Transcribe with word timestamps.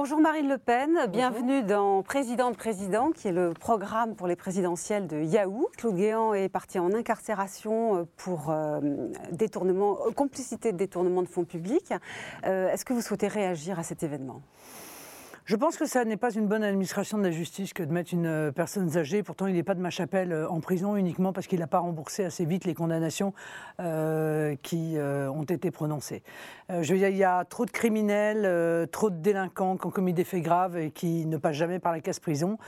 Bonjour 0.00 0.20
Marine 0.20 0.48
Le 0.48 0.58
Pen, 0.58 1.06
bienvenue 1.08 1.64
dans 1.64 2.04
Président 2.04 2.52
de 2.52 2.56
Président, 2.56 3.10
qui 3.10 3.26
est 3.26 3.32
le 3.32 3.52
programme 3.52 4.14
pour 4.14 4.28
les 4.28 4.36
présidentielles 4.36 5.08
de 5.08 5.20
Yahoo. 5.20 5.68
Claude 5.76 5.96
Guéant 5.96 6.34
est 6.34 6.48
parti 6.48 6.78
en 6.78 6.94
incarcération 6.94 8.06
pour 8.16 8.50
euh, 8.50 8.78
détournement, 9.32 9.96
complicité 10.14 10.70
de 10.70 10.76
détournement 10.76 11.22
de 11.22 11.26
fonds 11.26 11.44
publics. 11.44 11.92
Euh, 12.46 12.70
est-ce 12.70 12.84
que 12.84 12.92
vous 12.92 13.00
souhaitez 13.00 13.26
réagir 13.26 13.80
à 13.80 13.82
cet 13.82 14.04
événement? 14.04 14.40
Je 15.48 15.56
pense 15.56 15.78
que 15.78 15.86
ça 15.86 16.04
n'est 16.04 16.18
pas 16.18 16.30
une 16.30 16.46
bonne 16.46 16.62
administration 16.62 17.16
de 17.16 17.22
la 17.22 17.30
justice 17.30 17.72
que 17.72 17.82
de 17.82 17.90
mettre 17.90 18.12
une 18.12 18.26
euh, 18.26 18.52
personne 18.52 18.98
âgée. 18.98 19.22
Pourtant, 19.22 19.46
il 19.46 19.54
n'est 19.54 19.62
pas 19.62 19.74
de 19.74 19.80
ma 19.80 19.88
chapelle 19.88 20.30
euh, 20.30 20.46
en 20.46 20.60
prison 20.60 20.94
uniquement 20.94 21.32
parce 21.32 21.46
qu'il 21.46 21.58
n'a 21.60 21.66
pas 21.66 21.78
remboursé 21.78 22.22
assez 22.22 22.44
vite 22.44 22.66
les 22.66 22.74
condamnations 22.74 23.32
euh, 23.80 24.56
qui 24.62 24.96
ont 24.98 25.44
été 25.44 25.70
prononcées. 25.70 26.22
il 26.68 27.16
y 27.16 27.24
a 27.24 27.44
trop 27.46 27.64
de 27.64 27.70
criminels, 27.70 28.86
trop 28.90 29.08
de 29.08 29.16
délinquants 29.16 29.78
qui 29.78 29.86
ont 29.86 29.90
commis 29.90 30.12
des 30.12 30.24
faits 30.24 30.42
graves 30.42 30.76
et 30.76 30.90
qui 30.90 31.24
ne 31.24 31.38
passent 31.38 31.56
jamais 31.56 31.78
par 31.78 31.92
la 31.92 32.00
casse 32.00 32.20
prison 32.20 32.58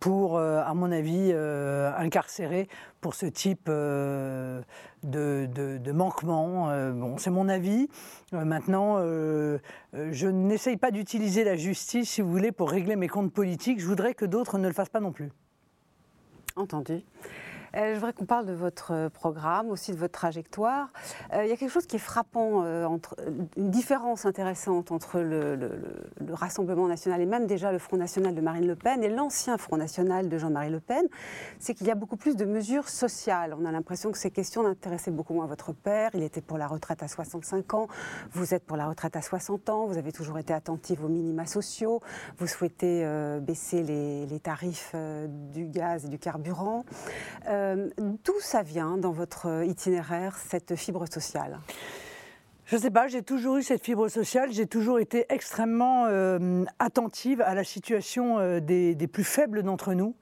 pour, 0.00 0.38
à 0.38 0.72
mon 0.74 0.92
avis, 0.92 1.32
incarcérer 1.32 2.68
pour 3.06 3.14
ce 3.14 3.26
type 3.26 3.68
de, 3.68 4.64
de, 5.04 5.92
manquement. 5.92 6.66
bon, 6.90 7.18
c'est 7.18 7.30
mon 7.30 7.48
avis. 7.48 7.86
maintenant, 8.32 8.96
je 8.98 10.26
n'essaye 10.26 10.76
pas 10.76 10.90
d'utiliser 10.90 11.44
la 11.44 11.54
justice 11.54 12.10
si 12.10 12.20
vous 12.20 12.32
voulez, 12.32 12.50
pour 12.50 12.68
régler 12.68 12.96
mes 12.96 13.06
comptes 13.06 13.32
politiques. 13.32 13.78
Je 13.78 13.86
voudrais 13.86 14.14
que 14.14 14.24
d'autres 14.24 14.58
ne 14.58 14.66
le 14.66 14.74
fassent 14.74 14.88
pas 14.88 14.98
non 14.98 15.12
plus. 15.12 15.30
Entendu. 16.56 17.04
Euh, 17.76 17.90
je 17.90 17.94
voudrais 17.96 18.14
qu'on 18.14 18.24
parle 18.24 18.46
de 18.46 18.54
votre 18.54 18.92
euh, 18.92 19.08
programme, 19.10 19.70
aussi 19.70 19.92
de 19.92 19.98
votre 19.98 20.14
trajectoire. 20.14 20.88
Euh, 21.34 21.44
il 21.44 21.50
y 21.50 21.52
a 21.52 21.56
quelque 21.56 21.70
chose 21.70 21.86
qui 21.86 21.96
est 21.96 22.00
frappant, 22.00 22.64
une 23.56 23.70
différence 23.70 24.24
intéressante 24.24 24.92
entre 24.92 25.20
le, 25.20 25.70
Rassemblement 26.30 26.88
national 26.88 27.20
et 27.20 27.26
même 27.26 27.46
déjà 27.46 27.72
le 27.72 27.78
Front 27.78 27.96
national 27.96 28.34
de 28.34 28.40
Marine 28.40 28.66
Le 28.66 28.76
Pen 28.76 29.02
et 29.02 29.08
l'ancien 29.08 29.58
Front 29.58 29.76
national 29.76 30.28
de 30.28 30.38
Jean-Marie 30.38 30.70
Le 30.70 30.80
Pen, 30.80 31.06
c'est 31.58 31.74
qu'il 31.74 31.86
y 31.86 31.90
a 31.90 31.94
beaucoup 31.94 32.16
plus 32.16 32.36
de 32.36 32.44
mesures 32.44 32.88
sociales. 32.88 33.54
On 33.58 33.64
a 33.64 33.72
l'impression 33.72 34.10
que 34.12 34.18
ces 34.18 34.30
questions 34.30 34.62
n'intéressaient 34.62 35.10
beaucoup 35.10 35.34
moins 35.34 35.46
votre 35.46 35.72
père. 35.72 36.10
Il 36.14 36.22
était 36.22 36.40
pour 36.40 36.58
la 36.58 36.66
retraite 36.66 37.02
à 37.02 37.08
65 37.08 37.74
ans, 37.74 37.88
vous 38.32 38.54
êtes 38.54 38.64
pour 38.64 38.76
la 38.76 38.86
retraite 38.86 39.16
à 39.16 39.22
60 39.22 39.68
ans, 39.70 39.86
vous 39.86 39.98
avez 39.98 40.12
toujours 40.12 40.38
été 40.38 40.52
attentive 40.52 41.04
aux 41.04 41.08
minima 41.08 41.46
sociaux, 41.46 42.00
vous 42.38 42.46
souhaitez 42.46 43.06
baisser 43.40 43.82
les, 43.82 44.40
tarifs 44.40 44.94
du 45.52 45.66
gaz 45.66 46.04
et 46.04 46.08
du 46.08 46.18
carburant. 46.18 46.84
D'où 47.98 48.40
ça 48.40 48.62
vient 48.62 48.96
dans 48.96 49.12
votre 49.12 49.64
itinéraire, 49.64 50.36
cette 50.36 50.76
fibre 50.76 51.06
sociale? 51.10 51.58
Je 52.66 52.74
ne 52.74 52.80
sais 52.80 52.90
pas, 52.90 53.06
j'ai 53.06 53.22
toujours 53.22 53.58
eu 53.58 53.62
cette 53.62 53.84
fibre 53.84 54.08
sociale, 54.08 54.50
j'ai 54.50 54.66
toujours 54.66 54.98
été 54.98 55.24
extrêmement 55.28 56.06
euh, 56.06 56.64
attentive 56.80 57.40
à 57.40 57.54
la 57.54 57.62
situation 57.62 58.40
euh, 58.40 58.58
des, 58.58 58.96
plus 59.06 59.22
faibles 59.22 59.62
d'entre 59.62 59.94
nous. 59.94 60.16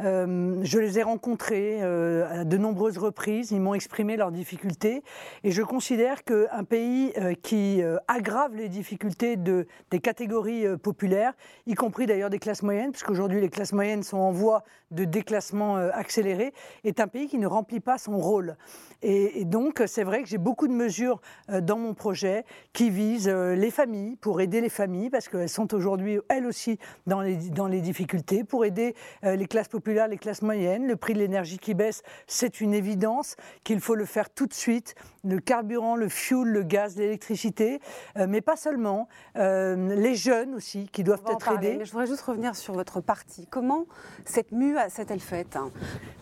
Euh, 0.00 0.60
je 0.62 0.78
les 0.78 0.98
ai 0.98 1.02
rencontrés 1.02 1.82
euh, 1.82 2.42
à 2.42 2.44
de 2.44 2.56
nombreuses 2.56 2.98
reprises, 2.98 3.50
ils 3.50 3.60
m'ont 3.60 3.74
exprimé 3.74 4.16
leurs 4.16 4.30
difficultés 4.30 5.02
et 5.42 5.50
je 5.50 5.62
considère 5.62 6.22
qu'un 6.24 6.64
pays 6.64 7.12
euh, 7.18 7.34
qui 7.34 7.82
aggrave 8.06 8.54
les 8.54 8.68
difficultés 8.68 9.36
de, 9.36 9.66
des 9.90 9.98
catégories 9.98 10.64
populaires, 10.78 11.32
y 11.66 11.74
compris 11.74 12.06
d'ailleurs 12.06 12.30
des 12.30 12.38
classes 12.38 12.62
moyennes, 12.62 12.90
puisqu'aujourd'hui 12.92 13.40
les 13.40 13.48
classes 13.48 13.72
moyennes 13.72 14.02
sont 14.02 14.18
en 14.18 14.32
voie 14.32 14.64
de 14.90 15.04
déclassement 15.04 15.76
accéléré, 15.76 16.52
est 16.84 17.00
un 17.00 17.08
pays 17.08 17.28
qui 17.28 17.38
ne 17.38 17.46
remplit 17.46 17.80
pas 17.80 17.98
son 17.98 18.18
rôle. 18.18 18.56
Et, 19.02 19.44
donc 19.44 19.82
c'est 19.86 20.04
vrai 20.04 20.22
que 20.22 20.28
j'ai 20.28 20.38
beaucoup 20.38 20.66
de 20.66 20.72
mesures 20.72 21.20
dans 21.48 21.78
mon 21.78 21.94
projet 21.94 22.44
qui 22.72 22.90
visent 22.90 23.28
les 23.28 23.70
familles, 23.70 24.16
pour 24.16 24.40
aider 24.40 24.60
les 24.60 24.68
familles, 24.68 25.10
parce 25.10 25.28
qu'elles 25.28 25.48
sont 25.48 25.74
aujourd'hui 25.74 26.18
elles 26.28 26.46
aussi 26.46 26.78
dans 27.06 27.20
les, 27.20 27.36
dans 27.36 27.66
les 27.66 27.80
difficultés, 27.80 28.44
pour 28.44 28.64
aider 28.64 28.94
les 29.22 29.46
classes 29.46 29.68
populaires 29.68 29.87
les 29.88 30.18
classes 30.18 30.42
moyennes. 30.42 30.86
Le 30.86 30.96
prix 30.96 31.14
de 31.14 31.18
l'énergie 31.18 31.58
qui 31.58 31.74
baisse, 31.74 32.02
c'est 32.26 32.60
une 32.60 32.74
évidence 32.74 33.36
qu'il 33.64 33.80
faut 33.80 33.94
le 33.94 34.04
faire 34.04 34.30
tout 34.30 34.46
de 34.46 34.54
suite. 34.54 34.94
Le 35.24 35.38
carburant, 35.38 35.96
le 35.96 36.08
fuel, 36.08 36.48
le 36.48 36.62
gaz, 36.62 36.96
l'électricité, 36.96 37.80
euh, 38.16 38.26
mais 38.28 38.40
pas 38.40 38.56
seulement. 38.56 39.08
Euh, 39.36 39.94
les 39.96 40.14
jeunes 40.14 40.54
aussi 40.54 40.88
qui 40.92 41.04
doivent 41.04 41.22
être 41.30 41.52
aidés. 41.52 41.76
Mais 41.78 41.84
je 41.84 41.92
voudrais 41.92 42.06
juste 42.06 42.22
revenir 42.22 42.54
sur 42.54 42.74
votre 42.74 43.00
parti. 43.00 43.46
Comment 43.50 43.86
cette 44.24 44.52
mue 44.52 44.76
s'est-elle 44.88 45.20
faite 45.20 45.56
hein? 45.56 45.70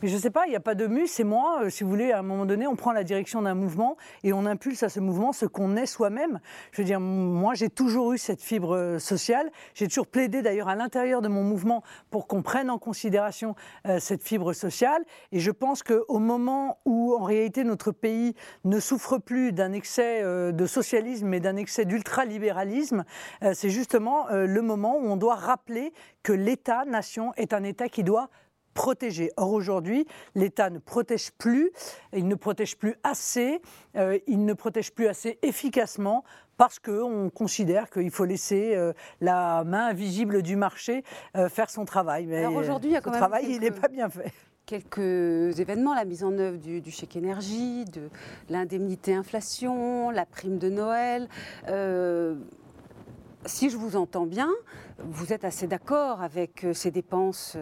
Mais 0.02 0.08
Je 0.08 0.14
ne 0.14 0.20
sais 0.20 0.30
pas, 0.30 0.46
il 0.46 0.50
n'y 0.50 0.56
a 0.56 0.60
pas 0.60 0.74
de 0.74 0.86
mue, 0.86 1.06
c'est 1.06 1.24
moi. 1.24 1.62
Euh, 1.62 1.70
si 1.70 1.84
vous 1.84 1.90
voulez, 1.90 2.12
à 2.12 2.20
un 2.20 2.22
moment 2.22 2.46
donné, 2.46 2.66
on 2.66 2.76
prend 2.76 2.92
la 2.92 3.04
direction 3.04 3.42
d'un 3.42 3.54
mouvement 3.54 3.96
et 4.22 4.32
on 4.32 4.46
impulse 4.46 4.82
à 4.82 4.88
ce 4.88 5.00
mouvement 5.00 5.32
ce 5.32 5.46
qu'on 5.46 5.76
est 5.76 5.86
soi-même. 5.86 6.40
Je 6.72 6.82
veux 6.82 6.86
dire, 6.86 7.00
moi, 7.00 7.54
j'ai 7.54 7.68
toujours 7.68 8.12
eu 8.12 8.18
cette 8.18 8.40
fibre 8.40 8.98
sociale. 8.98 9.50
J'ai 9.74 9.88
toujours 9.88 10.06
plaidé 10.06 10.42
d'ailleurs 10.42 10.68
à 10.68 10.76
l'intérieur 10.76 11.22
de 11.22 11.28
mon 11.28 11.42
mouvement 11.42 11.82
pour 12.10 12.26
qu'on 12.26 12.42
prenne 12.42 12.70
en 12.70 12.78
considération 12.78 13.55
euh, 13.86 13.98
cette 14.00 14.22
fibre 14.22 14.52
sociale. 14.52 15.04
Et 15.32 15.40
je 15.40 15.50
pense 15.50 15.82
qu'au 15.82 16.18
moment 16.18 16.78
où, 16.84 17.14
en 17.14 17.24
réalité, 17.24 17.64
notre 17.64 17.92
pays 17.92 18.34
ne 18.64 18.80
souffre 18.80 19.18
plus 19.18 19.52
d'un 19.52 19.72
excès 19.72 20.22
euh, 20.22 20.52
de 20.52 20.66
socialisme, 20.66 21.26
mais 21.28 21.40
d'un 21.40 21.56
excès 21.56 21.84
d'ultralibéralisme, 21.84 23.04
euh, 23.42 23.52
c'est 23.54 23.70
justement 23.70 24.26
le 24.30 24.62
moment 24.62 24.96
où 24.96 25.06
on 25.06 25.16
doit 25.16 25.34
rappeler 25.34 25.92
que 26.22 26.32
l'État-nation 26.32 27.32
est 27.36 27.52
un 27.52 27.62
État 27.62 27.88
qui 27.88 28.02
doit 28.02 28.28
protéger. 28.76 29.32
Or 29.36 29.52
aujourd'hui, 29.52 30.06
l'État 30.36 30.70
ne 30.70 30.78
protège 30.78 31.32
plus, 31.32 31.72
il 32.12 32.28
ne 32.28 32.36
protège 32.36 32.76
plus 32.76 32.94
assez, 33.02 33.60
il 34.28 34.44
ne 34.44 34.52
protège 34.52 34.92
plus 34.92 35.08
assez 35.08 35.38
efficacement 35.42 36.22
parce 36.56 36.78
qu'on 36.78 37.30
considère 37.30 37.90
qu'il 37.90 38.10
faut 38.10 38.24
laisser 38.24 38.74
euh, 38.74 38.92
la 39.20 39.64
main 39.64 39.88
invisible 39.88 40.42
du 40.42 40.56
marché 40.56 41.04
euh, 41.36 41.48
faire 41.48 41.70
son 41.70 41.84
travail. 41.84 42.26
Mais 42.26 42.38
Alors 42.38 42.56
aujourd'hui, 42.56 42.90
il 42.90 42.94
y 42.94 42.96
a 42.96 43.00
quand 43.00 43.12
le 43.12 43.18
travail, 43.18 43.46
il 43.48 43.60
n'est 43.60 43.70
pas 43.70 43.88
bien 43.88 44.08
fait 44.08 44.32
quelques 44.66 45.60
événements, 45.60 45.94
la 45.94 46.04
mise 46.04 46.24
en 46.24 46.36
œuvre 46.38 46.58
du, 46.58 46.90
chèque 46.90 47.14
énergie, 47.14 47.84
de 47.84 48.10
l'indemnité 48.48 49.14
inflation, 49.14 50.10
la 50.10 50.26
prime 50.26 50.58
de 50.58 50.68
Noël. 50.68 51.28
Euh, 53.46 53.48
si 53.48 53.70
je 53.70 53.76
vous 53.76 53.96
entends 53.96 54.26
bien, 54.26 54.50
vous 54.98 55.32
êtes 55.32 55.44
assez 55.44 55.66
d'accord 55.66 56.20
avec 56.20 56.66
ces 56.72 56.90
dépenses, 56.90 57.56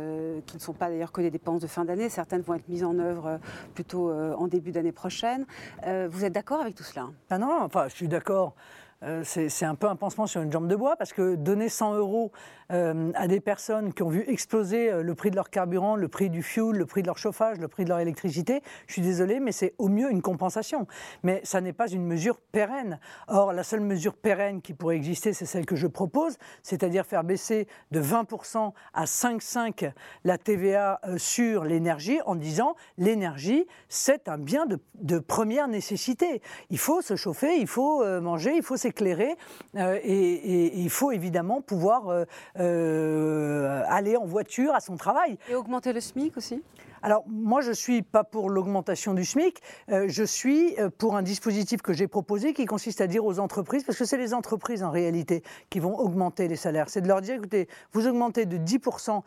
qui 0.47 0.57
ne 0.57 0.61
sont 0.61 0.73
pas 0.73 0.89
d'ailleurs 0.89 1.13
que 1.13 1.21
des 1.21 1.31
dépenses 1.31 1.61
de 1.61 1.67
fin 1.67 1.85
d'année, 1.85 2.09
certaines 2.09 2.41
vont 2.43 2.55
être 2.55 2.69
mises 2.69 2.85
en 2.85 2.99
œuvre 2.99 3.39
plutôt 3.75 4.13
en 4.13 4.47
début 4.47 4.73
d'année 4.73 4.93
prochaine. 4.93 5.45
vous 5.85 6.25
êtes 6.25 6.33
d'accord 6.33 6.61
avec 6.61 6.75
tout 6.75 6.85
cela? 6.85 7.09
Ah 7.31 7.39
non, 7.39 7.69
je 7.89 7.95
suis 7.95 8.09
d'accord. 8.09 8.55
Euh, 9.03 9.23
c'est 9.25 9.65
un 9.65 9.75
peu 9.75 9.89
un 9.89 9.97
pansement 9.97 10.27
sur 10.27 10.41
une 10.41 10.51
jambe 10.51 10.69
de 10.69 10.77
bois 10.77 10.97
parce 10.97 11.13
que 11.13 11.35
donner 11.35 11.69
100 11.69 11.95
euros 11.95 12.33
euh, 12.73 13.13
à 13.15 13.29
des 13.29 13.41
personnes 13.41 13.93
qui 13.93 14.03
ont 14.03 14.09
vu 14.09 14.25
exploser 14.27 14.91
euh, 14.91 15.03
le 15.03 15.15
prix 15.15 15.31
de 15.31 15.37
leur 15.37 15.51
carburant, 15.51 15.97
le 15.97 16.09
prix 16.09 16.31
du 16.31 16.43
fuel, 16.43 16.77
le 16.77 16.87
prix 16.87 17.03
de 17.03 17.07
leur 17.07 17.19
chauffage, 17.19 17.59
le 17.59 17.69
prix 17.69 17.85
de 17.85 17.91
leur 17.91 17.99
électricité, 17.99 18.63
je 18.87 18.95
suis 18.95 19.03
désolé, 19.03 19.41
mais 19.41 19.53
c'est 19.53 19.75
au 19.79 19.89
mieux 19.89 20.11
une 20.11 20.23
compensation. 20.23 20.87
Mais 21.23 21.41
ça 21.45 21.61
n'est 21.61 21.73
pas 21.75 21.89
une 21.89 22.07
mesure 22.07 22.41
pérenne. 22.41 22.99
Or, 23.29 23.53
la 23.53 23.65
seule 23.65 23.81
mesure 23.81 24.15
pérenne 24.15 24.63
qui 24.63 24.73
pourrait 24.73 24.97
exister, 24.97 25.33
c'est 25.33 25.45
celle 25.45 25.67
que 25.67 25.77
je 25.77 25.87
propose, 25.87 26.39
c'est-à-dire 26.63 27.05
faire 27.05 27.25
baisser 27.25 27.69
de 27.91 28.01
20% 28.01 28.73
à 28.95 29.05
5,5 29.05 29.93
la 30.25 30.39
TVA 30.39 31.01
sur 31.19 31.65
l'énergie 31.65 32.21
en 32.25 32.37
disant 32.37 32.75
l'énergie, 32.97 33.67
c'est 33.89 34.29
un 34.29 34.39
bien 34.39 34.67
de, 34.67 34.79
de, 34.95 35.19
première 35.19 35.69
nécessité. 35.69 36.41
Il 36.71 36.79
faut 36.79 37.03
se 37.03 37.17
chauffer, 37.17 37.59
il 37.59 37.67
faut 37.67 38.05
manger, 38.21 38.53
il 38.57 38.63
faut 38.63 38.77
s'éclairer 38.85 39.37
euh, 39.77 39.99
et, 40.03 40.79
il 40.79 40.91
faut 40.91 41.11
évidemment 41.11 41.63
pouvoir 41.63 42.09
euh, 42.09 42.25
euh, 42.59 43.83
aller 43.89 44.17
en 44.17 44.27
voiture 44.27 44.75
à 44.75 44.81
son 44.81 44.97
travail. 44.97 45.39
Et 45.51 45.55
augmenter 45.55 45.93
le 45.95 46.01
SMIC 46.01 46.37
aussi? 46.37 46.63
Alors 47.03 47.25
moi, 47.27 47.61
je 47.61 47.71
ne 47.71 47.75
suis 47.75 48.03
pas 48.03 48.25
pour 48.25 48.49
l'augmentation 48.49 49.13
du 49.13 49.27
SMIC, 49.27 49.61
je 49.89 50.25
suis 50.25 50.75
pour 50.97 51.17
un 51.17 51.23
dispositif 51.23 51.83
que 51.83 51.93
j'ai 51.93 52.09
proposé 52.09 52.55
qui 52.55 52.65
consiste 52.65 53.03
à 53.03 53.07
dire 53.07 53.27
aux 53.27 53.41
entreprises, 53.41 53.85
parce 53.85 53.99
que 53.99 54.07
c'est 54.07 54.17
les 54.17 54.33
entreprises 54.33 54.83
en 54.83 54.91
réalité 54.91 55.43
qui 55.69 55.81
vont 55.81 55.99
augmenter 55.99 56.49
les 56.49 56.57
salaires, 56.57 56.89
c'est 56.89 57.03
de 57.03 57.09
leur 57.09 57.21
dire, 57.21 57.35
écoutez, 57.35 57.69
vous 57.93 58.07
augmentez 58.07 58.47
de 58.47 58.57
10% 58.57 59.21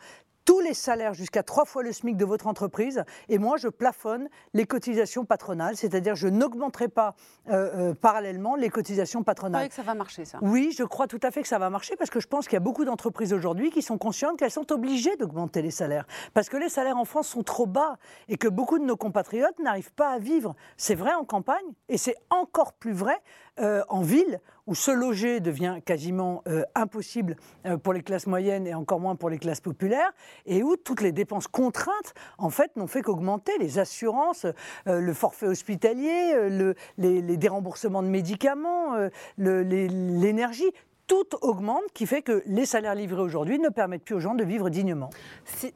tous 0.48 0.60
les 0.60 0.72
salaires 0.72 1.12
jusqu'à 1.12 1.42
trois 1.42 1.66
fois 1.66 1.82
le 1.82 1.92
SMIC 1.92 2.16
de 2.16 2.24
votre 2.24 2.46
entreprise. 2.46 3.04
Et 3.28 3.36
moi, 3.36 3.58
je 3.58 3.68
plafonne 3.68 4.30
les 4.54 4.64
cotisations 4.64 5.26
patronales, 5.26 5.76
c'est-à-dire 5.76 6.14
je 6.16 6.26
n'augmenterai 6.26 6.88
pas 6.88 7.16
euh, 7.50 7.90
euh, 7.90 7.94
parallèlement 7.94 8.56
les 8.56 8.70
cotisations 8.70 9.22
patronales. 9.22 9.64
Vous 9.64 9.68
croyez 9.68 9.68
que 9.68 9.74
ça 9.74 9.82
va 9.82 9.92
marcher, 9.92 10.24
ça? 10.24 10.38
Oui, 10.40 10.74
je 10.74 10.84
crois 10.84 11.06
tout 11.06 11.20
à 11.22 11.30
fait 11.30 11.42
que 11.42 11.48
ça 11.48 11.58
va 11.58 11.68
marcher 11.68 11.96
parce 11.96 12.08
que 12.08 12.18
je 12.18 12.26
pense 12.26 12.46
qu'il 12.46 12.54
y 12.54 12.56
a 12.56 12.60
beaucoup 12.60 12.86
d'entreprises 12.86 13.34
aujourd'hui 13.34 13.70
qui 13.70 13.82
sont 13.82 13.98
conscientes 13.98 14.38
qu'elles 14.38 14.50
sont 14.50 14.72
obligées 14.72 15.16
d'augmenter 15.16 15.60
les 15.60 15.70
salaires. 15.70 16.06
Parce 16.32 16.48
que 16.48 16.56
les 16.56 16.70
salaires 16.70 16.96
en 16.96 17.04
France 17.04 17.28
sont 17.28 17.42
trop 17.42 17.66
bas 17.66 17.98
et 18.28 18.38
que 18.38 18.48
beaucoup 18.48 18.78
de 18.78 18.84
nos 18.84 18.96
compatriotes 18.96 19.58
n'arrivent 19.58 19.92
pas 19.92 20.08
à 20.08 20.18
vivre. 20.18 20.56
C'est 20.78 20.94
vrai 20.94 21.12
en 21.12 21.24
campagne 21.24 21.74
et 21.90 21.98
c'est 21.98 22.16
encore 22.30 22.72
plus 22.72 22.94
vrai 22.94 23.20
euh, 23.60 23.82
en 23.90 24.00
ville 24.00 24.40
où 24.68 24.74
se 24.74 24.90
loger 24.90 25.40
devient 25.40 25.78
quasiment 25.84 26.42
euh, 26.46 26.62
impossible 26.74 27.36
euh, 27.64 27.78
pour 27.78 27.94
les 27.94 28.02
classes 28.02 28.26
moyennes 28.26 28.66
et 28.66 28.74
encore 28.74 29.00
moins 29.00 29.16
pour 29.16 29.30
les 29.30 29.38
classes 29.38 29.62
populaires, 29.62 30.12
et 30.44 30.62
où 30.62 30.76
toutes 30.76 31.00
les 31.00 31.10
dépenses 31.10 31.48
contraintes, 31.48 32.14
en 32.36 32.50
fait, 32.50 32.76
n'ont 32.76 32.86
fait 32.86 33.00
qu'augmenter. 33.00 33.52
Les 33.58 33.78
assurances, 33.78 34.46
le 34.86 35.12
forfait 35.14 35.46
hospitalier, 35.46 36.74
les, 36.98 37.36
déremboursements 37.36 38.02
de 38.02 38.08
médicaments, 38.08 38.94
l'énergie, 39.38 40.70
tout 41.08 41.26
augmente, 41.40 41.82
qui 41.94 42.06
fait 42.06 42.22
que 42.22 42.42
les 42.46 42.66
salaires 42.66 42.94
livrés 42.94 43.22
aujourd'hui 43.22 43.58
ne 43.58 43.70
permettent 43.70 44.04
plus 44.04 44.14
aux 44.14 44.20
gens 44.20 44.34
de 44.34 44.44
vivre 44.44 44.68
dignement. 44.68 45.10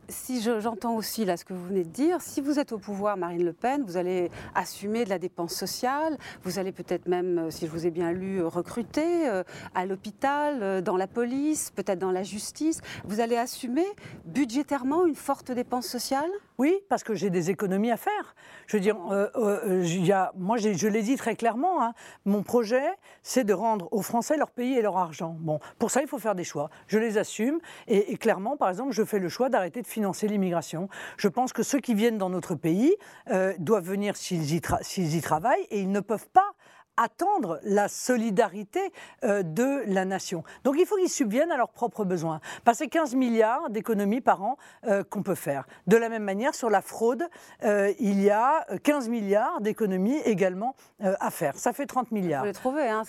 Si, 0.09 0.43
j'entends 0.43 0.95
aussi 0.95 1.25
là 1.25 1.37
ce 1.37 1.45
que 1.45 1.55
vous 1.55 1.65
venez 1.65 1.85
de 1.85 1.89
dire, 1.89 2.21
si 2.21 2.41
vous 2.41 2.59
êtes 2.59 2.73
au 2.73 2.79
pouvoir, 2.79 3.17
Marine 3.17 3.45
Le 3.45 3.55
Pen, 3.55 3.83
vous 3.85 3.97
allez 3.97 4.31
assumer 4.55 5.05
de 5.05 5.11
la 5.11 5.19
dépense 5.19 5.55
sociale, 5.55 6.19
vous 6.45 6.59
allez 6.59 6.71
peut-être 6.71 7.09
même, 7.09 7.39
euh, 7.39 7.51
si 7.51 7.67
je 7.67 7.71
vous 7.71 7.87
ai 7.87 7.91
bien 7.91 8.13
lu, 8.13 8.41
euh, 8.41 8.47
recruter 8.47 9.29
euh, 9.29 9.43
à 9.75 9.87
l'hôpital, 9.87 10.83
dans 10.83 10.99
la 10.99 11.07
police, 11.07 11.71
peut-être 11.71 11.99
dans 11.99 12.13
la 12.13 12.23
justice. 12.23 12.83
Vous 13.05 13.21
allez 13.21 13.37
assumer 13.37 13.87
budgétairement 14.27 15.07
une 15.07 15.15
forte 15.15 15.51
dépense 15.51 15.87
sociale? 15.87 16.31
Oui, 16.63 16.79
parce 16.89 17.03
que 17.03 17.13
j'ai 17.13 17.29
des 17.29 17.51
économies 17.51 17.91
à 17.91 17.97
faire. 17.97 18.37
Je 18.69 18.77
veux 18.77 18.81
dire, 18.81 18.97
euh, 19.11 19.27
euh, 19.35 19.85
y 19.85 20.13
a, 20.13 20.31
moi, 20.37 20.59
je 20.59 20.87
l'ai 20.87 21.03
dit 21.03 21.17
très 21.17 21.35
clairement, 21.35 21.83
hein, 21.83 21.93
mon 22.25 22.45
projet, 22.45 22.85
c'est 23.25 23.43
de 23.43 23.53
rendre 23.53 23.89
aux 23.91 24.01
Français 24.01 24.37
leur 24.37 24.53
pays 24.53 24.75
et 24.79 24.81
leur 24.81 24.97
argent. 24.97 25.35
Bon, 25.41 25.59
pour 25.81 25.91
ça, 25.91 26.03
il 26.03 26.07
faut 26.07 26.21
faire 26.21 26.37
des 26.37 26.45
choix. 26.45 26.71
Je 26.87 27.01
les 27.01 27.19
assume. 27.19 27.59
Et, 27.89 28.17
clairement, 28.17 28.57
par 28.57 28.69
exemple, 28.69 28.93
je 28.93 29.03
fais 29.03 29.19
le 29.19 29.29
choix 29.29 29.49
d'arrêter 29.49 29.83
de 29.83 29.89
financer 29.89 30.29
l'immigration. 30.29 30.89
Je 31.17 31.27
pense 31.27 31.53
que 31.53 31.65
ceux 31.65 31.81
qui 31.81 31.95
viennent 31.95 32.19
dans 32.19 32.31
notre 32.31 32.55
pays 32.55 32.95
euh, 33.33 33.55
doivent 33.59 33.89
venir 33.89 34.15
s'ils 34.15 34.55
y, 34.55 35.17
y 35.17 35.21
travaillent 35.21 35.67
et 35.73 35.81
ils 35.81 35.91
ne 35.91 35.99
peuvent 35.99 36.29
pas 36.29 36.53
attendre 36.97 37.61
la 37.65 37.89
solidarité 37.89 38.81
euh, 39.25 39.43
de 39.43 39.83
la 39.87 40.05
nation. 40.05 40.45
Donc 40.65 40.77
il 40.79 40.87
faut 40.87 40.97
qu'ils 40.97 41.09
subviennent 41.09 41.51
à 41.51 41.57
leurs 41.57 41.71
propres 41.71 42.05
besoins. 42.05 42.41
Par 42.65 42.75
ces 42.75 42.89
15 42.89 43.15
milliards 43.15 43.71
d'économies 43.71 44.21
par 44.21 44.43
an 44.43 44.57
euh, 44.87 45.03
qu'on 45.03 45.23
peut 45.23 45.35
faire. 45.35 45.67
De 45.87 45.97
la 45.97 46.09
même 46.09 46.23
manière, 46.23 46.55
sur 46.55 46.71
la 46.71 46.83
fraude, 46.83 47.25
euh, 47.65 47.93
il 47.99 48.21
y 48.23 48.31
a 48.31 48.67
15 48.83 49.09
milliards 49.09 49.61
d'économies 49.61 50.19
également 50.25 50.75
à 51.01 51.31
faire. 51.31 51.57
Ça 51.57 51.73
fait 51.73 51.87
30 51.87 52.13
milliards. 52.13 52.43
Il 52.43 52.47
faut 52.47 52.47
les 52.47 52.53
trouver. 52.53 52.89
Hein, 52.89 53.03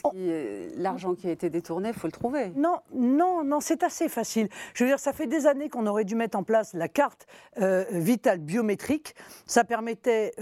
L'argent 0.78 1.14
qui 1.14 1.28
a 1.28 1.32
été 1.32 1.50
détourné, 1.50 1.90
il 1.90 1.94
faut 1.94 2.08
le 2.08 2.12
trouver. 2.12 2.52
Non, 2.56 2.80
non, 2.94 3.44
non, 3.44 3.60
c'est 3.60 3.84
assez 3.84 4.10
facile. 4.10 4.50
Je 4.74 4.84
veux 4.84 4.90
dire, 4.90 5.00
ça 5.00 5.14
fait 5.14 5.28
des 5.28 5.46
années 5.46 5.70
qu'on 5.70 5.86
aurait 5.86 6.06
dû 6.06 6.16
mettre 6.16 6.38
en 6.38 6.44
place 6.44 6.74
la 6.74 6.88
carte 6.88 7.28
vitale 7.92 8.40
biométrique. 8.40 9.16
Ça 9.46 9.64
permettait 9.64 10.34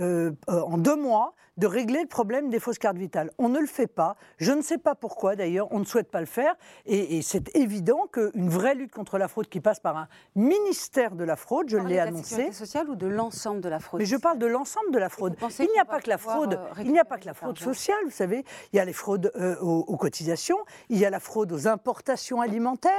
en 0.47 0.77
deux 0.77 0.95
mois 0.95 1.33
de 1.57 1.67
régler 1.67 2.01
le 2.01 2.07
problème 2.07 2.49
des 2.49 2.59
fausses 2.59 2.79
cartes 2.79 2.97
vitales. 2.97 3.31
On 3.37 3.49
ne 3.49 3.59
le 3.59 3.67
fait 3.67 3.87
pas. 3.87 4.15
Je 4.37 4.51
ne 4.51 4.61
sais 4.61 4.77
pas 4.77 4.95
pourquoi 4.95 5.35
d'ailleurs, 5.35 5.67
on 5.71 5.79
ne 5.79 5.85
souhaite 5.85 6.09
pas 6.09 6.19
le 6.19 6.25
faire. 6.25 6.55
Et, 6.85 7.21
c'est 7.21 7.55
évident 7.55 8.07
qu'une 8.11 8.49
vraie 8.49 8.75
lutte 8.75 8.91
contre 8.91 9.17
la 9.17 9.27
fraude 9.27 9.47
qui 9.47 9.59
passe 9.59 9.79
par 9.79 9.97
un 9.97 10.07
ministère 10.35 11.15
de 11.15 11.23
la 11.23 11.35
fraude, 11.35 11.69
je 11.69 11.77
l'ai 11.77 11.99
annoncé. 11.99 12.37
De 12.37 12.47
la 12.47 12.53
sociale 12.53 12.89
ou 12.89 12.95
de 12.95 13.07
l'ensemble 13.07 13.61
de 13.61 13.69
la 13.69 13.79
fraude? 13.79 13.99
Mais 13.99 14.05
je 14.05 14.15
parle 14.15 14.39
de 14.39 14.45
l'ensemble 14.45 14.91
de 14.91 14.99
la 14.99 15.09
fraude. 15.09 15.35
Il 15.59 15.69
n'y 15.73 15.79
a 15.79 15.85
pas 15.85 15.99
que 15.99 16.09
la 16.09 16.17
fraude. 16.17 16.53
Euh, 16.53 16.83
il 16.83 16.91
n'y 16.91 16.99
a 16.99 17.05
pas 17.05 17.17
que 17.17 17.25
la 17.25 17.33
fraude 17.33 17.59
sociale, 17.59 17.99
vous 18.05 18.11
savez. 18.11 18.43
Il 18.73 18.77
y 18.77 18.79
a 18.79 18.85
les 18.85 18.93
fraudes 18.93 19.31
euh, 19.35 19.57
aux, 19.59 19.97
cotisations, 19.97 20.57
il 20.89 20.97
y 20.97 21.05
a 21.05 21.09
la 21.09 21.19
fraude 21.19 21.51
aux 21.51 21.67
importations 21.67 22.41
alimentaires, 22.41 22.91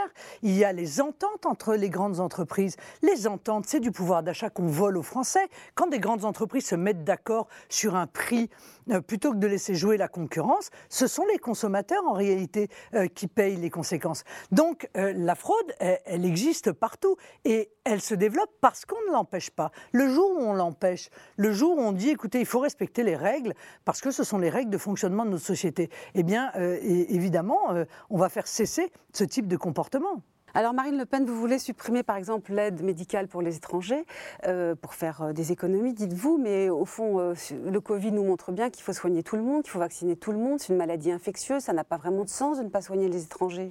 il 0.43 0.57
y 0.57 0.65
a 0.65 0.73
les 0.73 1.01
ententes 1.01 1.47
entre 1.47 1.75
les 1.75 1.91
grandes 1.91 2.21
entreprises. 2.21 2.77
Les 3.03 3.27
ententes, 3.27 3.65
c'est 3.67 3.81
du 3.81 3.91
pouvoir 3.91 4.23
d'achat 4.23 4.51
qu'on 4.51 4.67
vole 4.67 4.97
aux 4.97 5.03
Français. 5.03 5.47
Quand 5.75 5.89
des 5.89 5.99
grandes 5.99 6.25
entreprises 6.25 6.67
se 6.67 6.77
mettent 6.77 7.05
d'accord 7.05 7.49
sur 7.69 7.97
un 7.97 8.07
prix 8.07 8.42
euh, 8.91 9.01
plutôt 9.01 9.33
que 9.33 9.37
de 9.37 9.47
laisser 9.47 9.75
jouer 9.75 9.97
la 9.97 10.09
concurrence, 10.09 10.71
ce 10.89 11.07
sont 11.07 11.25
les 11.27 11.39
consommateurs 11.39 12.03
en 12.07 12.13
réalité 12.13 12.69
euh, 12.95 13.07
qui 13.07 13.27
payent 13.27 13.57
les 13.57 13.71
conséquences. 13.71 14.25
Donc 14.51 14.89
euh, 14.97 15.13
la 15.15 15.35
fraude, 15.35 15.73
elle, 15.79 16.25
existe 16.25 16.73
partout 16.73 17.17
et 17.45 17.71
elle 17.85 18.01
se 18.01 18.15
développe 18.15 18.51
parce 18.61 18.85
qu'on 18.85 19.01
ne 19.09 19.13
l'empêche 19.13 19.51
pas. 19.51 19.71
Le 19.93 20.09
jour 20.09 20.31
où 20.39 20.41
on 20.41 20.53
l'empêche, 20.53 21.11
le 21.37 21.53
jour 21.53 21.77
où 21.79 21.81
on 21.81 21.93
dit 21.93 22.11
écoutez, 22.11 22.41
il 22.41 22.47
faut 22.47 22.61
respecter 22.61 23.03
les 23.03 23.17
règles 23.17 23.55
parce 23.85 24.01
que 24.01 24.11
ce 24.11 24.25
sont 24.25 24.39
les 24.39 24.51
règles 24.51 24.71
de 24.71 24.79
fonctionnement 24.79 25.25
de 25.25 25.31
notre 25.31 25.45
société, 25.45 25.91
eh 26.15 26.23
bien 26.23 26.53
évidemment, 26.55 27.75
on 28.11 28.19
va 28.19 28.29
faire 28.29 28.47
cesser 28.47 28.93
ce 29.13 29.25
type 29.25 29.49
de 29.49 29.57
comportement. 29.57 30.23
Alors 30.55 30.75
Marine 30.75 30.99
Le 30.99 31.07
Pen, 31.07 31.25
vous 31.25 31.35
voulez 31.35 31.59
supprimer 31.59 32.03
par 32.03 32.17
exemple 32.17 32.53
l'aide 32.53 32.83
médicale 32.83 33.27
pour 33.27 33.41
les 33.41 33.57
étrangers 33.57 34.05
euh, 34.47 34.75
pour 34.75 34.93
faire 34.93 35.23
euh, 35.23 35.33
des 35.33 35.51
économies, 35.51 35.95
dites-vous, 35.95 36.37
mais 36.37 36.69
au 36.69 36.85
fond, 36.85 37.21
euh, 37.21 37.35
le 37.65 37.81
Covid 37.81 38.13
nous 38.13 38.23
montre 38.23 38.53
bien 38.53 38.69
qu'il 38.69 38.83
faut 38.83 38.93
soigner 38.93 39.23
tout 39.23 39.37
le 39.37 39.43
monde, 39.43 39.63
qu'il 39.63 39.71
faut 39.71 39.79
vacciner 39.79 40.15
tout 40.15 40.31
le 40.31 40.37
monde. 40.37 40.61
C'est 40.61 40.75
une 40.75 40.79
maladie 40.79 41.11
infectieuse, 41.11 41.63
ça 41.63 41.73
n'a 41.73 41.85
pas 41.85 41.97
vraiment 41.97 42.25
de 42.25 42.29
sens 42.29 42.59
de 42.59 42.65
ne 42.65 42.69
pas 42.69 42.83
soigner 42.83 43.09
les 43.09 43.25
étrangers. 43.25 43.71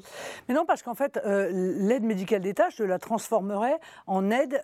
Mais 0.49 0.55
non, 0.55 0.65
parce 0.65 0.81
qu'en 0.81 0.95
fait, 0.95 1.19
l'aide 1.23 2.03
médicale 2.03 2.41
d'État, 2.41 2.69
je 2.69 2.83
la 2.83 2.97
transformerais 2.97 3.79
en 4.07 4.31
aide 4.31 4.63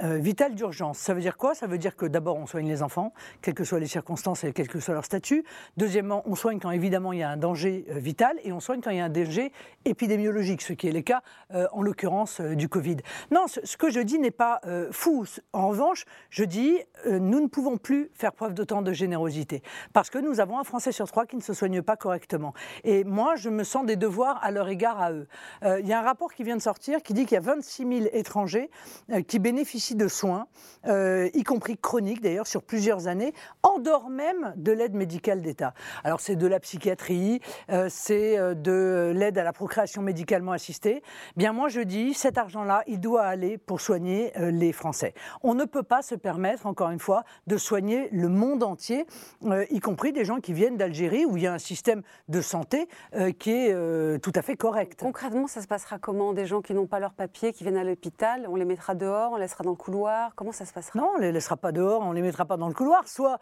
vitale 0.00 0.54
d'urgence. 0.54 0.98
Ça 0.98 1.14
veut 1.14 1.20
dire 1.20 1.36
quoi? 1.36 1.54
Ça 1.54 1.66
veut 1.68 1.78
dire 1.78 1.94
que 1.94 2.06
d'abord, 2.06 2.36
on 2.36 2.46
soigne 2.46 2.66
les 2.66 2.82
enfants, 2.82 3.12
quelles 3.42 3.54
que 3.54 3.64
soient 3.64 3.80
les 3.80 3.86
circonstances 3.86 4.42
et 4.44 4.52
quel 4.52 4.68
que 4.68 4.80
soit 4.80 4.94
leur 4.94 5.04
statut. 5.04 5.44
Deuxièmement, 5.76 6.22
on 6.26 6.34
soigne 6.34 6.58
quand 6.58 6.70
évidemment 6.72 7.12
il 7.12 7.20
y 7.20 7.22
a 7.22 7.30
un 7.30 7.36
danger 7.36 7.84
vital 7.88 8.36
et 8.42 8.52
on 8.52 8.60
soigne 8.60 8.80
quand 8.80 8.90
il 8.90 8.96
y 8.96 9.00
a 9.00 9.04
un 9.04 9.08
danger 9.08 9.52
épidémiologique, 9.84 10.62
ce 10.62 10.72
qui 10.72 10.88
est 10.88 10.92
le 10.92 11.02
cas 11.02 11.11
euh, 11.54 11.66
en 11.72 11.82
l'occurrence 11.82 12.40
euh, 12.40 12.54
du 12.54 12.68
Covid. 12.68 12.98
Non, 13.30 13.46
ce, 13.46 13.76
que 13.76 13.90
je 13.90 14.00
dis 14.00 14.18
n'est 14.18 14.30
pas 14.30 14.60
euh, 14.66 14.88
fou. 14.90 15.24
En 15.52 15.68
revanche, 15.68 16.04
je 16.30 16.44
dis, 16.44 16.78
nous 17.06 17.40
ne 17.40 17.46
pouvons 17.46 17.76
plus 17.76 18.10
faire 18.14 18.32
preuve 18.32 18.54
d'autant 18.54 18.82
de 18.82 18.92
générosité, 18.92 19.62
parce 19.92 20.08
que 20.10 20.18
nous 20.18 20.40
avons 20.40 20.58
un 20.58 20.64
Français 20.64 20.92
sur 20.92 21.06
trois 21.06 21.26
qui 21.26 21.36
ne 21.36 21.42
se 21.42 21.52
soigne 21.52 21.82
pas 21.82 21.96
correctement. 21.96 22.54
Et 22.84 23.04
moi, 23.04 23.36
je 23.36 23.50
me 23.50 23.64
sens 23.64 23.84
des 23.84 23.96
devoirs 23.96 24.38
à 24.42 24.50
leur 24.50 24.68
égard 24.68 25.00
à 25.00 25.12
eux. 25.12 25.26
Il 25.62 25.86
y 25.86 25.92
a 25.92 25.98
un 25.98 26.02
rapport 26.02 26.32
qui 26.32 26.44
vient 26.44 26.56
de 26.56 26.62
sortir 26.62 27.02
qui 27.02 27.12
dit 27.12 27.24
qu'il 27.24 27.34
y 27.34 27.38
a 27.38 27.40
26 27.40 27.86
000 27.86 28.06
étrangers 28.12 28.70
qui 29.26 29.38
bénéficient 29.38 29.96
de 29.96 30.08
soins, 30.08 30.46
y 30.86 31.42
compris 31.44 31.76
chroniques 31.76 32.20
d'ailleurs, 32.20 32.46
sur 32.46 32.62
plusieurs 32.62 33.08
années, 33.08 33.34
en 33.62 33.78
dehors 33.78 34.08
même 34.08 34.54
de 34.56 34.72
l'aide 34.72 34.94
médicale 34.94 35.40
d'État. 35.40 35.74
Alors 36.04 36.20
c'est 36.20 36.36
de 36.36 36.46
la 36.46 36.60
psychiatrie, 36.60 37.40
c'est 37.88 38.36
de 38.54 39.12
l'aide 39.14 39.38
à 39.38 39.44
la 39.44 39.52
procréation 39.52 40.02
médicalement 40.02 40.52
assistée, 40.52 41.01
bien 41.36 41.52
moi 41.52 41.68
je 41.68 41.80
dis, 41.80 42.14
cet 42.14 42.38
argent-là, 42.38 42.84
il 42.86 43.00
doit 43.00 43.24
aller 43.24 43.58
pour 43.58 43.80
soigner 43.80 44.32
euh, 44.38 44.50
les 44.50 44.72
Français. 44.72 45.14
On 45.42 45.54
ne 45.54 45.64
peut 45.64 45.82
pas 45.82 46.02
se 46.02 46.14
permettre, 46.14 46.66
encore 46.66 46.90
une 46.90 46.98
fois, 46.98 47.24
de 47.46 47.56
soigner 47.56 48.08
le 48.12 48.28
monde 48.28 48.62
entier, 48.62 49.06
euh, 49.44 49.64
y 49.70 49.80
compris 49.80 50.12
des 50.12 50.24
gens 50.24 50.40
qui 50.40 50.52
viennent 50.52 50.76
d'Algérie, 50.76 51.24
où 51.24 51.36
il 51.36 51.42
y 51.44 51.46
a 51.46 51.52
un 51.52 51.58
système 51.58 52.02
de 52.28 52.40
santé 52.40 52.88
euh, 53.14 53.32
qui 53.32 53.50
est 53.50 53.72
tout 54.20 54.32
à 54.34 54.42
fait 54.42 54.56
correct. 54.56 55.00
Concrètement, 55.00 55.46
ça 55.46 55.62
se 55.62 55.66
passera 55.66 55.98
comment? 55.98 56.32
Des 56.32 56.46
gens 56.46 56.60
qui 56.60 56.74
n'ont 56.74 56.86
pas 56.86 57.00
leur 57.00 57.14
papier, 57.14 57.52
qui 57.52 57.64
viennent 57.64 57.76
à 57.76 57.84
l'hôpital, 57.84 58.46
on 58.48 58.56
les 58.56 58.64
mettra 58.64 58.94
dehors, 58.94 59.32
on 59.32 59.36
les 59.36 59.42
laissera 59.42 59.64
dans 59.64 59.70
le 59.70 59.76
couloir? 59.76 60.34
Comment 60.34 60.52
ça 60.52 60.64
se 60.64 60.72
passera? 60.72 60.98
Non, 60.98 61.12
on 61.14 61.18
ne 61.18 61.22
les 61.22 61.32
laissera 61.32 61.56
pas 61.56 61.72
dehors, 61.72 62.02
on 62.02 62.10
ne 62.10 62.14
les 62.14 62.22
mettra 62.22 62.44
pas 62.44 62.56
dans 62.56 62.68
le 62.68 62.74
couloir. 62.74 63.08
Soit, 63.08 63.38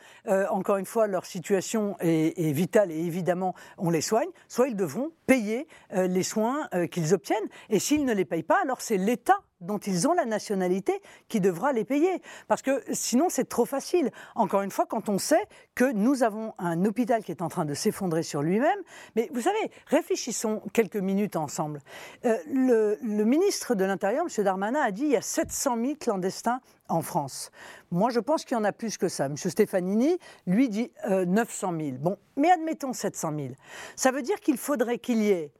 encore 0.51 0.77
une 0.77 0.87
fois, 0.87 1.06
leur 1.06 1.27
situation 1.27 1.97
est, 2.01 2.39
est, 2.39 2.53
vitale 2.53 2.91
et 2.91 2.99
évidemment, 2.99 3.55
on 3.79 3.91
les 3.91 4.01
soigne, 4.01 4.29
soit 4.49 4.69
ils 4.69 4.77
devront 4.77 5.11
payer 5.27 5.67
les 5.93 6.23
soins 6.23 6.69
qu'ils 6.91 7.15
obtiennent. 7.15 7.49
Et 7.69 7.79
s'ils 7.79 8.05
ne 8.05 8.12
les 8.12 8.25
payent 8.25 8.43
pas, 8.43 8.61
alors 8.62 8.81
c'est 8.81 8.97
l'État 8.97 9.41
dont 9.61 9.79
ils 9.79 10.08
ont 10.08 10.13
la 10.13 10.25
nationalité 10.25 11.01
qui 11.29 11.41
devra 11.41 11.72
les 11.72 11.84
payer. 11.84 12.22
Parce 12.48 12.63
que 12.63 12.82
sinon, 12.93 13.29
c'est 13.29 13.48
trop 13.48 13.65
facile. 13.65 14.10
Encore 14.34 14.63
une 14.63 14.70
fois, 14.70 14.86
quand 14.86 15.08
on 15.08 15.19
sait 15.19 15.46
que 15.75 15.91
nous 15.93 16.22
avons 16.22 16.55
un 16.58 16.84
hôpital 16.84 17.22
qui 17.22 17.31
est 17.31 17.43
en 17.43 17.48
train 17.48 17.65
de 17.65 17.75
s'effondrer 17.75 18.22
sur 18.22 18.43
lui-même, 18.43 18.79
mais 19.17 19.31
vous 19.32 19.43
savez, 19.43 19.70
réfléchissons 19.86 20.63
quelques 20.72 20.96
minutes 20.96 21.36
ensemble. 21.36 21.81
Euh, 22.25 22.39
le, 22.51 22.98
ministre 23.25 23.75
de 23.75 23.84
l'Intérieur, 23.84 24.25
M. 24.27 24.44
Darmanin, 24.44 24.81
a 24.81 24.91
dit 24.91 25.03
il 25.03 25.10
y 25.10 25.17
a 25.17 25.22
700 25.22 25.77
000 25.77 25.94
clandestins 26.01 26.60
en 26.89 27.03
France. 27.03 27.51
Moi, 27.91 28.10
je 28.10 28.20
pense 28.20 28.44
qu'il 28.44 28.56
y 28.56 28.60
en 28.60 28.65
a 28.65 28.72
plus 28.72 28.96
que 28.96 29.08
ça. 29.08 29.27
M. 29.27 29.36
Stefanini, 29.36 30.19
lui, 30.46 30.69
dit 30.69 30.91
900 31.08 31.72
euh, 31.75 31.79
000. 31.79 31.96
Bon, 31.98 32.17
mais 32.36 32.51
admettons 32.51 32.93
700 32.93 33.32
000. 33.36 33.48
Ça 33.94 34.10
veut 34.10 34.22
dire 34.22 34.41
qu'il 34.41 34.56
faudrait 34.56 34.98
qu'il 34.98 35.22
y 35.22 35.31
ait 35.31 35.53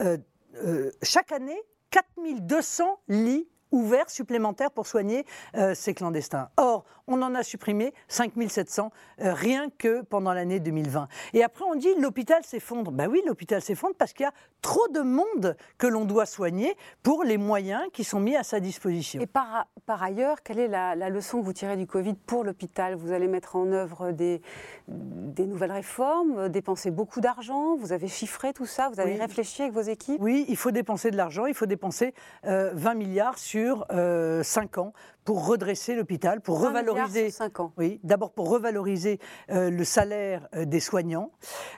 euh, 0.00 0.16
euh, 0.56 0.90
chaque 1.02 1.32
année 1.32 1.60
4200 1.90 3.00
lits 3.08 3.48
ouverts 3.70 4.10
supplémentaires 4.10 4.70
pour 4.70 4.86
soigner 4.86 5.24
euh, 5.56 5.74
ces 5.74 5.94
clandestins. 5.94 6.50
Or, 6.56 6.84
on 7.06 7.22
en 7.22 7.34
a 7.34 7.42
supprimé 7.42 7.92
5700 8.08 8.90
euh, 9.20 9.34
rien 9.34 9.68
que 9.78 10.02
pendant 10.02 10.32
l'année 10.32 10.60
2020. 10.60 11.08
Et 11.34 11.42
après, 11.42 11.64
on 11.64 11.74
dit 11.74 11.94
l'hôpital 11.98 12.42
s'effondre. 12.44 12.92
Ben 12.92 13.08
oui, 13.08 13.22
l'hôpital 13.26 13.60
s'effondre 13.60 13.94
parce 13.96 14.12
qu'il 14.12 14.24
y 14.24 14.28
a 14.28 14.32
trop 14.60 14.86
de 14.88 15.00
monde 15.00 15.56
que 15.78 15.86
l'on 15.86 16.04
doit 16.04 16.26
soigner 16.26 16.76
pour 17.02 17.24
les 17.24 17.38
moyens 17.38 17.82
qui 17.92 18.04
sont 18.04 18.20
mis 18.20 18.36
à 18.36 18.42
sa 18.42 18.60
disposition. 18.60 19.20
Et 19.20 19.26
par, 19.26 19.66
par 19.86 20.02
ailleurs, 20.02 20.42
quelle 20.42 20.58
est 20.58 20.68
la, 20.68 20.94
leçon 21.10 21.40
que 21.40 21.44
vous 21.44 21.52
tirez 21.52 21.76
du 21.76 21.86
Covid 21.86 22.14
pour 22.14 22.44
l'hôpital? 22.44 22.94
Vous 22.94 23.12
allez 23.12 23.28
mettre 23.28 23.56
en 23.56 23.70
œuvre 23.72 24.12
des, 24.12 24.40
des 24.88 25.46
nouvelles 25.46 25.72
réformes, 25.72 26.48
dépenser 26.48 26.90
beaucoup 26.90 27.20
d'argent, 27.20 27.76
vous 27.76 27.92
avez 27.92 28.08
chiffré 28.08 28.52
tout 28.52 28.66
ça, 28.66 28.88
vous 28.88 29.00
avez 29.00 29.16
réfléchi 29.16 29.62
avec 29.62 29.74
vos 29.74 29.82
équipes? 29.82 30.20
Oui, 30.20 30.44
il 30.48 30.56
faut 30.56 30.70
dépenser 30.70 31.10
de 31.10 31.16
l'argent, 31.16 31.46
il 31.46 31.54
faut 31.54 31.66
dépenser 31.66 32.14
20 32.44 32.50
euh, 32.50 32.94
milliards 32.94 33.38
sur 33.38 33.86
5 33.88 33.92
euh, 33.92 34.80
ans 34.80 34.92
pour 35.24 35.46
redresser 35.46 35.94
l'hôpital, 35.94 36.40
pour 36.40 36.60
revaloriser. 36.60 37.30
ans. 37.58 37.72
Oui, 37.76 38.00
d'abord 38.02 38.32
pour 38.32 38.48
revaloriser 38.48 39.18
euh, 39.50 39.70
le 39.70 39.84
salaire 39.84 40.48
euh, 40.54 40.64
des 40.64 40.80
soignants. 40.80 41.30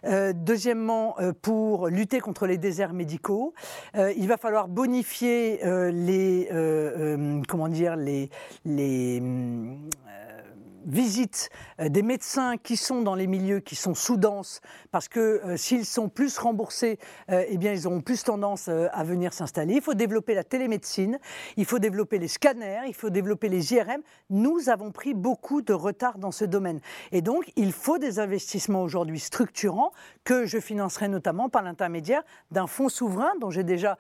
Euh, 0.05 0.33
deuxièmement, 0.35 1.17
pour 1.43 1.89
lutter 1.89 2.21
contre 2.21 2.47
les 2.47 2.59
déserts 2.59 2.93
médicaux. 2.93 3.55
il 3.95 4.27
va 4.29 4.37
falloir 4.37 4.69
bonifier 4.69 5.61
les, 5.93 6.49
comment 7.49 7.69
dire, 7.69 7.97
les, 7.97 8.31
les 8.65 9.21
visite 10.85 11.51
des 11.79 12.03
médecins 12.03 12.57
qui 12.57 12.77
sont 12.77 13.03
dans 13.03 13.15
les 13.15 13.27
milieux 13.27 13.61
qui 13.61 13.77
sont 13.77 13.95
sous-denses, 13.95 14.61
parce 14.91 15.09
que 15.09 15.57
s'ils 15.57 15.87
sont 15.87 16.09
plus 16.09 16.37
remboursés, 16.39 16.99
eh 17.29 17.57
bien, 17.57 17.73
ils 17.73 17.87
auront 17.87 18.01
plus 18.01 18.23
tendance 18.23 18.69
à 18.69 19.05
venir 19.05 19.33
s'installer. 19.33 19.75
Il 19.75 19.83
faut 19.83 19.95
développer 19.95 20.35
la 20.35 20.45
télémédecine, 20.45 21.19
il 21.57 21.65
faut 21.65 21.79
développer 21.79 22.19
les 22.19 22.29
scanners, 22.29 22.83
il 22.87 22.95
faut 22.95 23.11
développer 23.11 23.49
les 23.49 23.73
IRM. 23.73 24.03
Nous 24.31 24.69
avons 24.69 24.91
pris 24.91 25.15
beaucoup 25.15 25.63
de 25.63 25.73
retard 25.73 26.19
dans 26.19 26.33
ce 26.33 26.45
domaine. 26.45 26.81
Et 27.13 27.23
donc, 27.23 27.51
il 27.57 27.73
faut 27.73 27.99
des 27.99 28.19
investissements 28.19 28.83
aujourd'hui 28.83 29.21
structurants 29.21 29.93
que 30.25 30.45
je 30.47 30.59
financerai 30.59 31.09
notamment 31.09 31.49
par 31.49 31.63
l'intermédiaire 31.63 32.23
d'un 32.51 32.67
fonds 32.67 32.89
souverain 32.89 33.33
dont 33.41 33.51
j'ai 33.51 33.65
déjà 33.65 33.99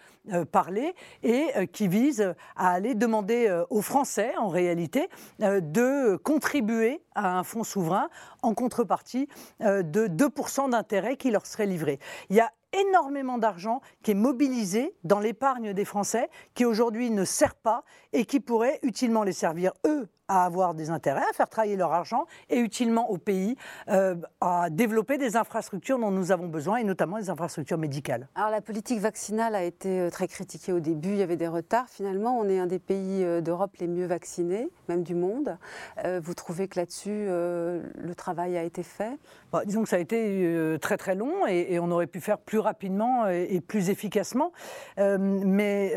parlé 0.53 0.95
et 1.23 1.67
qui 1.73 1.89
vise 1.89 2.35
à 2.57 2.71
aller 2.73 2.95
demander 2.95 3.65
aux 3.71 3.83
Français, 3.83 4.33
en 4.39 4.49
réalité, 4.49 5.09
de 5.39 6.17
contribuer 6.17 6.74
à 7.15 7.39
un 7.39 7.43
fonds 7.45 7.65
souverain 7.65 8.09
en 8.43 8.55
contrepartie 8.55 9.29
de 9.61 10.07
2% 10.09 10.71
d'intérêt 10.71 11.17
qui 11.17 11.31
leur 11.31 11.47
serait 11.47 11.67
livré. 11.67 11.99
Il 12.31 12.37
y 12.37 12.41
a 12.41 12.51
énormément 12.73 13.39
d'argent 13.39 13.81
qui 14.03 14.13
est 14.13 14.15
mobilisé 14.15 14.95
dans 15.05 15.21
l'épargne 15.21 15.73
des 15.73 15.85
Français, 15.85 16.29
qui 16.55 16.65
aujourd'hui 16.65 17.11
ne 17.11 17.25
sert 17.25 17.55
pas 17.55 17.85
et 18.13 18.25
qui 18.25 18.41
pourrait 18.41 18.81
utilement 18.83 19.23
les 19.23 19.33
servir, 19.33 19.73
eux, 19.87 20.09
à 20.29 20.45
avoir 20.45 20.75
des 20.75 20.91
intérêts, 20.91 21.25
à 21.29 21.33
faire 21.33 21.49
travailler 21.49 21.77
leur 21.77 21.93
argent 21.93 22.27
et 22.49 22.59
utilement 22.59 23.11
au 23.11 23.19
pays 23.19 23.57
euh, 23.89 24.15
à 24.41 24.71
développer 24.71 25.19
des 25.19 25.37
infrastructures 25.37 25.99
dont 25.99 26.11
nous 26.11 26.33
avons 26.33 26.49
besoin 26.49 26.79
et 26.79 26.85
notamment 26.85 27.19
des 27.19 27.29
infrastructures 27.31 27.79
médicales. 27.79 28.29
Alors 28.35 28.51
la 28.51 28.63
politique 28.63 29.01
vaccinale 29.01 29.55
a 29.55 29.63
été 29.63 30.01
euh, 30.01 30.11
très 30.11 30.29
critiquée 30.29 30.73
au 30.73 30.81
début, 30.81 31.11
il 31.11 31.17
y 31.17 31.23
avait 31.23 31.37
des 31.37 31.49
retards. 31.49 31.89
Finalement, 31.89 32.39
on 32.39 32.49
est 32.49 32.59
un 32.59 32.67
des 32.67 32.79
pays 32.79 33.23
euh, 33.23 33.41
d'Europe 33.41 33.73
les 33.81 33.87
mieux 33.87 34.07
vaccinés, 34.07 34.69
même 34.89 35.03
du 35.03 35.15
monde. 35.15 35.59
vous 36.23 36.35
trouvez 36.35 36.69
que 36.69 36.79
là-dessus, 36.79 37.27
le 37.27 38.15
travail 38.17 38.57
a 38.57 38.63
été 38.63 38.83
fait? 38.83 39.19
Bah, 39.53 39.63
Disons 39.65 39.83
que 39.83 39.89
ça 39.89 39.97
a 39.97 39.99
été 39.99 40.77
très 40.81 40.97
très 40.97 41.15
long 41.15 41.47
et, 41.47 41.79
on 41.79 41.91
aurait 41.91 42.07
pu 42.07 42.21
faire 42.21 42.39
plus 42.39 42.59
rapidement 42.59 43.27
et, 43.29 43.61
plus 43.61 43.91
efficacement. 43.91 44.53
mais 44.99 45.95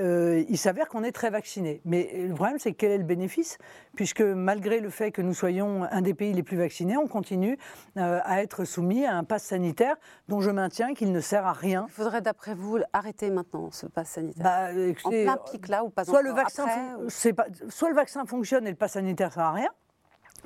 il 0.50 0.58
s'avère 0.58 0.88
qu'on 0.88 1.04
est 1.04 1.12
très 1.12 1.30
vacciné. 1.30 1.82
Mais 1.86 2.10
le 2.28 2.34
problème, 2.34 2.58
c'est 2.60 2.74
quel 2.74 2.92
est 2.92 2.98
le 2.98 3.04
bénéfice? 3.04 3.58
Puisque 3.96 4.17
malgré 4.24 4.80
le 4.80 4.90
fait 4.90 5.12
que 5.12 5.22
nous 5.22 5.34
soyons 5.34 5.84
un 5.90 6.02
des 6.02 6.14
pays 6.14 6.34
les 6.34 6.44
plus 6.44 6.58
vaccinés, 6.58 6.98
on 6.98 7.08
continue 7.08 7.58
euh, 7.98 8.20
à 8.24 8.42
être 8.42 8.66
soumis 8.66 9.06
à 9.06 9.16
un 9.16 9.24
pass 9.24 9.44
sanitaire 9.44 9.96
dont 10.28 10.42
je 10.42 10.50
maintiens 10.50 10.94
qu'il 10.94 11.12
ne 11.12 11.20
sert 11.20 11.46
à 11.46 11.54
rien. 11.54 11.86
Il 11.90 11.94
faudrait, 11.94 12.22
d'après 12.22 12.56
vous, 12.56 12.80
arrêter 12.94 13.30
maintenant 13.30 13.70
ce 13.72 13.86
pass 13.86 14.10
sanitaire? 14.10 14.44
Bah, 14.44 14.70
En 15.04 15.10
plein 15.10 15.38
pic 15.52 15.68
là 15.68 15.84
ou 15.84 15.90
pas 15.90 16.06
soit 16.06 16.22
le 16.22 16.32
vaccin 16.32 16.68
Soit 17.08 17.90
le 17.90 17.96
vaccin 17.96 18.26
fonctionne 18.26 18.68
et 18.68 18.72
le 18.72 18.76
pass 18.76 18.94
sanitaire 18.94 19.30
ne 19.30 19.34
sert 19.34 19.44
à 19.44 19.52
rien 19.52 19.70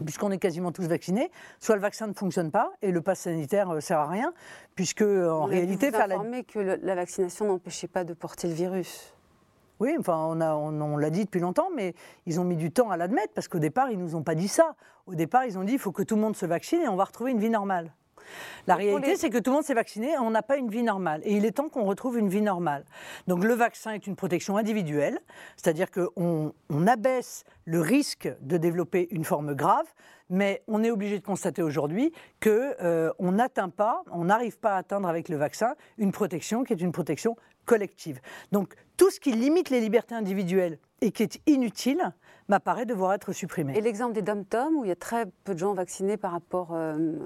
puisqu'on 0.05 0.31
est 0.31 0.37
quasiment 0.37 0.71
tous 0.71 0.87
vaccinés, 0.87 1.31
soit 1.59 1.75
le 1.75 1.81
vaccin 1.81 2.07
ne 2.07 2.13
fonctionne 2.13 2.49
pas 2.49 2.71
et 2.81 2.91
le 2.91 3.01
pass 3.01 3.19
sanitaire 3.19 3.69
ne 3.69 3.75
euh, 3.75 3.81
sert 3.81 3.99
à 3.99 4.07
rien, 4.07 4.33
puisque 4.75 5.01
en 5.01 5.45
réalité... 5.45 5.89
Vous 5.89 5.97
faire 5.97 6.07
la... 6.07 6.43
que 6.43 6.59
la 6.59 6.95
vaccination 6.95 7.45
n'empêchait 7.45 7.87
pas 7.87 8.03
de 8.03 8.13
porter 8.13 8.47
le 8.47 8.53
virus 8.53 9.13
oui, 9.81 9.95
enfin, 9.97 10.15
on, 10.15 10.97
l'a 10.97 11.09
dit 11.09 11.25
depuis 11.25 11.39
longtemps, 11.39 11.69
mais 11.75 11.95
ils 12.27 12.39
ont 12.39 12.43
mis 12.43 12.55
du 12.55 12.71
temps 12.71 12.91
à 12.91 12.97
l'admettre 12.97 13.33
parce 13.33 13.47
qu'au 13.47 13.57
départ, 13.57 13.89
ils 13.89 13.97
ne 13.97 14.03
nous 14.03 14.15
ont 14.15 14.21
pas 14.21 14.35
dit 14.35 14.47
ça. 14.47 14.75
Au 15.07 15.15
départ, 15.15 15.43
ils 15.45 15.57
ont 15.57 15.63
dit 15.63 15.73
il 15.73 15.79
faut 15.79 15.91
que 15.91 16.03
tout 16.03 16.15
le 16.15 16.21
monde 16.21 16.35
se 16.35 16.45
vaccine 16.45 16.81
et 16.83 16.87
on 16.87 16.95
va 16.95 17.05
retrouver 17.05 17.31
une 17.31 17.39
vie 17.39 17.49
normale. 17.49 17.91
La 18.67 18.75
réalité, 18.75 19.15
c'est 19.15 19.31
que 19.31 19.39
tout 19.39 19.49
le 19.49 19.55
monde 19.55 19.63
s'est 19.63 19.73
vacciné 19.73 20.11
et 20.11 20.17
on 20.19 20.29
n'a 20.29 20.43
pas 20.43 20.57
une 20.57 20.69
vie 20.69 20.83
normale. 20.83 21.21
Et 21.23 21.35
il 21.35 21.45
est 21.45 21.51
temps 21.53 21.67
qu'on 21.67 21.85
retrouve 21.85 22.19
une 22.19 22.29
vie 22.29 22.43
normale. 22.43 22.85
Donc 23.25 23.43
le 23.43 23.55
vaccin 23.55 23.93
est 23.93 24.05
une 24.05 24.15
protection 24.15 24.55
individuelle, 24.55 25.19
c'est-à-dire 25.57 25.89
qu'on 25.89 26.53
on 26.69 26.87
abaisse 26.87 27.43
le 27.65 27.81
risque 27.81 28.31
de 28.39 28.57
développer 28.57 29.07
une 29.09 29.25
forme 29.25 29.55
grave, 29.55 29.87
mais 30.29 30.61
on 30.67 30.83
est 30.83 30.91
obligé 30.91 31.17
de 31.19 31.25
constater 31.25 31.63
aujourd'hui 31.63 32.13
qu'on 32.41 32.49
euh, 32.49 33.11
n'atteint 33.19 33.69
pas, 33.69 34.03
on 34.11 34.25
n'arrive 34.25 34.59
pas 34.59 34.75
à 34.75 34.77
atteindre 34.77 35.09
avec 35.09 35.27
le 35.27 35.37
vaccin 35.37 35.75
une 35.97 36.11
protection 36.11 36.63
qui 36.63 36.73
est 36.73 36.81
une 36.81 36.91
protection 36.91 37.35
collective. 37.65 38.19
Donc 38.51 38.75
tout 38.97 39.09
ce 39.09 39.19
qui 39.19 39.31
limite 39.31 39.69
les 39.69 39.79
libertés 39.79 40.15
individuelles 40.15 40.77
et 41.01 41.11
qui 41.11 41.23
est 41.23 41.41
inutile 41.47 42.13
m'apparaît 42.47 42.85
devoir 42.85 43.13
être 43.13 43.31
supprimé. 43.33 43.77
Et 43.77 43.81
l'exemple 43.81 44.13
des 44.13 44.21
dom-tom, 44.21 44.75
où 44.75 44.85
il 44.85 44.89
y 44.89 44.91
a 44.91 44.95
très 44.95 45.25
peu 45.43 45.53
de 45.53 45.59
gens 45.59 45.73
vaccinés 45.73 46.17
par 46.17 46.31
rapport 46.31 46.69
euh, 46.73 47.17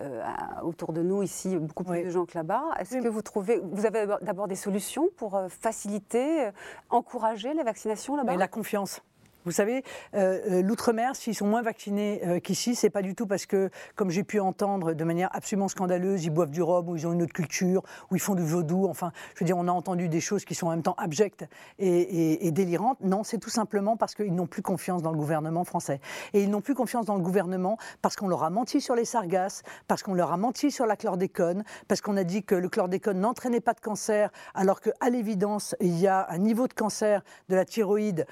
euh, 0.00 0.22
autour 0.62 0.92
de 0.92 1.02
nous 1.02 1.22
ici, 1.22 1.56
beaucoup 1.56 1.84
plus 1.84 2.04
de 2.04 2.10
gens 2.10 2.24
que 2.24 2.36
là-bas. 2.36 2.64
Est-ce 2.78 2.98
que 2.98 3.08
vous 3.08 3.22
trouvez, 3.22 3.60
vous 3.62 3.86
avez 3.86 4.06
d'abord 4.22 4.48
des 4.48 4.56
solutions 4.56 5.08
pour 5.16 5.36
euh, 5.36 5.48
faciliter, 5.48 6.50
encourager 6.90 7.52
la 7.54 7.64
vaccination 7.64 8.16
là-bas? 8.16 8.36
La 8.36 8.48
confiance. 8.48 9.02
Vous 9.44 9.52
savez, 9.52 9.84
euh, 10.14 10.40
euh, 10.50 10.62
l'outre-mer, 10.62 11.14
s'ils 11.14 11.34
sont 11.34 11.46
moins 11.46 11.60
vaccinés 11.60 12.22
euh, 12.24 12.40
qu'ici, 12.40 12.74
c'est 12.74 12.88
pas 12.88 13.02
du 13.02 13.14
tout 13.14 13.26
parce 13.26 13.44
que, 13.44 13.68
comme 13.94 14.08
j'ai 14.08 14.24
pu 14.24 14.40
entendre 14.40 14.94
de 14.94 15.04
manière 15.04 15.28
absolument 15.34 15.68
scandaleuse, 15.68 16.24
ils 16.24 16.30
boivent 16.30 16.50
du 16.50 16.62
rhum 16.62 16.88
ou 16.88 16.96
ils 16.96 17.06
ont 17.06 17.12
une 17.12 17.22
autre 17.22 17.34
culture 17.34 17.82
ou 18.10 18.16
ils 18.16 18.20
font 18.20 18.34
du 18.34 18.42
vaudou. 18.42 18.86
Enfin, 18.88 19.12
je 19.34 19.40
veux 19.40 19.46
dire, 19.46 19.58
on 19.58 19.68
a 19.68 19.72
entendu 19.72 20.08
des 20.08 20.20
choses 20.22 20.46
qui 20.46 20.54
sont 20.54 20.68
en 20.68 20.70
même 20.70 20.82
temps 20.82 20.94
abjectes 20.96 21.44
et, 21.78 22.50
délirantes. 22.52 23.00
Non, 23.02 23.22
c'est 23.22 23.36
tout 23.36 23.50
simplement 23.50 23.98
parce 23.98 24.14
qu'ils 24.14 24.34
n'ont 24.34 24.46
plus 24.46 24.62
confiance 24.62 25.02
dans 25.02 25.10
le 25.10 25.18
gouvernement 25.18 25.64
français. 25.64 26.00
Et 26.32 26.42
ils 26.42 26.48
n'ont 26.48 26.62
plus 26.62 26.74
confiance 26.74 27.04
dans 27.04 27.16
le 27.16 27.22
gouvernement 27.22 27.76
parce 28.00 28.16
qu'on 28.16 28.28
leur 28.28 28.44
a 28.44 28.50
menti 28.50 28.80
sur 28.80 28.94
les 28.94 29.04
sargasses, 29.04 29.62
parce 29.88 30.02
qu'on 30.02 30.14
leur 30.14 30.32
a 30.32 30.38
menti 30.38 30.70
sur 30.70 30.86
la 30.86 30.96
chlordécone, 30.96 31.64
parce 31.86 32.00
qu'on 32.00 32.16
a 32.16 32.24
dit 32.24 32.44
que 32.44 32.54
le 32.54 32.70
chlordécone 32.70 33.20
n'entraînait 33.20 33.60
pas 33.60 33.74
de 33.74 33.80
cancer, 33.80 34.30
alors 34.54 34.80
qu'à 34.80 35.10
l'évidence, 35.10 35.76
il 35.80 35.98
y 35.98 36.06
a 36.06 36.26
un 36.30 36.38
niveau 36.38 36.66
de 36.66 36.72
cancer 36.72 37.22
de 37.50 37.56
la 37.56 37.66
thyroïde 37.66 38.26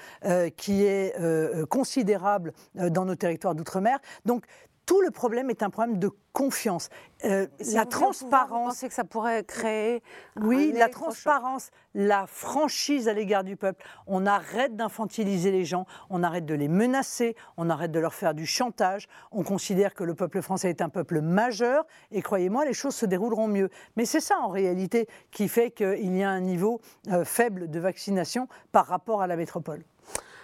qui 0.57 0.83
est 0.85 1.02
euh, 1.19 1.61
euh, 1.61 1.65
considérable 1.65 2.53
euh, 2.79 2.89
dans 2.89 3.05
nos 3.05 3.15
territoires 3.15 3.55
d'outre-mer. 3.55 3.99
Donc, 4.25 4.45
tout 4.85 4.99
le 4.99 5.11
problème 5.11 5.49
est 5.49 5.63
un 5.63 5.69
problème 5.69 5.97
de 5.97 6.09
confiance. 6.33 6.89
la 7.23 7.85
transparence. 7.85 8.49
vous 8.49 8.69
pensez 8.69 8.87
que 8.89 8.93
ça 8.93 9.05
pourrait 9.05 9.45
créer. 9.45 10.03
Oui, 10.41 10.73
la 10.75 10.89
transparence, 10.89 11.69
la 11.93 12.27
franchise 12.27 13.07
à 13.07 13.13
l'égard 13.13 13.45
du 13.45 13.55
peuple. 13.55 13.81
On 14.07 14.25
arrête 14.25 14.75
d'infantiliser 14.75 15.51
les 15.51 15.63
gens, 15.63 15.85
on 16.09 16.21
arrête 16.21 16.45
de 16.45 16.53
les 16.53 16.67
menacer, 16.67 17.37
on 17.55 17.69
arrête 17.69 17.93
de 17.93 17.99
leur 17.99 18.13
faire 18.13 18.33
du 18.33 18.45
chantage. 18.45 19.07
On 19.31 19.43
considère 19.43 19.93
que 19.93 20.03
le 20.03 20.15
peuple 20.15 20.41
français 20.41 20.69
est 20.69 20.81
un 20.81 20.89
peuple 20.89 21.21
majeur 21.21 21.85
et 22.11 22.21
croyez-moi, 22.21 22.65
les 22.65 22.73
choses 22.73 22.95
se 22.95 23.05
dérouleront 23.05 23.47
mieux. 23.47 23.69
Mais 23.95 24.03
c'est 24.03 24.19
ça 24.19 24.37
en 24.39 24.49
réalité 24.49 25.07
qui 25.31 25.47
fait 25.47 25.71
qu'il 25.71 26.17
y 26.17 26.23
a 26.23 26.29
un 26.29 26.41
niveau 26.41 26.81
faible 27.23 27.69
de 27.69 27.79
vaccination 27.79 28.49
par 28.73 28.87
rapport 28.87 29.21
à 29.21 29.27
la 29.27 29.37
métropole 29.37 29.85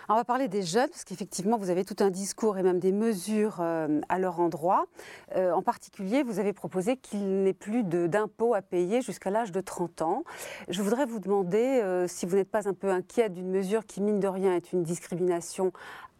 on 0.10 0.16
va 0.16 0.26
parler 0.26 0.48
des 0.48 0.64
jeunes, 0.64 0.90
parce 0.90 1.04
qu'effectivement, 1.04 1.58
vous 1.58 1.70
avez 1.70 1.86
tout 1.86 1.96
un 2.00 2.10
discours 2.10 2.58
et 2.58 2.64
même 2.64 2.80
des 2.80 2.92
mesures 2.92 3.58
euh, 3.60 4.02
à 4.10 4.18
leur 4.18 4.40
endroit. 4.40 4.88
Euh, 5.36 5.52
en 5.52 5.62
particulier, 5.62 6.24
vous 6.24 6.40
avez 6.40 6.52
proposé 6.52 6.98
qu'il 6.98 7.44
n'ait 7.44 7.54
plus 7.54 7.84
d'impôts 7.84 8.56
à 8.56 8.62
payer 8.62 9.02
jusqu'à 9.02 9.30
l'âge 9.30 9.52
de 9.52 9.62
30 9.62 10.02
ans. 10.02 10.24
Je 10.68 10.82
voudrais 10.82 11.06
vous 11.06 11.20
demander 11.20 11.82
euh, 11.84 12.08
si 12.08 12.26
vous 12.26 12.36
n'êtes 12.38 12.50
pas 12.50 12.68
un 12.68 12.74
peu 12.74 12.90
inquiète 12.90 13.34
d'une 13.34 13.50
mesure 13.50 13.86
qui, 13.86 14.02
mine 14.02 14.20
de 14.20 14.28
rien, 14.28 14.56
est 14.56 14.74
une 14.74 14.82
discrimination 14.82 15.72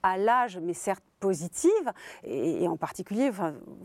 à 0.04 0.18
l'âge, 0.18 0.60
mais 0.62 0.74
certes 0.74 1.04
positive, 1.20 1.70
et, 2.24 2.68
en 2.68 2.78
particulier, 2.78 3.32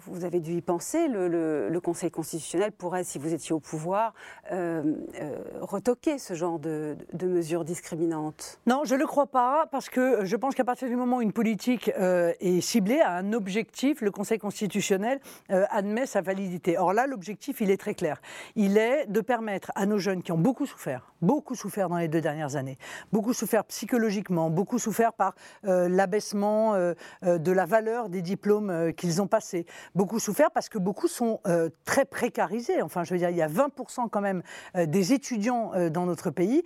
vous 0.06 0.24
avez 0.24 0.40
dû 0.40 0.54
y 0.54 0.60
penser, 0.60 1.08
le, 1.08 1.80
Conseil 1.84 2.10
constitutionnel 2.10 2.72
pourrait, 2.72 3.04
si 3.04 3.18
vous 3.18 3.34
étiez 3.34 3.52
au 3.52 3.60
pouvoir, 3.60 4.14
euh, 4.52 4.94
euh, 5.20 5.36
retoquer 5.60 6.16
ce 6.16 6.32
genre 6.32 6.58
de, 6.58 6.96
mesures 7.22 7.64
discriminantes 7.64 8.58
Non, 8.66 8.82
je 8.84 8.94
ne 8.94 9.00
le 9.00 9.06
crois 9.06 9.26
pas, 9.26 9.66
parce 9.70 9.90
que 9.90 10.24
je 10.24 10.36
pense 10.36 10.54
qu'à 10.54 10.64
partir 10.64 10.88
du 10.88 10.96
moment 10.96 11.18
où 11.18 11.20
une 11.20 11.32
politique 11.32 11.90
euh, 11.98 12.32
est 12.40 12.62
ciblée 12.62 13.00
à 13.00 13.16
un 13.16 13.34
objectif, 13.34 14.00
le 14.00 14.10
Conseil 14.10 14.38
constitutionnel 14.38 15.20
admet 15.50 16.06
sa 16.06 16.22
validité. 16.22 16.78
Or 16.78 16.94
là, 16.94 17.06
l'objectif, 17.06 17.60
il 17.60 17.70
est 17.70 17.76
très 17.76 17.94
clair. 17.94 18.22
Il 18.56 18.78
est 18.78 19.06
de 19.06 19.20
permettre 19.20 19.72
à 19.74 19.84
nos 19.84 19.98
jeunes 19.98 20.22
qui 20.22 20.32
ont 20.32 20.38
beaucoup 20.38 20.64
souffert, 20.64 21.12
beaucoup 21.20 21.54
souffert 21.54 21.90
dans 21.90 21.98
les 21.98 22.08
deux 22.08 22.22
dernières 22.22 22.56
années, 22.56 22.78
beaucoup 23.12 23.34
souffert 23.34 23.64
psychologiquement, 23.64 24.48
beaucoup 24.48 24.78
souffert 24.78 25.12
par 25.12 25.34
l'abaissement 25.64 26.74
euh, 26.74 26.94
de 27.24 27.52
la 27.52 27.66
valeur 27.66 28.08
des 28.08 28.22
diplômes 28.22 28.70
euh, 28.70 28.92
qu'ils 28.92 29.22
ont 29.22 29.26
passés. 29.26 29.66
Beaucoup 29.94 30.18
souffert 30.18 30.50
parce 30.50 30.68
que 30.68 30.78
beaucoup 30.78 31.08
sont 31.08 31.40
euh, 31.46 31.68
très 31.84 32.04
précarisés. 32.04 32.82
Enfin, 32.82 33.04
je 33.04 33.12
veux 33.12 33.18
dire, 33.18 33.30
il 33.30 33.36
y 33.36 33.42
a 33.42 33.48
20% 33.48 34.08
quand 34.10 34.20
même 34.20 34.42
des 34.74 35.12
étudiants 35.12 35.72
dans 35.90 36.06
notre 36.06 36.30
pays 36.30 36.64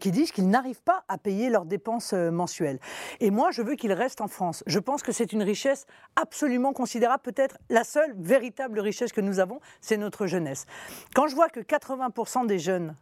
qui 0.00 0.10
disent 0.10 0.32
qu'ils 0.32 0.48
n'arrivent 0.48 0.82
pas 0.82 1.04
à 1.08 1.18
payer 1.18 1.50
leurs 1.50 1.64
dépenses 1.64 2.12
mensuelles. 2.12 2.78
Et 3.20 3.30
moi, 3.30 3.50
je 3.50 3.62
veux 3.62 3.74
qu'ils 3.74 3.92
restent 3.92 4.20
en 4.20 4.28
France. 4.28 4.62
Je 4.66 4.78
pense 4.78 5.02
que 5.02 5.12
c'est 5.12 5.32
une 5.32 5.42
richesse 5.42 5.86
absolument 6.16 6.72
considérable, 6.72 7.22
peut-être 7.22 7.58
la 7.68 7.84
seule 7.84 8.14
véritable 8.16 8.80
richesse 8.80 9.12
que 9.12 9.20
nous 9.20 9.40
avons, 9.40 9.60
c'est 9.80 9.96
notre 9.96 10.26
jeunesse. 10.26 10.66
Quand 11.14 11.26
je 11.26 11.34
vois 11.34 11.48
que 11.48 11.60
80% 11.60 12.46
des 12.46 12.58
jeunes 12.58 12.94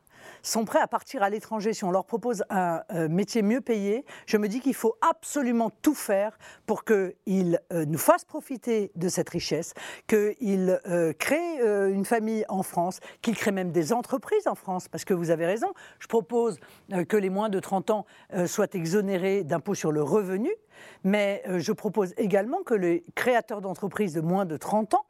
sont 0.42 0.64
prêts 0.64 0.80
à 0.80 0.86
partir 0.86 1.22
à 1.22 1.30
l'étranger 1.30 1.72
si 1.72 1.84
on 1.84 1.90
leur 1.90 2.04
propose 2.04 2.44
un 2.50 2.82
euh, 2.92 3.08
métier 3.08 3.42
mieux 3.42 3.60
payé. 3.60 4.04
Je 4.26 4.36
me 4.36 4.48
dis 4.48 4.60
qu'il 4.60 4.74
faut 4.74 4.96
absolument 5.00 5.70
tout 5.82 5.94
faire 5.94 6.38
pour 6.66 6.84
qu'ils 6.84 7.60
euh, 7.72 7.84
nous 7.86 7.98
fassent 7.98 8.24
profiter 8.24 8.92
de 8.94 9.08
cette 9.08 9.28
richesse, 9.28 9.74
qu'ils 10.06 10.80
euh, 10.86 11.12
créent 11.12 11.60
une 11.90 12.04
famille 12.04 12.44
en 12.48 12.62
France, 12.62 13.00
qu'ils 13.22 13.36
créent 13.36 13.52
même 13.52 13.72
des 13.72 13.92
entreprises 13.92 14.46
en 14.46 14.54
France, 14.54 14.88
parce 14.88 15.04
que 15.04 15.14
vous 15.14 15.30
avez 15.30 15.46
raison, 15.46 15.68
je 15.98 16.06
propose 16.06 16.58
que 17.08 17.16
les 17.16 17.30
moins 17.30 17.48
de 17.48 17.60
30 17.60 17.90
ans 17.90 18.06
soient 18.46 18.68
exonérés 18.72 19.44
d'impôts 19.44 19.74
sur 19.74 19.92
le 19.92 20.02
revenu, 20.02 20.50
mais 21.04 21.42
je 21.58 21.72
propose 21.72 22.14
également 22.16 22.62
que 22.62 22.74
les 22.74 23.04
créateurs 23.14 23.60
d'entreprises 23.60 24.12
de 24.12 24.20
moins 24.20 24.44
de 24.44 24.56
30 24.56 24.94
ans 24.94 25.06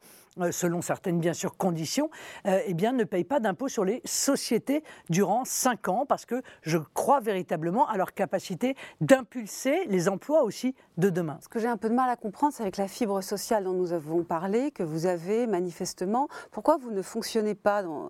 selon 0.51 0.81
certaines 0.81 1.19
bien 1.19 1.33
sûr 1.33 1.57
conditions, 1.57 2.09
euh, 2.45 2.59
eh 2.65 2.73
bien, 2.73 2.91
ne 2.91 3.03
payent 3.03 3.23
pas 3.23 3.39
d'impôt 3.39 3.67
sur 3.67 3.85
les 3.85 4.01
sociétés 4.05 4.83
durant 5.09 5.45
5 5.45 5.87
ans 5.89 6.05
parce 6.07 6.25
que 6.25 6.41
je 6.61 6.77
crois 6.93 7.19
véritablement 7.19 7.87
à 7.87 7.97
leur 7.97 8.13
capacité 8.13 8.75
d'impulser 9.01 9.85
les 9.87 10.09
emplois 10.09 10.43
aussi 10.43 10.75
de 10.97 11.09
demain. 11.09 11.37
Ce 11.41 11.47
que 11.47 11.59
j'ai 11.59 11.67
un 11.67 11.77
peu 11.77 11.89
de 11.89 11.93
mal 11.93 12.09
à 12.09 12.15
comprendre, 12.15 12.53
c'est 12.53 12.63
avec 12.63 12.77
la 12.77 12.87
fibre 12.87 13.21
sociale 13.21 13.63
dont 13.63 13.73
nous 13.73 13.93
avons 13.93 14.23
parlé, 14.23 14.71
que 14.71 14.83
vous 14.83 15.05
avez 15.05 15.47
manifestement. 15.47 16.27
Pourquoi 16.51 16.77
vous 16.77 16.91
ne 16.91 17.01
fonctionnez 17.01 17.55
pas 17.55 17.83
dans, 17.83 18.09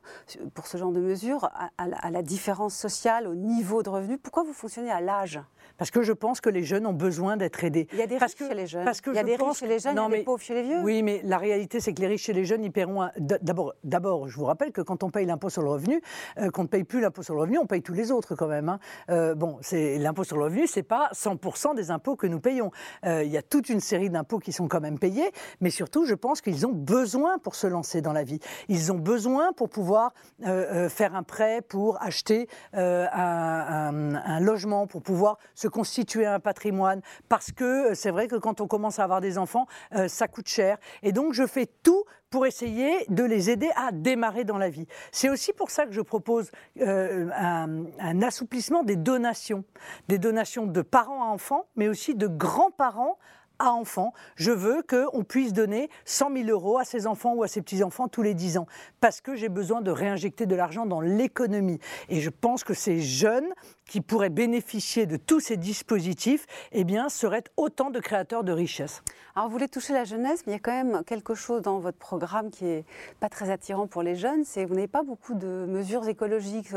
pour 0.54 0.68
ce 0.68 0.78
genre 0.78 0.92
de 0.92 1.00
mesures 1.00 1.50
à, 1.78 2.10
la 2.10 2.22
différence 2.22 2.76
sociale, 2.76 3.28
au 3.28 3.36
niveau 3.36 3.84
de 3.84 3.90
revenu 3.90 4.18
Pourquoi 4.18 4.44
vous 4.44 4.54
fonctionnez 4.54 4.92
à 4.92 5.02
l'âge? 5.02 5.40
Parce 5.78 5.92
que 5.92 6.02
je 6.02 6.14
pense 6.14 6.42
que 6.42 6.50
les 6.50 6.64
jeunes 6.64 6.88
ont 6.88 6.94
besoin 6.94 7.38
d'être 7.38 7.64
aidés. 7.64 7.88
Il 7.94 8.00
y 8.00 8.02
a 8.02 8.08
des 8.08 8.18
riches 8.18 8.36
chez 8.38 8.54
les 8.54 8.68
jeunes. 8.68 8.86
Parce 8.86 9.02
que 9.02 9.12
il 9.12 9.16
y 9.16 9.20
a 9.20 9.24
des 9.24 9.36
riches 9.36 9.58
chez 9.58 9.68
les 9.68 9.80
jeunes, 9.80 9.96
il 9.96 10.02
y 10.02 10.16
a 10.16 10.18
des 10.18 10.24
pauvres 10.24 10.42
chez 10.42 10.56
les 10.56 10.64
vieux. 10.64 10.82
Oui, 10.82 11.04
mais 11.04 11.22
la 11.24 11.38
réalité, 11.38 11.80
c'est 11.80 11.94
que 11.94 12.02
les 12.02 12.08
riches 12.08 12.17
chez 12.18 12.34
les 12.34 12.46
jeunes, 12.46 12.64
ils 12.64 12.72
paieront. 12.72 13.10
D'abord, 13.18 13.74
d'abord, 13.84 14.28
je 14.28 14.36
vous 14.38 14.46
rappelle 14.46 14.72
que 14.72 14.82
quand 14.82 15.04
on 15.04 15.10
paye 15.10 15.26
l'impôt 15.26 15.50
sur 15.50 15.62
le 15.62 15.70
revenu, 15.70 16.02
euh, 16.38 16.50
qu'on 16.50 16.64
ne 16.64 16.68
paye 16.68 16.84
plus 16.84 17.02
l'impôt 17.02 17.24
sur 17.24 17.36
le 17.36 17.42
revenu, 17.42 17.58
on 17.58 17.66
paye 17.66 17.82
tous 17.82 17.94
les 17.94 18.12
autres 18.12 18.36
quand 18.36 18.48
même. 18.48 18.70
Hein. 18.70 18.80
Euh, 19.10 19.36
bon, 19.36 19.58
c'est 19.62 19.98
l'impôt 19.98 20.24
sur 20.24 20.38
le 20.38 20.46
revenu, 20.46 20.68
c'est 20.68 20.84
pas 20.84 21.10
100% 21.14 21.76
des 21.76 21.92
impôts 21.92 22.16
que 22.16 22.28
nous 22.28 22.40
payons. 22.40 22.72
Euh, 23.06 23.24
il 23.24 23.32
y 23.32 23.38
a 23.38 23.42
toute 23.42 23.70
une 23.70 23.80
série 23.80 24.10
d'impôts 24.10 24.40
qui 24.40 24.52
sont 24.52 24.68
quand 24.68 24.82
même 24.82 25.00
payés, 25.00 25.32
mais 25.62 25.70
surtout, 25.70 26.06
je 26.06 26.16
pense 26.16 26.42
qu'ils 26.42 26.66
ont 26.66 26.72
besoin 26.72 27.38
pour 27.40 27.56
se 27.56 27.68
lancer 27.68 28.02
dans 28.02 28.14
la 28.14 28.24
vie. 28.24 28.40
Ils 28.68 28.92
ont 28.92 28.98
besoin 28.98 29.54
pour 29.54 29.70
pouvoir 29.70 30.14
faire 30.40 31.16
un 31.16 31.24
prêt, 31.24 31.62
pour 31.62 32.02
acheter 32.02 32.48
un, 32.74 34.40
logement, 34.40 34.88
pour 34.88 35.02
pouvoir 35.02 35.38
se 35.56 35.68
constituer 35.68 36.26
un 36.26 36.40
patrimoine, 36.40 37.02
parce 37.30 37.52
que 37.52 37.94
c'est 37.94 38.12
vrai 38.12 38.28
que 38.28 38.36
quand 38.36 38.62
on 38.62 38.68
commence 38.68 39.00
à 39.00 39.04
avoir 39.04 39.22
des 39.22 39.38
enfants, 39.38 39.68
ça 40.08 40.28
coûte 40.28 40.48
cher. 40.48 40.78
Et 41.04 41.12
donc 41.12 41.34
je 41.34 41.46
fais 41.46 41.68
tout 41.84 42.04
pour 42.30 42.46
essayer 42.46 43.06
de 43.10 43.24
les 43.24 43.50
aider 43.50 43.70
à 43.76 43.92
démarrer 43.92 44.44
dans 44.44 44.58
la 44.58 44.70
vie. 44.70 44.88
C'est 45.12 45.30
aussi 45.30 45.54
pour 45.54 45.72
ça 45.72 45.86
que 45.86 45.94
je 45.94 46.02
propose 46.02 46.52
euh, 46.82 47.30
un, 47.34 47.86
un, 48.00 48.22
assouplissement 48.22 48.84
des 48.84 48.96
donations, 48.96 49.64
des 50.08 50.18
donations 50.18 50.66
de 50.66 50.82
parents 50.82 51.24
à 51.24 51.28
enfants, 51.28 51.68
mais 51.76 51.88
aussi 51.88 52.16
de 52.16 52.28
grands-parents 52.28 53.18
à 53.60 53.72
enfants. 53.72 54.14
Je 54.36 54.52
veux 54.52 54.84
qu'on 54.84 55.24
puisse 55.24 55.54
donner 55.54 55.90
100 56.06 56.34
000 56.34 56.50
euros 56.50 56.78
à 56.78 56.84
ses 56.84 57.08
enfants 57.08 57.34
ou 57.34 57.44
à 57.44 57.48
ses 57.48 57.62
petits-enfants 57.62 58.08
tous 58.08 58.22
les 58.22 58.34
10 58.34 58.58
ans, 58.58 58.68
parce 59.00 59.22
que 59.22 59.36
j'ai 59.36 59.50
besoin 59.50 59.82
de 59.82 59.92
réinjecter 59.92 60.46
de 60.46 60.56
l'argent 60.56 60.86
dans 60.86 61.02
l'économie. 61.02 61.80
Et 62.10 62.22
je 62.22 62.30
pense 62.30 62.64
que 62.64 62.74
ces 62.74 63.00
jeunes 63.00 63.54
qui 63.88 64.02
pourraient 64.02 64.30
bénéficier 64.30 65.06
de 65.06 65.18
tous 65.18 65.40
ces 65.40 65.58
dispositifs, 65.58 66.46
eh 66.72 66.84
bien, 66.84 67.10
seraient 67.10 67.44
autant 67.56 67.90
de 67.90 68.00
créateurs 68.00 68.44
de 68.44 68.52
richesses. 68.52 69.02
Alors, 69.36 69.48
vous 69.48 69.54
voulez 69.54 69.68
toucher 69.68 69.94
la 69.94 70.04
jeunesse, 70.04 70.44
mais 70.46 70.54
il 70.54 70.56
y 70.56 70.60
a 70.60 70.60
quand 70.60 70.72
même 70.72 71.04
quelque 71.06 71.36
chose 71.36 71.62
dans 71.62 71.80
votre 71.80 71.98
programme 71.98 72.50
qui 72.50 72.66
est 72.66 72.86
pas 73.20 73.30
très 73.30 73.50
attirant 73.50 73.88
pour 73.88 74.02
les 74.02 74.16
jeunes, 74.16 74.44
c'est 74.44 74.66
vous 74.66 74.74
n'avez 74.74 74.88
pas 74.88 75.04
beaucoup 75.04 75.36
de 75.36 75.66
mesures 75.68 76.08
écologiques. 76.08 76.70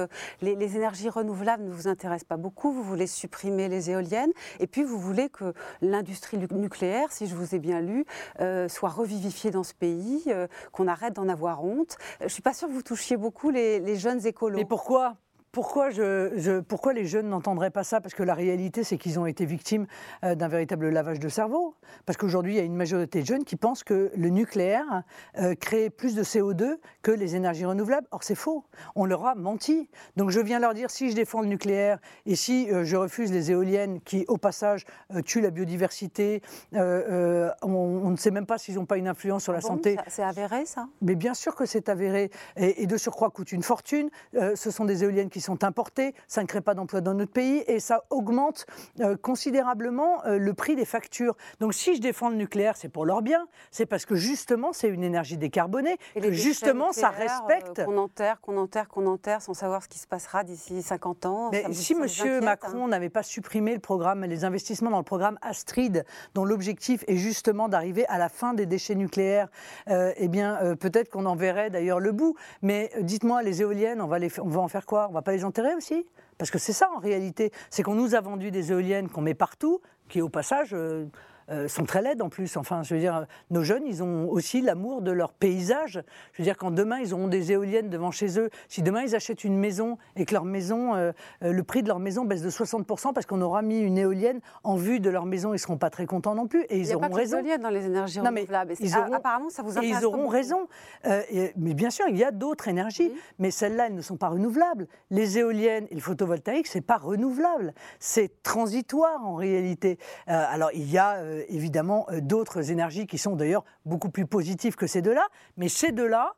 Les, 0.42 0.54
les, 0.54 0.76
énergies 0.76 1.08
renouvelables 1.08 1.64
ne 1.64 1.72
vous 1.72 1.88
intéressent 1.88 2.28
pas 2.28 2.36
beaucoup. 2.36 2.70
Vous 2.70 2.82
voulez 2.82 3.06
supprimer 3.06 3.68
les 3.68 3.90
éoliennes, 3.90 4.32
et 4.58 4.66
puis 4.66 4.82
vous 4.82 4.98
voulez 4.98 5.28
que 5.28 5.54
l'industrie 5.80 6.38
nucléaire, 6.52 7.12
si 7.12 7.26
je 7.26 7.34
vous 7.34 7.54
ai 7.54 7.58
bien 7.58 7.80
lu, 7.80 8.04
euh, 8.40 8.68
soit 8.68 8.90
revivifiée 8.90 9.50
dans 9.50 9.64
ce 9.64 9.74
pays, 9.74 10.22
euh, 10.28 10.46
qu'on 10.72 10.86
arrête 10.86 11.14
d'en 11.14 11.28
avoir 11.28 11.64
honte. 11.64 11.96
Je 12.20 12.28
suis 12.28 12.42
pas 12.42 12.52
sûre 12.52 12.68
que 12.68 12.74
vous 12.74 12.82
touchiez 12.82 13.16
beaucoup 13.16 13.50
les, 13.50 13.80
les 13.80 13.96
jeunes 13.96 14.26
écolos. 14.26 14.58
Mais 14.58 14.64
pourquoi? 14.64 15.16
Pourquoi, 15.52 15.90
je, 15.90 16.60
pourquoi 16.60 16.92
les 16.92 17.06
jeunes 17.06 17.28
n'entendraient 17.28 17.70
pas 17.70 17.82
ça? 17.82 18.00
Parce 18.00 18.14
que 18.14 18.22
la 18.22 18.34
réalité, 18.34 18.84
c'est 18.84 18.98
qu'ils 18.98 19.18
ont 19.18 19.26
été 19.26 19.44
victimes 19.44 19.86
euh, 20.24 20.34
d'un 20.34 20.48
véritable 20.48 20.88
lavage 20.88 21.18
de 21.18 21.28
cerveau. 21.28 21.74
Parce 22.06 22.16
qu'aujourd'hui, 22.16 22.54
il 22.54 22.56
y 22.56 22.60
a 22.60 22.64
une 22.64 22.76
majorité 22.76 23.22
de 23.22 23.26
jeunes 23.26 23.44
qui 23.44 23.56
pensent 23.56 23.82
que 23.82 24.12
le 24.14 24.28
nucléaire 24.28 25.02
euh, 25.38 25.54
crée 25.56 25.90
plus 25.90 26.14
de 26.14 26.22
CO2 26.22 26.76
que 27.02 27.10
les 27.10 27.34
énergies 27.34 27.64
renouvelables. 27.64 28.06
Or, 28.12 28.22
c'est 28.22 28.36
faux. 28.36 28.64
On 28.94 29.04
leur 29.06 29.26
a 29.26 29.34
menti. 29.34 29.88
Donc, 30.16 30.30
je 30.30 30.40
viens 30.40 30.60
leur 30.60 30.72
dire 30.72 30.90
si 30.90 31.10
je 31.10 31.16
défends 31.16 31.40
le 31.40 31.48
nucléaire 31.48 31.98
et 32.26 32.36
si 32.36 32.70
euh, 32.70 32.84
je 32.84 32.96
refuse 32.96 33.32
les 33.32 33.50
éoliennes 33.50 34.00
qui, 34.02 34.24
au 34.28 34.36
passage, 34.36 34.84
tuent 35.24 35.40
la 35.40 35.50
biodiversité, 35.50 36.42
on, 36.72 38.10
ne 38.10 38.16
sait 38.16 38.30
même 38.30 38.46
pas 38.46 38.58
s'ils 38.58 38.76
n'ont 38.76 38.86
pas 38.86 38.98
une 38.98 39.08
influence 39.08 39.42
sur 39.42 39.52
la 39.52 39.58
ah 39.58 39.62
santé. 39.62 39.96
C'est 40.06 40.22
avéré, 40.22 40.64
ça? 40.64 40.86
Mais 41.02 41.16
bien 41.16 41.34
sûr 41.34 41.56
que 41.56 41.66
c'est 41.66 41.88
avéré. 41.88 42.30
Et, 42.56 42.82
et, 42.82 42.86
de 42.86 42.96
surcroît, 42.96 43.30
coûte 43.30 43.52
une 43.52 43.62
fortune. 43.62 44.10
ce 44.32 44.70
sont 44.70 44.84
des 44.84 45.02
éoliennes 45.02 45.28
qui 45.28 45.39
sont 45.40 45.64
importés, 45.64 46.14
ça 46.28 46.42
ne 46.42 46.46
crée 46.46 46.60
pas 46.60 46.74
d'emplois 46.74 47.00
dans 47.00 47.14
notre 47.14 47.32
pays 47.32 47.62
et 47.66 47.80
ça 47.80 48.04
augmente 48.10 48.66
euh, 49.00 49.16
considérablement 49.16 50.24
euh, 50.26 50.38
le 50.38 50.54
prix 50.54 50.76
des 50.76 50.84
factures. 50.84 51.36
Donc 51.60 51.74
si 51.74 51.94
je 51.94 52.00
défends 52.00 52.30
le 52.30 52.36
nucléaire, 52.36 52.76
c'est 52.76 52.88
pour 52.88 53.04
leur 53.04 53.22
bien, 53.22 53.46
c'est 53.70 53.86
parce 53.86 54.06
que 54.06 54.14
justement 54.14 54.72
c'est 54.72 54.88
une 54.88 55.04
énergie 55.04 55.36
décarbonée, 55.36 55.96
et 56.14 56.20
que 56.20 56.32
justement 56.32 56.92
ça 56.92 57.08
euh, 57.08 57.18
respecte. 57.18 57.84
qu'on 57.84 57.98
enterre, 57.98 58.40
qu'on 58.40 58.56
enterre, 58.56 58.88
qu'on 58.88 59.06
enterre 59.06 59.42
sans 59.42 59.54
savoir 59.54 59.82
ce 59.82 59.88
qui 59.88 59.98
se 59.98 60.06
passera 60.06 60.44
d'ici 60.44 60.82
50 60.82 61.26
ans. 61.26 61.50
Mais 61.52 61.64
si 61.72 61.92
M. 61.92 62.40
Macron 62.42 62.84
hein. 62.84 62.88
n'avait 62.88 63.08
pas 63.08 63.22
supprimé 63.22 63.74
le 63.74 63.80
programme, 63.80 64.24
les 64.24 64.44
investissements 64.44 64.90
dans 64.90 64.98
le 64.98 65.04
programme 65.04 65.38
Astrid, 65.42 66.04
dont 66.34 66.44
l'objectif 66.44 67.04
est 67.06 67.16
justement 67.16 67.68
d'arriver 67.68 68.06
à 68.06 68.18
la 68.18 68.28
fin 68.28 68.54
des 68.54 68.66
déchets 68.66 68.94
nucléaires, 68.94 69.48
eh 69.88 70.28
bien 70.28 70.76
peut-être 70.78 71.10
qu'on 71.10 71.26
en 71.26 71.36
verrait 71.36 71.70
d'ailleurs 71.70 72.00
le 72.00 72.12
bout. 72.12 72.36
Mais 72.62 72.90
dites-moi, 73.00 73.42
les 73.42 73.62
éoliennes, 73.62 74.00
on 74.00 74.06
va, 74.06 74.18
les, 74.18 74.30
on 74.40 74.48
va 74.48 74.60
en 74.60 74.68
faire 74.68 74.86
quoi? 74.86 75.08
On 75.10 75.12
va 75.12 75.22
les 75.32 75.44
enterrer 75.44 75.74
aussi 75.74 76.06
Parce 76.38 76.50
que 76.50 76.58
c'est 76.58 76.72
ça 76.72 76.88
en 76.94 76.98
réalité. 76.98 77.52
C'est 77.70 77.82
qu'on 77.82 77.94
nous 77.94 78.14
a 78.14 78.20
vendu 78.20 78.50
des 78.50 78.72
éoliennes 78.72 79.08
qu'on 79.08 79.20
met 79.20 79.34
partout, 79.34 79.80
qui 80.08 80.20
au 80.22 80.28
passage 80.28 80.70
euh, 80.72 81.06
euh, 81.50 81.66
sont 81.66 81.84
très 81.84 82.00
laides 82.00 82.22
en 82.22 82.28
plus. 82.28 82.56
Enfin, 82.56 82.82
je 82.82 82.94
veux 82.94 83.00
dire, 83.00 83.26
nos 83.50 83.62
jeunes, 83.62 83.82
ils 83.86 84.02
ont 84.02 84.28
aussi 84.30 84.60
l'amour 84.60 85.02
de 85.02 85.10
leur 85.10 85.32
paysage. 85.32 86.02
Je 86.32 86.42
veux 86.42 86.44
dire, 86.44 86.56
quand 86.56 86.70
demain 86.70 86.98
ils 87.00 87.12
auront 87.12 87.26
des 87.26 87.50
éoliennes 87.50 87.90
devant 87.90 88.12
chez 88.12 88.38
eux, 88.38 88.50
si 88.68 88.82
demain 88.82 89.02
ils 89.02 89.16
achètent 89.16 89.42
une 89.42 89.58
maison 89.58 89.98
et 90.16 90.24
que 90.26 90.32
leur 90.32 90.44
maison, 90.44 90.94
euh, 90.94 91.10
euh, 91.42 91.52
le 91.52 91.62
prix 91.64 91.82
de 91.82 91.88
leur 91.88 91.98
maison 91.98 92.24
baisse 92.24 92.42
de 92.42 92.50
60% 92.50 93.12
parce 93.12 93.26
qu'on 93.26 93.40
aura 93.40 93.62
mis 93.62 93.80
une 93.80 93.98
éolienne 93.98 94.40
en 94.62 94.76
vue 94.76 95.00
de 95.00 95.10
leur 95.10 95.26
maison, 95.26 95.52
ils 95.52 95.58
seront 95.58 95.76
pas 95.76 95.90
très 95.90 96.06
contents 96.06 96.36
non 96.36 96.46
plus. 96.46 96.62
Et 96.68 96.78
ils 96.78 96.94
auront 96.94 97.08
raison. 97.08 97.38
Il 97.38 97.44
n'y 97.44 97.52
a 97.52 97.56
pas 97.56 97.62
dans 97.64 97.70
les 97.70 97.86
énergies 97.86 98.20
renouvelables. 98.20 98.74
ils 98.78 98.96
auront, 98.96 99.12
apparemment, 99.12 99.50
ça 99.50 99.62
vous 99.62 99.76
intéresse. 99.76 99.96
Et 99.96 100.00
ils 100.00 100.06
auront 100.06 100.28
raison. 100.28 100.68
mais 101.04 101.74
bien 101.74 101.90
sûr, 101.90 102.06
il 102.08 102.16
y 102.16 102.24
a 102.24 102.30
d'autres 102.30 102.68
énergies, 102.68 103.12
mais 103.40 103.50
celles-là, 103.50 103.88
elles 103.88 103.94
ne 103.94 104.02
sont 104.02 104.16
pas 104.16 104.28
renouvelables. 104.28 104.86
Les 105.10 105.38
éoliennes 105.38 105.86
et 105.90 105.94
le 105.94 106.00
photovoltaïque, 106.00 106.68
c'est 106.68 106.80
pas 106.80 106.98
renouvelable. 106.98 107.74
C'est 107.98 108.42
transitoire 108.44 109.26
en 109.26 109.34
réalité. 109.34 109.98
alors, 110.26 110.70
il 110.74 110.88
y 110.88 110.98
a 110.98 111.18
évidemment 111.48 112.06
euh, 112.10 112.20
d'autres 112.20 112.70
énergies 112.70 113.06
qui 113.06 113.18
sont 113.18 113.36
d'ailleurs 113.36 113.64
beaucoup 113.84 114.10
plus 114.10 114.26
positives 114.26 114.76
que 114.76 114.86
ces 114.86 115.02
deux-là. 115.02 115.28
Mais 115.56 115.68
ces 115.68 115.92
deux-là, 115.92 116.34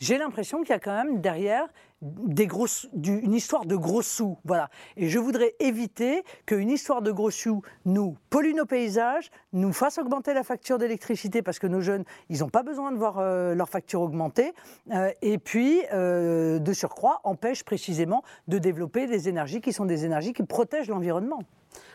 j'ai 0.00 0.18
l'impression 0.18 0.60
qu'il 0.60 0.70
y 0.70 0.72
a 0.72 0.80
quand 0.80 0.94
même 0.94 1.20
derrière 1.20 1.66
des 2.02 2.46
une 2.92 3.32
histoire 3.32 3.64
de 3.64 3.76
gros 3.76 4.02
sous. 4.02 4.36
Voilà. 4.44 4.68
Et 4.96 5.08
je 5.08 5.18
voudrais 5.18 5.54
éviter 5.60 6.22
qu'une 6.44 6.70
histoire 6.70 7.00
de 7.00 7.10
gros 7.10 7.30
sous 7.30 7.62
nous 7.86 8.16
pollue 8.28 8.54
nos 8.54 8.66
paysages, 8.66 9.30
nous 9.54 9.72
fasse 9.72 9.96
augmenter 9.96 10.34
la 10.34 10.42
facture 10.42 10.76
d'électricité 10.76 11.40
parce 11.40 11.58
que 11.58 11.66
nos 11.66 11.80
jeunes, 11.80 12.04
ils 12.28 12.40
n'ont 12.40 12.50
pas 12.50 12.62
besoin 12.62 12.92
de 12.92 12.98
voir 12.98 13.18
euh, 13.18 13.54
leur 13.54 13.70
facture 13.70 14.02
augmenter. 14.02 14.52
et 15.22 15.38
puis, 15.38 15.80
de 15.92 16.72
surcroît, 16.74 17.20
empêche 17.24 17.64
précisément 17.64 18.22
de 18.48 18.58
développer 18.58 19.06
des 19.06 19.28
énergies 19.30 19.62
qui 19.62 19.72
sont 19.72 19.86
des 19.86 20.04
énergies 20.04 20.34
qui 20.34 20.42
protègent 20.42 20.88
l'environnement. 20.88 21.40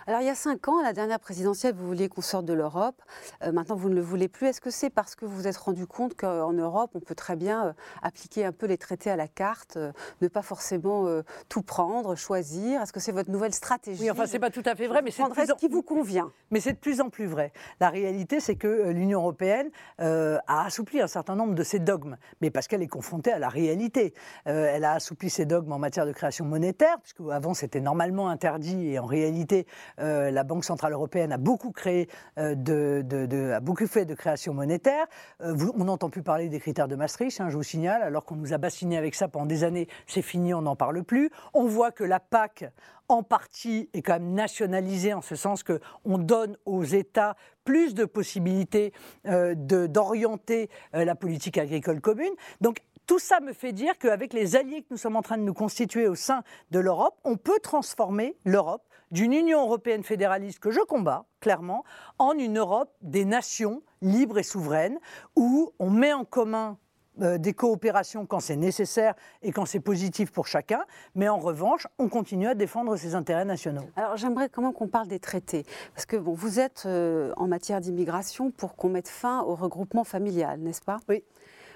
Alors 0.09 0.21
il 0.21 0.25
y 0.25 0.31
a 0.31 0.35
cinq 0.35 0.67
ans, 0.67 0.79
à 0.79 0.81
la 0.81 0.91
dernière 0.91 1.19
présidentielle, 1.19 1.75
vous 1.75 1.85
vouliez 1.85 2.09
qu'on 2.09 2.21
sorte 2.21 2.43
de 2.45 2.53
l'Europe. 2.53 2.99
Euh, 3.43 3.51
maintenant, 3.51 3.75
vous 3.75 3.89
ne 3.89 3.93
le 3.93 4.01
voulez 4.01 4.27
plus. 4.27 4.47
Est-ce 4.47 4.59
que 4.59 4.71
c'est 4.71 4.89
parce 4.89 5.13
que 5.13 5.23
vous 5.23 5.35
vous 5.35 5.45
êtes 5.45 5.55
rendu 5.55 5.85
compte 5.85 6.15
qu'en 6.15 6.51
Europe, 6.51 6.89
on 6.95 6.99
peut 6.99 7.13
très 7.13 7.35
bien 7.35 7.67
euh, 7.67 7.73
appliquer 8.01 8.43
un 8.43 8.51
peu 8.51 8.65
les 8.65 8.79
traités 8.79 9.11
à 9.11 9.15
la 9.15 9.27
carte, 9.27 9.77
euh, 9.77 9.91
ne 10.23 10.27
pas 10.27 10.41
forcément 10.41 11.05
tout 11.47 11.61
prendre, 11.61 12.15
choisir? 12.15 12.81
Est-ce 12.81 12.91
que 12.91 12.99
c'est 12.99 13.11
votre 13.11 13.29
nouvelle 13.29 13.53
stratégie? 13.53 14.01
Oui, 14.01 14.09
enfin, 14.09 14.25
c'est 14.25 14.39
pas 14.39 14.49
tout 14.49 14.63
à 14.65 14.73
fait 14.73 14.87
vrai, 14.87 15.03
mais 15.03 15.11
c'est 15.11 15.21
ce 15.21 15.53
qui 15.53 15.67
vous 15.67 15.83
convient. 15.83 16.31
Mais 16.49 16.59
c'est 16.59 16.73
de 16.73 16.79
plus 16.79 17.01
en 17.01 17.09
plus 17.09 17.27
vrai. 17.27 17.53
La 17.79 17.91
réalité, 17.91 18.39
c'est 18.39 18.55
que 18.55 18.89
l'Union 18.89 19.19
européenne 19.19 19.69
a 19.99 20.65
assoupli 20.65 21.01
un 21.01 21.07
certain 21.07 21.35
nombre 21.35 21.53
de 21.53 21.63
ses 21.63 21.77
dogmes, 21.77 22.17
mais 22.41 22.49
parce 22.49 22.67
qu'elle 22.67 22.81
est 22.81 22.87
confrontée 22.87 23.31
à 23.31 23.37
la 23.37 23.49
réalité. 23.49 24.15
elle 24.45 24.85
a 24.85 24.93
assoupli 24.93 25.29
ses 25.29 25.45
dogmes 25.45 25.71
en 25.71 25.79
matière 25.79 26.07
de 26.07 26.13
création 26.13 26.45
monétaire, 26.45 26.99
puisque 26.99 27.21
avant 27.31 27.53
c'était 27.53 27.81
normalement 27.81 28.29
interdit, 28.29 28.87
et 28.87 28.97
en 28.97 29.05
réalité, 29.05 29.67
la 29.99 30.43
Banque 30.43 30.65
Centrale 30.65 30.93
Européenne 30.93 31.31
a 31.31 31.37
beaucoup 31.37 31.71
créé, 31.71 32.07
a 32.37 33.59
beaucoup 33.59 33.87
fait 33.87 34.05
de 34.05 34.15
création 34.15 34.53
monétaire. 34.53 35.05
on 35.39 35.83
n'entend 35.83 36.09
plus 36.09 36.23
parler 36.23 36.49
des 36.49 36.59
critères 36.59 36.87
de 36.87 36.95
Maastricht, 36.95 37.39
hein, 37.41 37.49
je 37.49 37.57
vous 37.57 37.63
signale, 37.63 38.01
alors 38.01 38.25
qu'on 38.25 38.35
nous 38.35 38.53
a 38.53 38.57
bassiné 38.57 38.97
avec 38.97 39.15
ça 39.15 39.27
pendant 39.27 39.45
des 39.45 39.63
années, 39.63 39.87
c'est 40.07 40.21
fini, 40.21 40.53
on 40.53 40.61
n'en 40.61 40.75
parle 40.75 41.03
plus. 41.03 41.29
On 41.53 41.65
voit 41.65 41.91
que 41.91 42.03
la 42.03 42.19
PAC 42.19 42.65
en 43.09 43.23
partie 43.23 43.89
est 43.93 44.01
quand 44.01 44.13
même 44.13 44.33
nationalisée 44.33 45.13
en 45.13 45.21
ce 45.21 45.35
sens 45.35 45.63
qu'on 45.63 46.17
donne 46.17 46.55
aux 46.65 46.83
États 46.83 47.35
plus 47.65 47.93
de 47.95 48.05
possibilités 48.05 48.93
euh, 49.25 49.55
d'orienter 49.55 50.69
euh, 50.95 51.03
la 51.03 51.15
politique 51.15 51.57
agricole 51.57 52.01
commune. 52.01 52.33
Donc 52.61 52.77
tout 53.07 53.19
ça 53.19 53.39
me 53.39 53.53
fait 53.53 53.73
dire 53.73 53.97
qu'avec 53.97 54.33
les 54.33 54.55
alliés 54.55 54.81
que 54.81 54.87
nous 54.91 54.97
sommes 54.97 55.15
en 55.15 55.23
train 55.23 55.37
de 55.37 55.43
nous 55.43 55.53
constituer 55.53 56.07
au 56.07 56.15
sein 56.15 56.43
de 56.69 56.79
l'Europe, 56.79 57.15
on 57.23 57.37
peut 57.37 57.59
transformer 57.61 58.37
l'Europe 58.45 58.83
d'une 59.11 59.33
Union 59.33 59.61
européenne 59.61 60.03
fédéraliste 60.03 60.59
que 60.59 60.71
je 60.71 60.81
combats 60.81 61.25
clairement 61.39 61.83
en 62.17 62.33
une 62.33 62.57
Europe 62.57 62.91
des 63.01 63.25
nations 63.25 63.81
libres 64.01 64.39
et 64.39 64.43
souveraines 64.43 64.99
où 65.35 65.71
on 65.79 65.89
met 65.89 66.13
en 66.13 66.25
commun 66.25 66.77
euh, 67.21 67.37
des 67.37 67.53
coopérations 67.53 68.25
quand 68.25 68.39
c'est 68.39 68.55
nécessaire 68.55 69.13
et 69.41 69.51
quand 69.51 69.65
c'est 69.65 69.79
positif 69.79 70.31
pour 70.31 70.47
chacun, 70.47 70.85
mais 71.15 71.27
en 71.27 71.37
revanche, 71.37 71.85
on 71.97 72.07
continue 72.07 72.47
à 72.47 72.55
défendre 72.55 72.95
ses 72.95 73.13
intérêts 73.13 73.45
nationaux. 73.45 73.83
Alors 73.97 74.15
j'aimerais 74.15 74.47
quand 74.47 74.61
même 74.61 74.73
qu'on 74.73 74.87
parle 74.87 75.07
des 75.07 75.19
traités, 75.19 75.65
parce 75.93 76.05
que 76.05 76.15
bon, 76.15 76.33
vous 76.33 76.59
êtes 76.59 76.83
euh, 76.85 77.33
en 77.35 77.47
matière 77.47 77.81
d'immigration 77.81 78.51
pour 78.51 78.75
qu'on 78.75 78.89
mette 78.89 79.09
fin 79.09 79.41
au 79.41 79.55
regroupement 79.55 80.05
familial, 80.05 80.59
n'est-ce 80.59 80.81
pas? 80.81 80.99
Oui. 81.09 81.23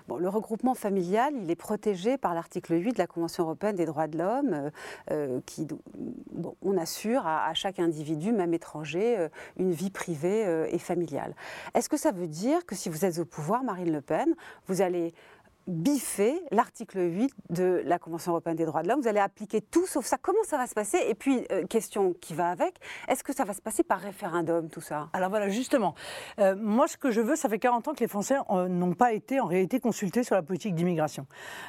Le 0.10 0.30
regroupement 0.30 0.76
familial, 0.76 1.34
il 1.42 1.50
est 1.50 1.56
protégé 1.56 2.18
par 2.18 2.34
l'article 2.34 2.74
8 2.74 2.94
de 2.94 2.98
la 2.98 3.08
Convention 3.08 3.44
européenne 3.44 3.76
des 3.76 3.86
droits 3.86 4.08
de 4.08 4.18
l'homme, 4.18 4.72
euh, 5.12 5.40
qui, 5.46 5.68
bon, 6.32 6.56
on 6.62 6.78
assure 6.78 7.26
à, 7.26 7.48
à, 7.48 7.54
chaque 7.54 7.80
individu, 7.80 8.32
même 8.32 8.54
étranger, 8.54 9.28
une 9.58 9.72
vie 9.72 9.90
privée 9.90 10.68
et 10.70 10.80
familiale. 10.80 11.36
Est-ce 11.74 11.90
que 11.90 11.98
ça 11.98 12.12
veut 12.12 12.28
dire 12.28 12.66
que 12.66 12.76
si 12.76 12.90
vous 12.90 13.06
êtes 13.06 13.20
au 13.20 13.26
pouvoir, 13.26 13.64
Marine 13.64 13.92
Le 13.92 14.02
Pen, 14.02 14.36
vous 14.68 14.82
allez 14.82 15.14
biffer 15.68 16.42
l'article 16.52 17.00
8 17.00 17.34
de 17.50 17.82
la 17.86 18.00
Convention 18.00 18.32
européenne 18.32 18.56
des 18.56 18.66
droits 18.66 18.84
de 18.84 18.88
l'homme. 18.88 19.02
Vous 19.02 19.08
allez 19.08 19.20
appliquer 19.20 19.62
tout 19.62 19.86
sauf 19.88 20.06
ça. 20.06 20.18
Comment 20.22 20.44
ça 20.46 20.58
va 20.58 20.68
se 20.68 20.74
passer? 20.74 20.98
Et 21.08 21.16
puis, 21.16 21.46
euh, 21.52 21.66
question 21.66 22.14
qui 22.20 22.34
va 22.34 22.50
avec, 22.50 22.76
est-ce 23.08 23.24
que 23.24 23.34
ça 23.34 23.44
va 23.44 23.54
se 23.54 23.62
passer 23.62 23.84
par 23.84 24.00
référendum, 24.00 24.70
tout 24.70 24.82
ça? 24.82 25.10
Alors 25.14 25.30
voilà, 25.30 25.50
justement, 25.50 25.96
euh, 26.40 26.56
moi 26.58 26.88
ce 26.88 26.98
que 26.98 27.12
je 27.12 27.22
veux, 27.22 27.36
ça 27.36 27.50
fait 27.50 27.60
40 27.60 27.88
ans 27.88 27.94
que 27.94 28.00
les 28.00 28.08
Français 28.08 28.36
euh, 28.50 28.68
n'ont 28.68 28.94
pas 28.94 29.14
été 29.14 29.40
en 29.40 29.46
réalité 29.46 29.80
consultés 29.80 30.24
sur 30.24 30.36
la 30.36 30.42
politique 30.42 30.76
d'immigration. 30.76 31.26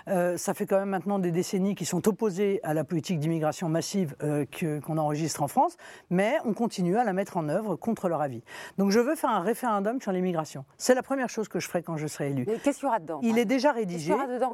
ça 0.07 0.55
fait 0.55 0.67
quand 0.67 0.79
même 0.79 0.91
maintenant 0.91 1.19
des 1.19 1.31
décennies 1.31 1.75
qu'ils 1.75 1.87
sont 1.87 2.07
opposés 2.09 2.61
à 2.63 2.75
la 2.75 2.85
politique 2.85 3.19
d'immigration 3.19 3.69
massive 3.69 4.17
qu'on 4.51 4.99
enregistre 4.99 5.43
en 5.43 5.49
France, 5.49 5.77
mais 6.11 6.37
on 6.45 6.53
continue 6.53 6.97
à 6.97 7.05
la 7.05 7.13
mettre 7.13 7.37
en 7.37 7.49
œuvre 7.49 7.77
contre 7.77 8.09
leur 8.09 8.21
avis. 8.21 8.43
Donc 8.79 8.91
je 8.91 9.01
veux 9.01 9.15
faire 9.15 9.31
un 9.31 9.41
référendum 9.41 10.01
sur 10.01 10.13
l'immigration. 10.13 10.65
C'est 10.79 10.95
la 10.95 11.03
première 11.03 11.29
chose 11.29 11.49
que 11.49 11.61
je 11.61 11.69
ferai 11.69 11.83
quand 11.83 11.97
je 11.97 12.07
serai 12.07 12.31
élu. 12.31 12.45
Mais 12.47 12.59
qu'est-ce 12.59 12.79
qu'il 12.79 12.87
y 12.87 12.89
aura 12.89 12.99
dedans? 12.99 13.21
Il 13.23 13.39
est 13.39 13.45
déjà 13.45 13.73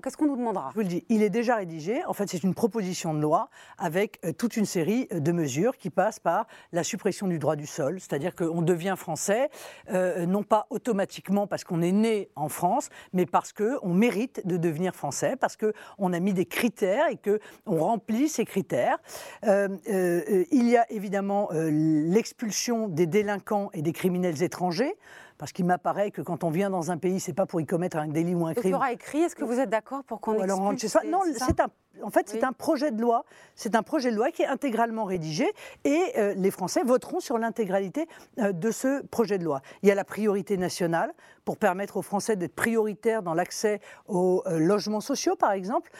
Qu'est-ce 0.02 0.16
qu'on 0.16 0.26
nous 0.26 0.36
demandera? 0.36 0.68
Je 0.70 0.74
vous 0.74 0.80
le 0.80 0.86
dis, 0.86 1.04
il 1.08 1.22
est 1.22 1.30
déjà 1.30 1.56
rédigé. 1.56 2.04
En 2.04 2.12
fait, 2.12 2.28
c'est 2.28 2.42
une 2.42 2.54
proposition 2.54 3.14
de 3.14 3.20
loi 3.20 3.48
avec 3.78 4.18
euh, 4.24 4.32
toute 4.32 4.56
une 4.56 4.64
série 4.64 5.08
euh, 5.12 5.20
de 5.20 5.32
mesures 5.32 5.76
qui 5.76 5.90
passent 5.90 6.18
par 6.18 6.46
la 6.72 6.82
suppression 6.84 7.26
du 7.26 7.38
droit 7.38 7.56
du 7.56 7.66
sol, 7.66 8.00
c'est-à-dire 8.00 8.34
qu'on 8.34 8.62
devient 8.62 8.94
français, 8.96 9.50
euh, 9.92 10.26
non 10.26 10.42
pas 10.42 10.66
automatiquement 10.70 11.46
parce 11.46 11.64
qu'on 11.64 11.82
est 11.82 11.92
né 11.92 12.28
en 12.36 12.48
France, 12.48 12.88
mais 13.12 13.26
parce 13.26 13.52
qu'on 13.52 13.94
mérite 13.94 14.46
de 14.46 14.56
devenir 14.56 14.94
français, 14.94 15.36
parce 15.36 15.56
qu'on 15.56 16.12
a 16.12 16.20
mis 16.20 16.32
des 16.32 16.46
critères 16.46 17.06
et 17.10 17.16
qu'on 17.16 17.78
remplit 17.78 18.28
ces 18.28 18.44
critères. 18.44 18.98
il 19.42 20.68
y 20.68 20.76
a 20.76 20.90
évidemment 20.90 21.48
l'expulsion 21.52 22.88
des 22.88 23.06
délinquants 23.06 23.70
et 23.72 23.82
des 23.82 23.92
criminels 23.92 24.42
étrangers 24.42 24.96
parce 25.40 25.52
qu'il 25.52 25.64
m'apparaît 25.64 26.10
que 26.10 26.20
quand 26.20 26.44
on 26.44 26.50
vient 26.50 26.68
dans 26.68 26.90
un 26.90 26.98
pays, 26.98 27.18
c'est 27.18 27.32
pas 27.32 27.46
pour 27.46 27.62
y 27.62 27.66
commettre 27.66 27.96
un 27.96 28.08
délit 28.08 28.34
ou 28.34 28.44
un 28.44 28.52
crime. 28.52 28.66
Il 28.66 28.70
y 28.72 28.74
aura 28.74 28.92
écrit. 28.92 29.20
Est-ce 29.22 29.34
que 29.34 29.42
vous 29.42 29.58
êtes 29.58 29.70
d'accord 29.70 30.04
pour 30.04 30.20
qu'on 30.20 30.34
expulse 30.34 30.98
Non, 31.06 31.22
c'est 31.34 31.60
un 31.60 31.68
en 32.02 32.10
fait, 32.10 32.28
c'est 32.28 32.44
un 32.44 32.52
projet 32.52 32.90
de 32.90 33.00
loi. 33.00 33.24
C'est 33.54 33.74
un 33.74 33.82
projet 33.82 34.10
de 34.10 34.16
loi 34.16 34.30
qui 34.30 34.42
est 34.42 34.46
intégralement 34.46 35.04
rédigé 35.04 35.52
et 35.84 36.00
euh, 36.16 36.34
les 36.34 36.50
Français 36.50 36.82
voteront 36.82 37.20
sur 37.20 37.38
l'intégralité 37.38 38.06
euh, 38.38 38.52
de 38.52 38.70
ce 38.70 39.02
projet 39.06 39.38
de 39.38 39.44
loi. 39.44 39.60
Il 39.82 39.88
y 39.88 39.92
a 39.92 39.94
la 39.94 40.04
priorité 40.04 40.56
nationale 40.56 41.12
pour 41.44 41.56
permettre 41.56 41.96
aux 41.96 42.02
Français 42.02 42.36
d'être 42.36 42.54
prioritaires 42.54 43.22
dans 43.22 43.34
l'accès 43.34 43.80
aux 44.06 44.42
euh, 44.46 44.58
logements 44.58 45.00
sociaux, 45.00 45.36
par 45.36 45.52
exemple, 45.52 45.90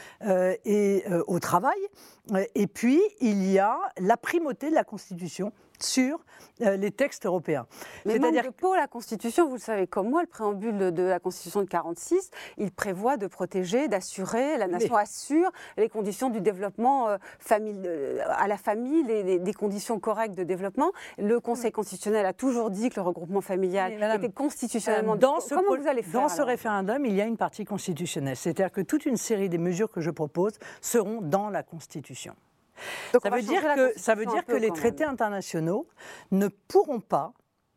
et 0.64 1.04
au 1.26 1.38
travail. 1.38 1.78
Et 2.54 2.66
puis, 2.66 3.00
il 3.20 3.50
y 3.50 3.58
a 3.58 3.78
la 3.98 4.16
primauté 4.16 4.70
de 4.70 4.74
la 4.74 4.84
Constitution 4.84 5.52
sur 5.78 6.24
les 6.60 6.90
textes 6.90 7.24
européens. 7.24 7.66
C'est-à-dire 8.04 8.44
que 8.44 8.50
pour 8.50 8.74
la 8.74 8.86
Constitution, 8.86 9.48
vous 9.48 9.54
le 9.54 9.60
savez 9.60 9.86
comme 9.86 10.10
moi, 10.10 10.20
le 10.20 10.28
préambule 10.28 10.92
de 10.92 11.02
la 11.02 11.18
Constitution 11.18 11.62
de 11.62 11.68
46, 11.68 12.30
il 12.58 12.70
prévoit 12.70 13.16
de 13.16 13.26
protéger, 13.26 13.88
d'assurer, 13.88 14.58
la 14.58 14.66
nation 14.66 14.96
assure 14.96 15.50
les 15.80 15.88
conditions 15.88 16.30
du 16.30 16.40
développement 16.40 17.08
euh, 17.08 17.16
euh, 17.50 18.18
à 18.28 18.46
la 18.46 18.56
famille, 18.56 19.04
des 19.04 19.54
conditions 19.54 19.98
correctes 19.98 20.34
de 20.34 20.44
développement. 20.44 20.92
Le 21.18 21.40
Conseil 21.40 21.72
constitutionnel 21.72 22.26
a 22.26 22.32
toujours 22.32 22.70
dit 22.70 22.90
que 22.90 22.96
le 22.96 23.02
regroupement 23.02 23.40
familial 23.40 23.92
était 23.92 24.30
constitutionnellement. 24.30 25.16
Dans 25.16 25.40
ce, 25.40 25.54
Comment 25.54 25.76
vous 25.76 25.88
allez 25.88 26.02
faire 26.02 26.20
Dans 26.20 26.28
ce 26.28 26.42
référendum, 26.42 27.04
il 27.04 27.14
y 27.14 27.20
a 27.20 27.24
une 27.24 27.36
partie 27.36 27.64
constitutionnelle. 27.64 28.36
C'est-à-dire 28.36 28.70
que 28.70 28.80
toute 28.80 29.06
une 29.06 29.16
série 29.16 29.48
des 29.48 29.58
mesures 29.58 29.90
que 29.90 30.00
je 30.00 30.10
propose 30.10 30.52
seront 30.80 31.20
dans 31.20 31.50
la 31.50 31.62
Constitution. 31.62 32.34
ça, 33.12 33.30
veut 33.30 33.42
dire 33.42 33.62
que, 33.74 33.92
ça 33.98 34.14
veut 34.14 34.26
dire 34.26 34.44
que 34.44 34.56
les 34.56 34.70
traités 34.70 35.04
internationaux 35.04 35.86
ne 36.30 36.48
pourront 36.48 37.00
pas 37.00 37.32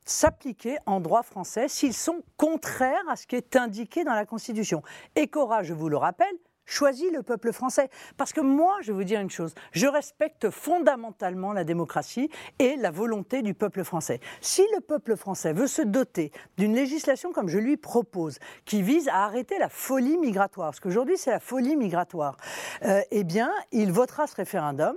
s'appliquer 0.06 0.78
en 0.86 1.00
droit 1.00 1.24
français 1.24 1.68
s'ils 1.68 1.94
sont 1.94 2.22
contraires 2.38 3.04
à 3.10 3.16
ce 3.16 3.26
qui 3.26 3.36
est 3.36 3.56
indiqué 3.56 4.04
dans 4.04 4.14
la 4.14 4.26
Constitution. 4.26 4.82
Et 5.16 5.28
Cora, 5.28 5.64
je 5.64 5.74
vous 5.74 5.90
le 5.90 5.98
rappelle, 5.98 6.36
choisit 6.66 7.12
le 7.12 7.24
peuple 7.24 7.52
français. 7.52 7.90
Parce 8.18 8.34
que 8.34 8.42
moi, 8.42 8.78
je 8.82 8.92
vais 8.92 8.98
vous 8.98 9.04
dire 9.04 9.20
une 9.20 9.30
chose, 9.30 9.54
je 9.72 9.88
respecte 9.88 10.50
fondamentalement 10.50 11.54
la 11.54 11.64
démocratie 11.64 12.30
et 12.60 12.76
la 12.76 12.92
volonté 12.92 13.42
du 13.42 13.54
peuple 13.54 13.84
français. 13.84 14.20
Si 14.42 14.64
le 14.76 14.82
peuple 14.82 15.16
français 15.16 15.54
veut 15.54 15.68
se 15.68 15.82
doter 15.82 16.32
d'une 16.58 16.76
législation 16.76 17.32
comme 17.32 17.50
je 17.50 17.60
lui 17.60 17.78
propose, 17.78 18.40
qui 18.66 18.82
vise 18.82 19.08
à 19.10 19.24
arrêter 19.26 19.58
la 19.60 19.70
folie 19.70 20.18
migratoire, 20.18 20.70
parce 20.70 20.80
qu'aujourd'hui 20.80 21.18
c'est 21.18 21.32
la 21.32 21.40
folie 21.40 21.76
migratoire, 21.76 22.38
euh, 22.84 23.02
eh 23.12 23.24
bien, 23.24 23.52
il 23.72 23.92
votera 23.92 24.28
ce 24.28 24.36
référendum 24.36 24.96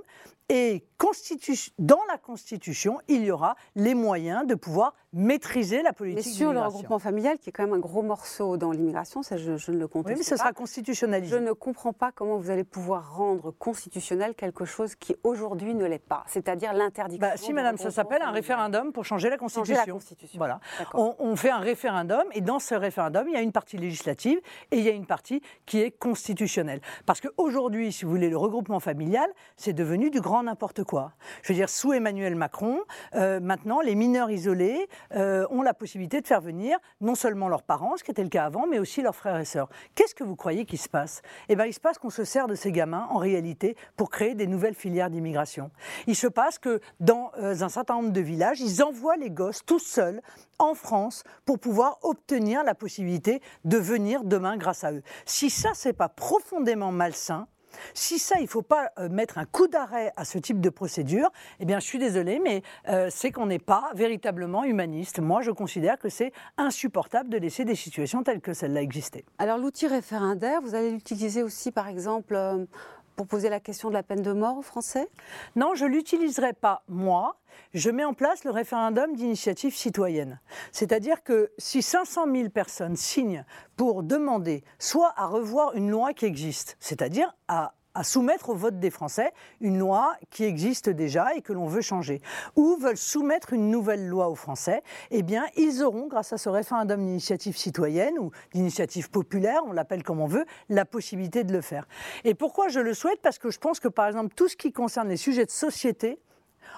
et 0.48 0.84
dans 1.78 2.00
la 2.08 2.18
Constitution, 2.18 2.98
il 3.08 3.24
y 3.24 3.30
aura 3.30 3.56
les 3.74 3.94
moyens 3.94 4.46
de 4.46 4.54
pouvoir 4.54 4.94
maîtriser 5.12 5.82
la 5.82 5.92
politique 5.92 6.26
Mais 6.26 6.32
sur 6.32 6.52
le 6.52 6.60
regroupement 6.60 6.98
familial, 6.98 7.38
qui 7.38 7.48
est 7.50 7.52
quand 7.52 7.64
même 7.64 7.72
un 7.72 7.78
gros 7.78 8.02
morceau 8.02 8.56
dans 8.56 8.70
l'immigration, 8.70 9.22
ça 9.22 9.36
je, 9.36 9.52
ne 9.70 9.78
le 9.78 9.88
conteste 9.88 10.14
oui, 10.14 10.18
mais 10.18 10.24
ce 10.24 10.36
sera 10.36 10.52
constitutionnalisé. 10.52 11.36
Je 11.36 11.42
ne 11.42 11.52
comprends 11.52 11.92
pas 11.92 12.12
comment 12.12 12.36
vous 12.36 12.50
allez 12.50 12.64
pouvoir 12.64 13.16
rendre 13.16 13.50
constitutionnel 13.50 14.34
quelque 14.34 14.64
chose 14.64 14.94
qui 14.94 15.16
aujourd'hui 15.22 15.74
ne 15.74 15.86
l'est 15.86 15.98
pas, 15.98 16.24
c'est-à-dire 16.26 16.72
l'interdiction. 16.72 17.28
Bah, 17.28 17.36
si, 17.36 17.52
madame, 17.52 17.78
ça 17.78 17.90
s'appelle 17.90 18.22
un 18.22 18.30
référendum 18.30 18.92
pour 18.92 19.04
changer 19.04 19.30
la 19.30 19.38
Constitution. 19.38 19.74
Changer 19.74 19.86
la 19.86 19.92
Constitution. 19.92 20.38
Voilà. 20.38 20.60
On, 20.94 21.14
on, 21.18 21.36
fait 21.36 21.50
un 21.50 21.58
référendum 21.58 22.24
et 22.32 22.40
dans 22.40 22.58
ce 22.58 22.74
référendum, 22.74 23.26
il 23.28 23.34
y 23.34 23.36
a 23.36 23.42
une 23.42 23.52
partie 23.52 23.76
législative 23.76 24.40
et 24.70 24.78
il 24.78 24.84
y 24.84 24.88
a 24.88 24.92
une 24.92 25.06
partie 25.06 25.40
qui 25.66 25.80
est 25.80 25.90
constitutionnelle. 25.90 26.80
Parce 27.04 27.20
qu'aujourd'hui, 27.20 27.92
si 27.92 28.04
vous 28.04 28.10
voulez, 28.10 28.28
le 28.28 28.36
regroupement 28.36 28.80
familial, 28.80 29.28
c'est 29.56 29.72
devenu 29.72 30.10
du 30.10 30.20
grand 30.20 30.42
n'importe 30.42 30.84
quoi. 30.84 30.85
Je 31.42 31.52
veux 31.52 31.54
dire, 31.54 31.68
sous 31.68 31.92
Emmanuel 31.92 32.34
Macron, 32.34 32.80
euh, 33.14 33.40
maintenant, 33.40 33.80
les 33.80 33.94
mineurs 33.94 34.30
isolés 34.30 34.88
euh, 35.14 35.46
ont 35.50 35.62
la 35.62 35.74
possibilité 35.74 36.20
de 36.20 36.26
faire 36.26 36.40
venir 36.40 36.78
non 37.00 37.14
seulement 37.14 37.48
leurs 37.48 37.62
parents, 37.62 37.96
ce 37.96 38.04
qui 38.04 38.10
était 38.10 38.22
le 38.22 38.28
cas 38.28 38.44
avant, 38.44 38.66
mais 38.66 38.78
aussi 38.78 39.02
leurs 39.02 39.16
frères 39.16 39.38
et 39.38 39.44
sœurs. 39.44 39.68
Qu'est-ce 39.94 40.14
que 40.14 40.24
vous 40.24 40.36
croyez 40.36 40.64
qu'il 40.64 40.78
se 40.78 40.88
passe? 40.88 41.22
Eh 41.48 41.56
bien, 41.56 41.66
il 41.66 41.72
se 41.72 41.80
passe 41.80 41.98
qu'on 41.98 42.10
se 42.10 42.24
sert 42.24 42.46
de 42.46 42.54
ces 42.54 42.72
gamins, 42.72 43.06
en 43.10 43.18
réalité, 43.18 43.76
pour 43.96 44.10
créer 44.10 44.34
des 44.34 44.46
nouvelles 44.46 44.74
filières 44.74 45.10
d'immigration. 45.10 45.70
Il 46.06 46.16
se 46.16 46.26
passe 46.26 46.58
que 46.58 46.80
dans 47.00 47.30
euh, 47.38 47.60
un 47.60 47.68
certain 47.68 47.94
nombre 47.94 48.12
de 48.12 48.20
villages, 48.20 48.60
ils 48.60 48.82
envoient 48.82 49.16
les 49.16 49.30
gosses 49.30 49.64
tous 49.64 49.80
seuls 49.80 50.22
en 50.58 50.74
France 50.74 51.24
pour 51.44 51.58
pouvoir 51.58 51.98
obtenir 52.02 52.64
la 52.64 52.74
possibilité 52.74 53.40
de 53.64 53.76
venir 53.76 54.24
demain 54.24 54.56
grâce 54.56 54.84
à 54.84 54.92
eux. 54.92 55.02
Si 55.24 55.50
ça, 55.50 55.70
c'est 55.74 55.92
pas 55.92 56.08
profondément 56.08 56.92
malsain, 56.92 57.46
si 57.94 58.18
ça, 58.18 58.36
il 58.38 58.44
ne 58.44 58.48
faut 58.48 58.62
pas 58.62 58.90
euh, 58.98 59.08
mettre 59.08 59.38
un 59.38 59.44
coup 59.44 59.68
d'arrêt 59.68 60.12
à 60.16 60.24
ce 60.24 60.38
type 60.38 60.60
de 60.60 60.70
procédure, 60.70 61.30
eh 61.60 61.64
bien, 61.64 61.80
je 61.80 61.86
suis 61.86 61.98
désolée, 61.98 62.40
mais 62.42 62.62
euh, 62.88 63.08
c'est 63.10 63.30
qu'on 63.30 63.46
n'est 63.46 63.58
pas 63.58 63.90
véritablement 63.94 64.64
humaniste. 64.64 65.20
Moi, 65.20 65.42
je 65.42 65.50
considère 65.50 65.98
que 65.98 66.08
c'est 66.08 66.32
insupportable 66.56 67.28
de 67.28 67.38
laisser 67.38 67.64
des 67.64 67.74
situations 67.74 68.22
telles 68.22 68.40
que 68.40 68.52
celle-là 68.52 68.82
exister. 68.82 69.24
Alors, 69.38 69.58
l'outil 69.58 69.86
référendaire, 69.86 70.60
vous 70.62 70.74
allez 70.74 70.90
l'utiliser 70.90 71.42
aussi, 71.42 71.72
par 71.72 71.88
exemple, 71.88 72.34
euh, 72.34 72.64
pour 73.16 73.26
poser 73.26 73.48
la 73.48 73.60
question 73.60 73.88
de 73.88 73.94
la 73.94 74.02
peine 74.02 74.22
de 74.22 74.32
mort 74.32 74.58
aux 74.58 74.62
Français? 74.62 75.08
Non, 75.56 75.74
je 75.74 75.84
ne 75.84 75.90
l'utiliserai 75.90 76.52
pas 76.52 76.82
moi. 76.88 77.36
Je 77.72 77.90
mets 77.90 78.04
en 78.04 78.12
place 78.12 78.44
le 78.44 78.50
référendum 78.50 79.14
d'initiative 79.16 79.74
citoyenne. 79.74 80.40
C'est-à-dire 80.72 81.22
que 81.22 81.50
si 81.58 81.82
500 81.82 82.26
000 82.30 82.50
personnes 82.50 82.96
signent 82.96 83.44
pour 83.76 84.02
demander 84.02 84.62
soit 84.78 85.14
à 85.16 85.26
revoir 85.26 85.74
une 85.74 85.90
loi 85.90 86.12
qui 86.12 86.26
existe, 86.26 86.76
c'est-à-dire 86.78 87.34
à 87.48 87.72
soumettre 88.02 88.50
au 88.50 88.54
vote 88.54 88.78
des 88.78 88.90
Français 88.90 89.32
une 89.60 89.78
loi 89.78 90.14
qui 90.30 90.44
existe 90.44 90.88
déjà 90.88 91.34
et 91.34 91.42
que 91.42 91.52
l'on 91.52 91.66
veut 91.66 91.80
changer, 91.80 92.20
ou 92.54 92.76
veulent 92.76 92.96
soumettre 92.96 93.52
une 93.52 93.70
nouvelle 93.70 94.06
loi 94.06 94.28
aux 94.28 94.34
Français, 94.34 94.82
eh 95.10 95.22
bien, 95.22 95.44
ils 95.56 95.82
auront, 95.82 96.06
grâce 96.06 96.32
à 96.32 96.38
ce 96.38 96.48
référendum 96.48 97.04
d'initiative 97.04 97.56
citoyenne 97.56 98.18
ou 98.18 98.30
d'initiative 98.52 99.10
populaire, 99.10 99.62
on 99.66 99.72
l'appelle 99.72 100.02
comme 100.02 100.20
on 100.20 100.26
veut, 100.26 100.44
la 100.68 100.84
possibilité 100.84 101.44
de 101.44 101.52
le 101.52 101.60
faire. 101.60 101.86
Et 102.24 102.34
pourquoi 102.34 102.68
je 102.68 102.80
le 102.80 102.94
souhaite? 102.94 103.20
Parce 103.22 103.38
que 103.38 103.50
je 103.50 103.58
pense 103.58 103.80
que, 103.80 103.88
par 103.88 104.06
exemple, 104.06 104.34
tout 104.34 104.48
ce 104.48 104.56
qui 104.56 104.72
concerne 104.72 105.08
les 105.08 105.16
sujets 105.16 105.46
de 105.46 105.50
société, 105.50 106.18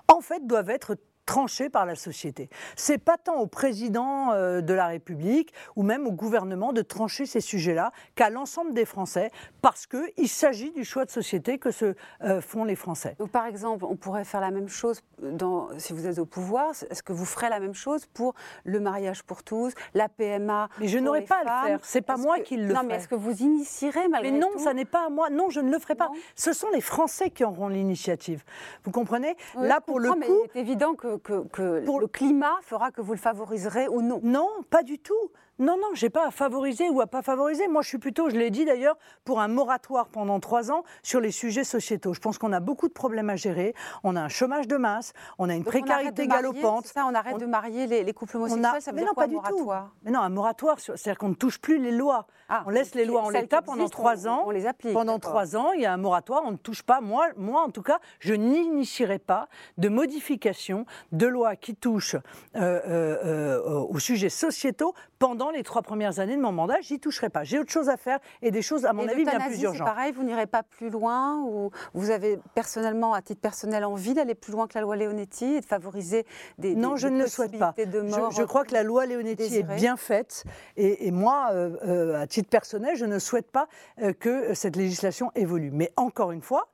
en 0.06 0.20
fait, 0.20 0.46
doivent 0.46 0.70
être 0.70 0.96
tranché 1.28 1.68
par 1.68 1.84
la 1.84 1.94
société. 1.94 2.48
C'est 2.74 2.96
pas 2.96 3.18
tant 3.18 3.36
au 3.36 3.46
président 3.46 4.32
euh, 4.32 4.62
de 4.62 4.72
la 4.72 4.86
République 4.86 5.52
ou 5.76 5.82
même 5.82 6.06
au 6.06 6.10
gouvernement 6.10 6.72
de 6.72 6.80
trancher 6.80 7.26
ces 7.26 7.42
sujets-là 7.42 7.92
qu'à 8.14 8.30
l'ensemble 8.30 8.72
des 8.72 8.86
Français, 8.86 9.30
parce 9.60 9.86
qu'il 9.86 10.28
s'agit 10.28 10.70
du 10.70 10.84
choix 10.86 11.04
de 11.04 11.10
société 11.10 11.58
que 11.58 11.70
se 11.70 11.94
euh, 12.24 12.40
font 12.40 12.64
les 12.64 12.76
Français. 12.76 13.14
Donc, 13.18 13.30
par 13.30 13.44
exemple, 13.44 13.84
on 13.84 13.94
pourrait 13.94 14.24
faire 14.24 14.40
la 14.40 14.50
même 14.50 14.70
chose 14.70 15.02
dans, 15.20 15.68
si 15.76 15.92
vous 15.92 16.06
êtes 16.06 16.18
au 16.18 16.24
pouvoir. 16.24 16.70
Est-ce 16.88 17.02
que 17.02 17.12
vous 17.12 17.26
ferez 17.26 17.50
la 17.50 17.60
même 17.60 17.74
chose 17.74 18.06
pour 18.06 18.32
le 18.64 18.80
mariage 18.80 19.22
pour 19.22 19.42
tous, 19.42 19.74
la 19.92 20.08
PMA 20.08 20.70
Mais 20.80 20.88
je 20.88 20.98
n'aurais 20.98 21.26
pas 21.26 21.40
à 21.40 21.62
le 21.64 21.68
faire. 21.68 21.80
C'est 21.82 22.00
pas 22.00 22.16
moi 22.16 22.40
qui 22.40 22.56
le 22.56 22.68
ferai. 22.68 22.74
Non, 22.74 22.88
mais 22.88 22.94
est-ce 22.94 23.08
que 23.08 23.14
vous 23.14 23.42
initierez 23.42 24.08
malgré 24.08 24.32
Mais 24.32 24.38
non, 24.38 24.52
tout? 24.52 24.60
ça 24.60 24.72
n'est 24.72 24.86
pas 24.86 25.04
à 25.04 25.10
moi. 25.10 25.28
Non, 25.28 25.50
je 25.50 25.60
ne 25.60 25.70
le 25.70 25.78
ferai 25.78 25.94
pas. 25.94 26.08
Ce 26.36 26.54
sont 26.54 26.70
les 26.70 26.80
Français 26.80 27.28
qui 27.28 27.44
auront 27.44 27.68
l'initiative. 27.68 28.44
Vous 28.84 28.92
comprenez? 28.92 29.36
Là, 29.56 29.82
pour 29.82 30.00
le 30.00 30.12
coup, 30.12 30.46
c'est 30.54 30.60
évident 30.60 30.94
que 30.94 31.17
que, 31.18 31.80
pour... 31.84 32.00
le 32.00 32.06
climat 32.06 32.58
fera 32.62 32.90
que 32.90 33.00
vous 33.00 33.12
le 33.12 33.18
favoriserez 33.18 33.88
ou 33.88 34.02
non 34.02 34.20
Non, 34.22 34.48
pas 34.70 34.82
du 34.82 34.98
tout. 34.98 35.30
Non, 35.58 35.76
non, 35.76 35.88
j'ai 35.94 36.08
pas 36.08 36.28
à 36.28 36.30
favoriser 36.30 36.88
ou 36.88 37.00
à 37.00 37.08
pas 37.08 37.20
favoriser. 37.22 37.66
Moi, 37.66 37.82
je 37.82 37.88
suis 37.88 37.98
plutôt, 37.98 38.30
je 38.30 38.36
l'ai 38.36 38.50
dit 38.50 38.64
d'ailleurs, 38.64 38.96
pour 39.24 39.40
un 39.40 39.48
moratoire 39.48 40.08
pendant 40.08 40.38
trois 40.38 40.70
ans 40.70 40.84
sur 41.02 41.20
les 41.20 41.32
sujets 41.32 41.64
sociétaux. 41.64 42.14
Je 42.14 42.20
pense 42.20 42.38
qu'on 42.38 42.52
a 42.52 42.60
beaucoup 42.60 42.86
de 42.86 42.92
problèmes 42.92 43.28
à 43.28 43.34
gérer. 43.34 43.74
On 44.04 44.14
a 44.14 44.20
un 44.20 44.28
chômage 44.28 44.68
de 44.68 44.76
masse, 44.76 45.12
on 45.38 45.48
a 45.48 45.54
une 45.54 45.64
précarité 45.64 46.28
galopante. 46.28 46.86
Ça, 46.86 47.06
on 47.06 47.14
arrête 47.14 47.38
de 47.38 47.46
marier 47.46 47.86
les, 47.86 48.12
couples 48.12 48.36
homosexuels. 48.36 48.80
Ça 48.80 48.92
veut 48.92 48.96
mais 48.96 49.02
dire 49.02 49.08
non, 49.08 49.14
quoi, 49.14 49.24
pas 49.24 49.30
un 49.30 49.34
moratoire 49.34 49.84
du 49.84 49.90
tout. 49.90 49.94
Mais 50.04 50.10
non, 50.12 50.20
un 50.20 50.28
moratoire, 50.28 50.78
c'est-à-dire 50.78 51.18
qu'on 51.18 51.30
ne 51.30 51.34
touche 51.34 51.60
plus 51.60 51.78
les 51.78 51.90
lois. 51.90 52.26
Ah, 52.48 52.62
on 52.66 52.70
laisse 52.70 52.94
les 52.94 53.04
lois 53.04 53.22
en 53.22 53.30
l'état 53.30 53.60
pendant 53.60 53.88
trois 53.88 54.28
ans. 54.28 54.44
On 54.46 54.50
les 54.50 54.66
applique. 54.66 54.94
Pendant 54.94 55.18
trois 55.18 55.56
ans, 55.56 55.72
il 55.72 55.80
y 55.80 55.86
a 55.86 55.92
un 55.92 55.96
moratoire. 55.96 56.42
On 56.44 56.52
ne 56.52 56.56
touche 56.56 56.82
pas. 56.82 57.00
Moi, 57.00 57.28
moi, 57.36 57.62
en 57.62 57.70
tout 57.70 57.82
cas, 57.82 57.98
je 58.20 58.34
n'initierai 58.34 59.18
pas 59.18 59.48
de 59.76 59.88
modification 59.88 60.86
de 61.10 61.26
lois 61.26 61.56
qui 61.56 61.74
touchent 61.74 62.14
euh, 62.14 62.20
euh, 62.54 63.18
euh, 63.24 63.80
aux 63.82 63.98
sujets 63.98 64.28
sociétaux 64.28 64.94
pendant 65.18 65.47
les 65.50 65.62
trois 65.62 65.82
premières 65.82 66.20
années 66.20 66.36
de 66.36 66.42
mon 66.42 66.52
mandat, 66.52 66.80
j'y 66.80 66.98
toucherai 66.98 67.28
pas. 67.28 67.44
J'ai 67.44 67.58
autre 67.58 67.70
chose 67.70 67.88
à 67.88 67.96
faire 67.96 68.18
et 68.42 68.50
des 68.50 68.62
choses, 68.62 68.84
à 68.84 68.92
mon 68.92 69.06
avis, 69.08 69.24
bien 69.24 69.40
plus 69.40 69.62
urgentes. 69.62 69.86
pareil, 69.86 70.12
vous 70.12 70.22
n'irez 70.22 70.46
pas 70.46 70.62
plus 70.62 70.90
loin 70.90 71.42
ou 71.42 71.70
vous 71.94 72.10
avez 72.10 72.38
personnellement, 72.54 73.14
à 73.14 73.22
titre 73.22 73.40
personnel, 73.40 73.84
envie 73.84 74.14
d'aller 74.14 74.34
plus 74.34 74.52
loin 74.52 74.66
que 74.66 74.74
la 74.74 74.80
loi 74.80 74.96
Leonetti 74.96 75.44
et 75.44 75.60
de 75.60 75.66
favoriser 75.66 76.26
des 76.58 76.74
Non, 76.74 76.96
je 76.96 77.08
ne 77.08 77.18
le 77.18 77.26
souhaite 77.26 77.58
pas. 77.58 77.74
De 77.76 78.00
mort 78.00 78.30
je, 78.30 78.42
crois 78.42 78.64
que 78.64 78.74
la 78.74 78.82
loi 78.82 79.06
Leonetti 79.06 79.56
est 79.56 79.62
bien 79.62 79.96
faite 79.96 80.44
et, 80.76 81.10
moi, 81.10 81.50
euh, 81.52 81.76
euh, 81.84 82.22
à 82.22 82.26
titre 82.26 82.48
personnel, 82.48 82.96
je 82.96 83.04
ne 83.04 83.18
souhaite 83.18 83.50
pas 83.50 83.68
euh, 84.02 84.12
que 84.12 84.54
cette 84.54 84.76
législation 84.76 85.30
évolue. 85.34 85.70
Mais 85.72 85.92
encore 85.96 86.32
une 86.32 86.42
fois, 86.42 86.68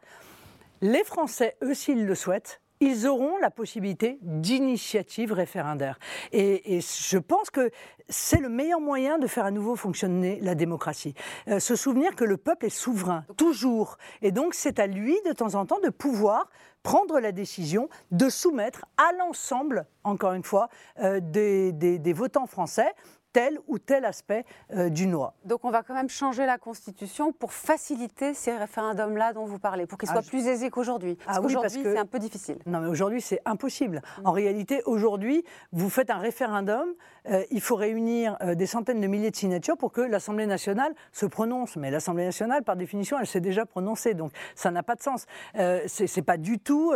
les 0.81 1.05
Français, 1.05 1.57
eux, 1.63 1.75
s'ils 1.75 2.07
le 2.07 2.15
souhaitent, 2.15 2.61
ils 2.85 3.07
auront 3.07 3.39
la 3.39 3.51
possibilité 3.51 4.19
d'initiative 4.23 5.33
référendaire. 5.33 5.99
Et, 6.33 6.81
je 6.81 7.19
pense 7.19 7.51
que 7.51 7.71
c'est 8.09 8.41
le 8.41 8.49
meilleur 8.49 8.81
moyen 8.81 9.19
de 9.19 9.27
faire 9.27 9.47
à 9.47 9.51
nouveau 9.51 9.77
fonctionner 9.77 10.39
la 10.43 10.55
démocratie. 10.55 11.15
Euh, 11.49 11.59
se 11.59 11.77
souvenir 11.77 12.15
que 12.15 12.25
le 12.25 12.37
peuple 12.37 12.67
est 12.67 12.71
souverain, 12.71 13.25
toujours. 13.37 13.97
Et 14.21 14.33
donc 14.33 14.55
c'est 14.55 14.79
à 14.79 14.87
lui, 14.87 15.17
de 15.27 15.33
temps 15.33 15.55
en 15.55 15.65
temps, 15.65 15.81
de 15.81 15.89
pouvoir 15.89 16.51
prendre 16.83 17.19
la 17.19 17.33
décision 17.33 17.89
de 18.11 18.29
soumettre 18.29 18.85
à 18.99 19.13
l'ensemble, 19.17 19.87
encore 20.03 20.35
une 20.35 20.43
fois, 20.43 20.69
euh, 21.01 21.21
des 21.23 22.13
votants 22.13 22.47
français 22.47 22.93
tel 23.35 23.59
ou 23.67 23.79
tel 23.79 24.05
aspect 24.05 24.45
euh, 24.73 24.89
d'une 24.89 25.11
loi. 25.11 25.35
Donc 25.45 25.65
on 25.65 25.71
va 25.71 25.83
quand 25.83 25.93
même 25.93 26.09
changer 26.09 26.47
la 26.47 26.57
Constitution 26.57 27.33
pour 27.33 27.53
faciliter 27.53 28.33
ces 28.33 28.57
référendums-là 28.57 29.33
dont 29.33 29.45
vous 29.45 29.59
parlez, 29.59 29.87
pour 29.87 29.99
qu'ils 29.99 30.09
soient 30.09 30.23
ah, 30.25 30.29
plus 30.29 30.47
aisés 30.47 30.71
qu'aujourd'hui. 30.71 31.17
Parce 31.17 31.39
ah 31.39 31.41
qu'aujourd'hui, 31.43 31.83
c'est 31.83 31.99
un 31.99 32.07
peu 32.07 32.21
difficile. 32.21 32.59
Non, 32.65 32.81
mais 32.81 32.89
aujourd'hui, 32.89 33.21
c'est 33.21 33.41
impossible. 33.45 34.03
Mm. 34.19 34.27
En 34.27 34.33
réalité, 34.33 34.83
aujourd'hui, 34.87 35.45
vous 35.73 35.91
faites 35.91 36.11
un 36.11 36.19
référendum, 36.19 36.95
euh, 37.29 37.43
il 37.51 37.61
faut 37.61 37.75
réunir 37.75 38.37
euh, 38.41 38.55
des 38.55 38.67
centaines 38.67 39.01
de 39.01 39.07
milliers 39.09 39.33
de 39.33 39.37
signatures 39.37 39.77
pour 39.77 39.91
que 39.91 40.01
l'Assemblée 40.01 40.47
nationale 40.47 40.95
se 41.11 41.27
prononce. 41.27 41.77
Mais 41.77 41.91
l'Assemblée 41.91 42.25
nationale, 42.25 42.63
par 42.63 42.77
définition, 42.77 43.19
elle 43.19 43.27
s'est 43.27 43.41
déjà 43.41 43.67
prononcée, 43.67 44.15
donc 44.15 44.31
ça 44.55 44.71
n'a 44.71 44.85
pas 44.85 44.95
de 44.95 45.03
sens. 45.03 45.27
Euh, 45.57 45.81
c'est 45.87 46.23
pas 46.23 46.37
du 46.37 46.61
tout 46.61 46.93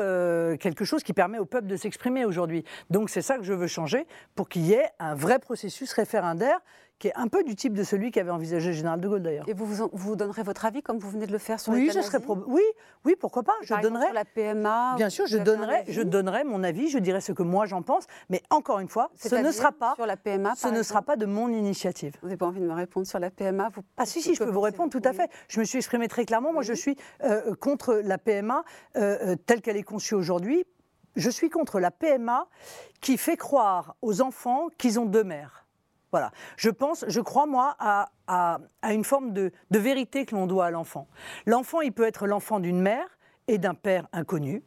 quelque 0.61 0.85
chose 0.85 1.03
qui 1.03 1.13
permet 1.13 1.39
au 1.39 1.45
peuple 1.45 1.67
de 1.67 1.77
s'exprimer 1.77 2.25
aujourd'hui. 2.25 2.65
Donc 2.91 3.11
c'est 3.11 3.23
ça 3.23 3.39
que 3.39 3.43
je 3.43 3.53
veux 3.53 3.67
changer 3.67 4.07
pour 4.37 4.49
qu'il 4.49 4.65
y 4.67 4.75
ait 4.75 4.89
un 5.01 5.17
vrai 5.17 5.41
processus 5.41 5.93
référendaire 5.93 6.28
qui 6.99 7.09
est 7.09 7.17
un 7.17 7.29
peu 7.29 7.45
du 7.45 7.55
type 7.55 7.75
de 7.75 7.85
celui 7.85 8.11
qu'avait 8.11 8.31
envisagé 8.31 8.71
le 8.71 8.77
général 8.77 9.01
de 9.01 9.09
Gaulle 9.09 9.23
d'ailleurs. 9.23 9.49
Et 9.49 9.55
vous, 9.55 9.89
vous, 9.93 10.17
donnerez 10.17 10.43
votre 10.43 10.65
avis 10.65 10.83
comme 10.83 10.99
vous 10.99 11.11
venez 11.11 11.27
de 11.27 11.33
le 11.33 11.39
faire 11.39 11.61
sur 11.61 11.73
oui, 11.73 11.91
je 11.95 12.01
serais 12.01 12.19
oui, 12.27 12.63
oui, 13.05 13.15
pourquoi 13.19 13.45
pas. 13.45 13.55
Je 13.63 13.75
donnerai 13.81 14.07
sur 14.07 14.15
la 14.15 14.25
PMA. 14.25 14.95
Bien 14.97 15.11
sûr, 15.11 15.27
je 15.27 15.39
donnerai, 15.39 15.85
je 15.89 16.03
donnerai 16.03 16.45
mon 16.45 16.65
avis, 16.65 16.89
je 16.89 16.99
dirai 16.99 17.21
ce 17.21 17.33
que 17.33 17.43
moi 17.43 17.67
j'en 17.67 17.83
pense, 17.83 18.07
mais 18.29 18.43
encore 18.51 18.81
une 18.81 18.89
fois, 18.89 19.11
ce 19.17 19.35
ne 19.37 19.51
sera 19.53 19.73
pas 19.73 19.95
sur 19.95 20.07
la 20.07 20.17
PMA. 20.17 20.55
Ce 20.57 20.69
ne 20.69 20.83
sera 20.83 21.03
pas 21.03 21.17
de 21.17 21.27
mon 21.27 21.49
initiative. 21.49 22.17
Vous 22.21 22.29
n'avez 22.29 22.37
pas 22.37 22.47
envie 22.47 22.61
de 22.61 22.67
me 22.67 22.75
répondre 22.75 23.07
sur 23.07 23.19
la 23.19 23.31
PMA 23.31 23.69
vous... 23.73 23.83
Ah 23.97 24.07
si 24.07 24.21
si, 24.21 24.35
je 24.35 24.43
peux 24.43 24.51
vous 24.51 24.61
répondre 24.61 24.91
tout 24.91 25.03
à 25.05 25.13
fait. 25.13 25.31
Je 25.49 25.61
me 25.61 25.65
suis 25.65 25.79
exprimée 25.79 26.09
très 26.09 26.25
clairement. 26.25 26.53
Moi, 26.53 26.63
je 26.63 26.73
suis 26.73 26.97
euh, 27.23 27.55
contre 27.55 27.95
la 27.95 28.19
PMA 28.19 28.65
euh, 28.97 29.19
euh, 29.23 29.37
telle 29.37 29.61
qu'elle 29.61 29.77
est 29.77 29.83
conçue 29.83 30.15
aujourd'hui. 30.15 30.65
Je 31.17 31.31
suis 31.31 31.51
contre 31.51 31.81
la 31.81 31.91
PMA 31.91 32.49
qui 33.01 33.19
fait 33.19 33.37
croire 33.37 33.97
aux 34.03 34.21
enfants 34.21 34.69
qu'ils 34.79 34.99
ont 34.99 35.07
deux 35.07 35.25
mères. 35.25 35.68
Voilà. 36.11 36.31
Je 36.57 36.71
pense, 36.71 37.05
je 37.09 37.21
crois, 37.21 37.47
moi, 37.47 37.77
à, 37.79 38.59
une 38.91 39.05
forme 39.05 39.33
de, 39.33 39.53
vérité 39.71 40.25
que 40.25 40.35
l'on 40.35 40.47
doit 40.47 40.67
à 40.67 40.71
l'enfant. 40.71 41.09
L'enfant, 41.47 41.81
il 41.81 41.93
peut 41.93 42.07
être 42.07 42.27
l'enfant 42.27 42.61
d'une 42.61 42.81
mère 42.81 43.07
et 43.47 43.59
d'un 43.59 43.75
père 43.75 44.09
inconnu. 44.13 44.63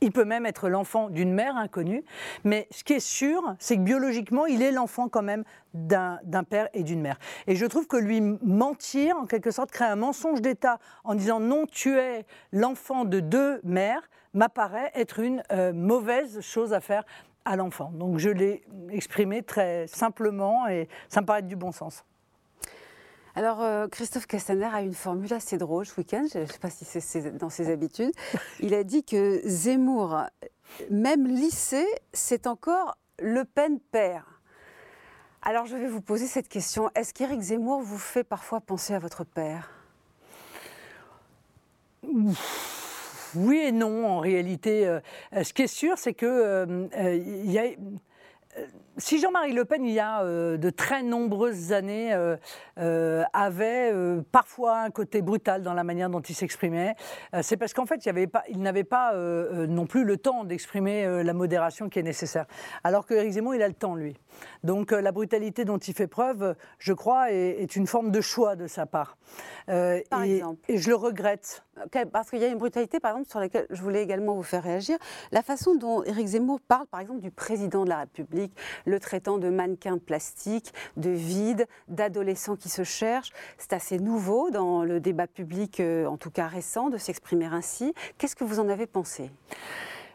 Il, 0.00 0.12
peut 0.12 0.24
même 0.24 0.46
être 0.46 0.68
l'enfant 0.68 1.10
d'une 1.10 1.32
mère 1.32 1.56
inconnue, 1.56 2.04
mais 2.44 2.68
ce 2.70 2.84
qui 2.84 2.92
est 2.92 3.00
sûr, 3.00 3.56
c'est 3.58 3.76
que 3.76 3.82
biologiquement, 3.82 4.46
il 4.46 4.62
est 4.62 4.70
l'enfant 4.70 5.08
quand 5.08 5.22
même 5.22 5.42
d'un 5.74 6.44
père 6.48 6.68
et 6.72 6.84
d'une 6.84 7.00
mère. 7.00 7.18
Et 7.48 7.56
je 7.56 7.66
trouve 7.66 7.88
que 7.88 7.96
lui 7.96 8.20
mentir, 8.20 9.16
en 9.16 9.26
quelque 9.26 9.50
sorte, 9.50 9.72
créer 9.72 9.88
un 9.88 9.96
mensonge 9.96 10.40
d'État 10.40 10.78
en 11.02 11.16
disant 11.16 11.40
non, 11.40 11.66
tu 11.66 11.98
es 11.98 12.24
l'enfant 12.52 13.04
de 13.04 13.18
deux 13.18 13.60
mères, 13.64 14.08
m'apparaît 14.34 14.90
être 14.94 15.18
une 15.18 15.42
euh, 15.50 15.72
mauvaise 15.72 16.40
chose 16.40 16.72
à 16.72 16.80
faire 16.80 17.04
à 17.44 17.56
l'enfant. 17.56 17.90
Donc 17.94 18.18
je 18.18 18.30
l'ai 18.30 18.62
exprimé 18.90 19.42
très 19.42 19.86
simplement 19.86 20.66
et 20.68 20.88
ça 21.08 21.20
me 21.20 21.26
paraît 21.26 21.42
du 21.42 21.56
bon 21.56 21.72
sens. 21.72 22.04
Alors, 23.34 23.62
euh, 23.62 23.88
Christophe 23.88 24.26
Castaner 24.26 24.66
a 24.66 24.82
une 24.82 24.92
formule 24.92 25.32
assez 25.32 25.56
drôle 25.56 25.86
ce 25.86 25.98
week-end, 25.98 26.26
je 26.32 26.40
ne 26.40 26.46
sais 26.46 26.58
pas 26.58 26.68
si 26.68 26.84
c'est 26.84 27.36
dans 27.38 27.48
ses 27.48 27.70
habitudes. 27.70 28.12
Il 28.60 28.74
a 28.74 28.84
dit 28.84 29.04
que 29.04 29.40
Zemmour, 29.46 30.24
même 30.90 31.26
lycée, 31.26 31.86
c'est 32.12 32.46
encore 32.46 32.98
Le 33.18 33.44
Pen 33.44 33.80
père. 33.80 34.42
Alors, 35.40 35.64
je 35.66 35.76
vais 35.76 35.88
vous 35.88 36.02
poser 36.02 36.26
cette 36.26 36.48
question. 36.48 36.90
Est-ce 36.94 37.14
qu'Éric 37.14 37.40
Zemmour 37.40 37.80
vous 37.80 37.98
fait 37.98 38.22
parfois 38.22 38.60
penser 38.60 38.94
à 38.94 38.98
votre 38.98 39.24
père? 39.24 39.70
Oui 43.34 43.58
et 43.58 43.72
non, 43.72 44.06
en 44.06 44.18
réalité. 44.18 44.86
Euh, 44.86 45.00
ce 45.42 45.52
qui 45.52 45.62
est 45.62 45.66
sûr, 45.66 45.98
c'est 45.98 46.14
que 46.14 46.26
euh, 46.26 46.88
euh, 46.96 47.14
il 47.14 47.50
y 47.50 47.58
a 47.58 47.64
si 48.98 49.18
Jean-Marie 49.18 49.54
Le 49.54 49.64
Pen, 49.64 49.82
il 49.86 49.94
y 49.94 49.98
a 49.98 50.22
de 50.22 50.70
très 50.70 51.02
nombreuses 51.02 51.72
années, 51.72 52.14
avait 52.76 53.94
parfois 54.30 54.80
un 54.80 54.90
côté 54.90 55.22
brutal 55.22 55.62
dans 55.62 55.72
la 55.72 55.84
manière 55.84 56.10
dont 56.10 56.20
il 56.20 56.34
s'exprimait, 56.34 56.94
c'est 57.40 57.56
parce 57.56 57.72
qu'en 57.72 57.86
fait, 57.86 58.06
il 58.50 58.60
n'avait 58.60 58.84
pas 58.84 59.14
non 59.14 59.86
plus 59.86 60.04
le 60.04 60.18
temps 60.18 60.44
d'exprimer 60.44 61.22
la 61.24 61.32
modération 61.32 61.88
qui 61.88 62.00
est 62.00 62.02
nécessaire. 62.02 62.44
Alors 62.84 63.06
que 63.06 63.30
Zemmour, 63.30 63.54
il 63.54 63.62
a 63.62 63.68
le 63.68 63.72
temps, 63.72 63.94
lui. 63.94 64.20
Donc 64.64 64.90
la 64.90 65.12
brutalité 65.12 65.64
dont 65.64 65.78
il 65.78 65.94
fait 65.94 66.06
preuve, 66.06 66.54
je 66.78 66.92
crois, 66.92 67.32
est, 67.32 67.74
une 67.74 67.86
forme 67.86 68.10
de 68.10 68.20
choix 68.20 68.54
de 68.54 68.66
sa 68.66 68.84
part. 68.84 69.16
Par 69.64 70.24
et, 70.24 70.36
exemple. 70.36 70.60
et 70.68 70.76
je 70.76 70.90
le 70.90 70.96
regrette 70.96 71.64
parce 72.12 72.30
qu'il 72.30 72.40
y 72.40 72.44
a 72.44 72.48
une 72.48 72.58
brutalité, 72.58 73.00
par 73.00 73.12
exemple, 73.12 73.30
sur 73.30 73.40
laquelle 73.40 73.66
je 73.70 73.82
voulais 73.82 74.02
également 74.02 74.34
vous 74.34 74.42
faire 74.42 74.62
réagir. 74.62 74.98
La 75.30 75.42
façon 75.42 75.74
dont 75.74 76.02
Éric 76.04 76.28
Zemmour 76.28 76.60
parle, 76.60 76.86
par 76.86 77.00
exemple, 77.00 77.20
du 77.20 77.30
président 77.30 77.84
de 77.84 77.88
la 77.88 78.00
République, 78.00 78.52
le 78.84 79.00
traitant 79.00 79.38
de 79.38 79.48
mannequin 79.48 79.98
plastique, 79.98 80.72
de 80.96 81.10
vide, 81.10 81.66
d'adolescent 81.88 82.56
qui 82.56 82.68
se 82.68 82.84
cherche, 82.84 83.30
c'est 83.58 83.72
assez 83.72 83.98
nouveau 83.98 84.50
dans 84.50 84.84
le 84.84 85.00
débat 85.00 85.26
public, 85.26 85.80
euh, 85.80 86.06
en 86.06 86.16
tout 86.16 86.30
cas 86.30 86.46
récent, 86.46 86.90
de 86.90 86.98
s'exprimer 86.98 87.46
ainsi. 87.46 87.94
Qu'est-ce 88.18 88.36
que 88.36 88.44
vous 88.44 88.60
en 88.60 88.68
avez 88.68 88.86
pensé? 88.86 89.30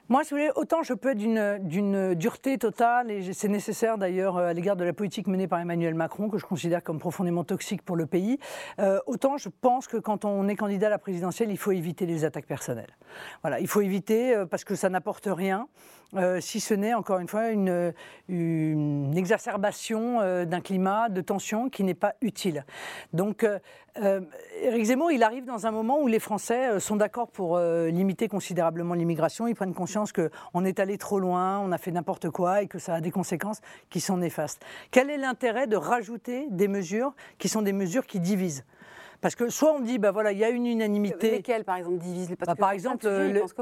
Moi, 0.09 0.23
si 0.23 0.29
vous 0.29 0.37
voulez, 0.37 0.51
autant 0.55 0.83
je 0.83 0.93
peux 0.93 1.09
être 1.09 1.17
d'une 1.17 2.13
dureté 2.13 2.57
totale, 2.57 3.11
et 3.11 3.33
c'est 3.33 3.49
nécessaire 3.49 3.97
d'ailleurs 3.97 4.37
euh, 4.37 4.49
à 4.49 4.53
l'égard 4.53 4.77
de 4.77 4.85
la 4.85 4.93
politique 4.93 5.27
menée 5.27 5.49
par 5.49 5.59
Emmanuel 5.59 5.95
Macron, 5.95 6.29
que 6.29 6.37
je 6.37 6.45
considère 6.45 6.81
comme 6.81 6.97
profondément 6.97 7.43
toxique 7.43 7.81
pour 7.81 7.97
le 7.97 8.05
pays, 8.05 8.39
euh, 8.79 8.99
autant 9.05 9.35
je 9.35 9.49
pense 9.49 9.85
que 9.85 9.97
quand 9.97 10.23
on 10.23 10.47
est 10.47 10.55
candidat 10.55 10.87
à 10.87 10.91
la 10.91 10.97
présidentielle, 10.97 11.51
il 11.51 11.57
faut 11.57 11.73
éviter 11.73 12.05
les 12.05 12.23
attaques 12.23 12.45
personnelles. 12.45 12.95
Voilà, 13.41 13.59
il 13.59 13.67
faut 13.67 13.81
éviter 13.81 14.33
euh, 14.33 14.45
parce 14.45 14.63
que 14.63 14.75
ça 14.75 14.87
n'apporte 14.87 15.27
rien. 15.29 15.67
si 16.39 16.61
ce 16.61 16.73
n'est 16.73 16.93
encore 16.93 17.19
une 17.19 17.27
fois 17.27 17.49
une, 17.49 17.93
une 18.29 19.17
exacerbation 19.17 20.21
d'un 20.45 20.61
climat 20.61 21.09
de 21.09 21.19
tension 21.19 21.69
qui 21.69 21.83
n'est 21.83 21.99
pas 21.99 22.13
utile. 22.21 22.65
Donc, 23.11 23.45
Éric 24.61 24.85
Zemmour, 24.85 25.11
il 25.11 25.21
arrive 25.21 25.43
dans 25.43 25.67
un 25.67 25.71
moment 25.71 25.99
où 25.99 26.07
les 26.07 26.19
Français 26.19 26.79
sont 26.79 26.95
d'accord 26.95 27.27
pour 27.27 27.59
limiter 27.59 28.29
considérablement 28.29 28.93
l'immigration. 28.93 29.47
Ils 29.47 29.55
prennent 29.55 29.73
conscience 29.73 29.96
qu'on 30.05 30.65
est 30.65 30.79
allé 30.79 30.97
trop 30.97 31.19
loin, 31.19 31.59
on 31.59 31.71
a 31.71 31.77
fait 31.77 31.91
n'importe 31.91 32.29
quoi 32.29 32.61
et 32.61 32.67
que 32.67 32.79
ça 32.79 32.95
a 32.95 33.01
des 33.01 33.11
conséquences 33.11 33.61
qui 33.89 33.99
sont 33.99 34.17
néfastes. 34.17 34.63
Quel 34.91 35.09
est 35.09 35.17
l'intérêt 35.17 35.67
de 35.67 35.75
rajouter 35.75 36.47
des 36.49 36.67
mesures 36.67 37.13
qui 37.37 37.49
sont 37.49 37.61
des 37.61 37.73
mesures 37.73 38.05
qui 38.05 38.19
divisent? 38.19 38.65
Parce 39.21 39.35
que 39.35 39.49
soit 39.49 39.73
on 39.73 39.79
dit, 39.79 39.97
bah 39.97 40.11
voilà, 40.11 40.31
il 40.31 40.37
y 40.37 40.43
a 40.43 40.49
une 40.49 40.67
unanimité. 40.67 41.31
Lesquelles, 41.31 41.63
par 41.63 41.77
exemple, 41.77 41.97
divisent 41.97 42.29
bah, 42.39 42.55
Par 42.55 42.71
exemple, 42.71 43.07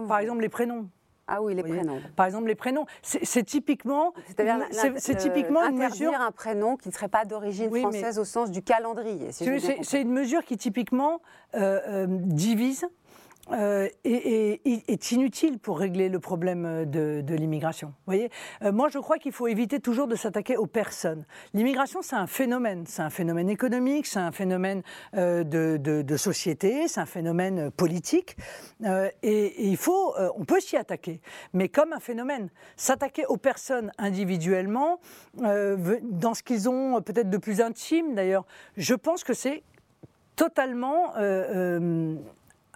par 0.08 0.20
exemple, 0.20 0.42
les 0.42 0.50
prénoms. 0.50 0.90
Ah 1.28 1.42
oui, 1.42 1.56
les 1.56 1.64
prénoms. 1.64 2.02
Par 2.16 2.28
exemple, 2.28 2.48
les 2.48 2.56
prénoms. 2.56 2.86
C'est 3.02 3.44
typiquement, 3.44 4.14
c'est 5.00 5.16
typiquement 5.16 5.64
une 5.66 5.78
mesure. 5.78 6.14
un 6.14 6.32
prénom 6.32 6.78
qui 6.78 6.90
ne 6.90 6.94
serait 6.94 7.08
pas 7.08 7.26
d'origine 7.26 7.74
française 7.74 8.20
au 8.20 8.26
sens 8.26 8.52
du 8.52 8.62
calendrier. 8.62 9.32
c'est 9.32 10.02
une 10.02 10.12
mesure 10.12 10.44
qui 10.44 10.58
typiquement 10.58 11.22
euh, 11.56 11.80
euh, 11.88 12.06
divise 12.10 12.88
euh, 13.52 13.88
est, 14.04 15.12
inutile 15.12 15.60
pour 15.60 15.78
régler 15.78 16.10
le 16.10 16.20
problème 16.20 16.86
de, 16.86 17.24
l'immigration. 17.36 17.94
voyez, 18.08 18.32
euh, 18.64 18.72
moi 18.72 18.90
je 18.90 18.98
crois 18.98 19.20
qu'il 19.20 19.34
faut 19.34 19.48
éviter 19.48 19.80
toujours 19.80 20.08
de 20.08 20.16
s'attaquer 20.16 20.58
aux 20.58 20.66
personnes. 20.66 21.26
L'immigration, 21.54 22.02
c'est 22.02 22.16
un 22.16 22.26
phénomène, 22.26 22.86
c'est 22.88 23.04
un 23.04 23.12
phénomène 23.12 23.50
économique, 23.50 24.08
c'est 24.08 24.20
un 24.20 24.32
phénomène 24.32 24.82
euh, 25.16 25.44
de, 25.44 26.18
société, 26.18 26.88
c'est 26.88 27.00
un 27.00 27.06
phénomène 27.06 27.70
politique, 27.70 28.36
et, 29.22 29.68
il 29.68 29.78
faut, 29.78 30.16
on 30.36 30.46
peut 30.46 30.60
s'y 30.60 30.78
attaquer, 30.78 31.20
mais 31.54 31.70
comme 31.70 31.94
un 31.94 32.00
phénomène. 32.00 32.50
S'attaquer 32.78 33.26
aux 33.28 33.38
personnes 33.38 33.92
individuellement, 33.98 35.00
dans 35.36 36.34
ce 36.34 36.42
qu'ils 36.42 36.70
ont 36.70 37.02
peut-être 37.02 37.30
de 37.30 37.38
plus 37.38 37.62
intime 37.62 38.16
d'ailleurs, 38.16 38.46
je 38.78 38.96
pense 38.96 39.24
que 39.24 39.34
c'est 39.34 39.64
totalement 40.36 41.14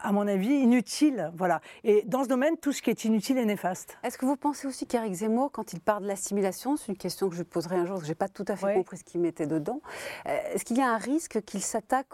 à 0.02 0.12
mon 0.12 0.28
avis, 0.28 0.50
inutile. 0.50 1.32
Voilà. 1.36 1.62
Et 1.84 2.04
dans 2.06 2.24
ce 2.24 2.30
domaine, 2.30 2.58
tout 2.58 2.72
ce 2.72 2.82
qui 2.82 2.90
est 2.90 3.06
inutile 3.06 3.38
est 3.38 3.46
néfaste. 3.46 3.98
Est-ce 4.04 4.18
que 4.18 4.26
vous 4.26 4.38
pensez 4.38 4.68
aussi 4.68 4.86
qu'Éric 4.86 5.14
Zemmour, 5.14 5.52
quand 5.52 5.74
il 5.74 5.80
parle 5.80 6.04
de 6.04 6.08
l'assimilation, 6.08 6.78
c'est 6.78 6.88
une 6.88 6.98
question 6.98 7.30
que 7.30 7.36
je 7.36 7.44
poserai 7.44 7.76
un 7.76 7.86
jour, 7.86 7.96
parce 7.96 8.02
que 8.02 8.08
je 8.08 8.12
n'ai 8.12 8.16
pas 8.16 8.30
tout 8.30 8.46
à 8.48 8.56
fait 8.56 8.74
compris 8.74 8.98
ce 8.98 9.04
qu'il 9.04 9.22
mettait 9.22 9.48
dedans, 9.48 9.82
euh, 10.28 10.38
est-ce 10.54 10.66
qu'il 10.66 10.78
y 10.78 10.82
a 10.82 10.90
un 10.90 10.98
risque 10.98 11.42
qu'il 11.42 11.62
s'attaque 11.62 12.08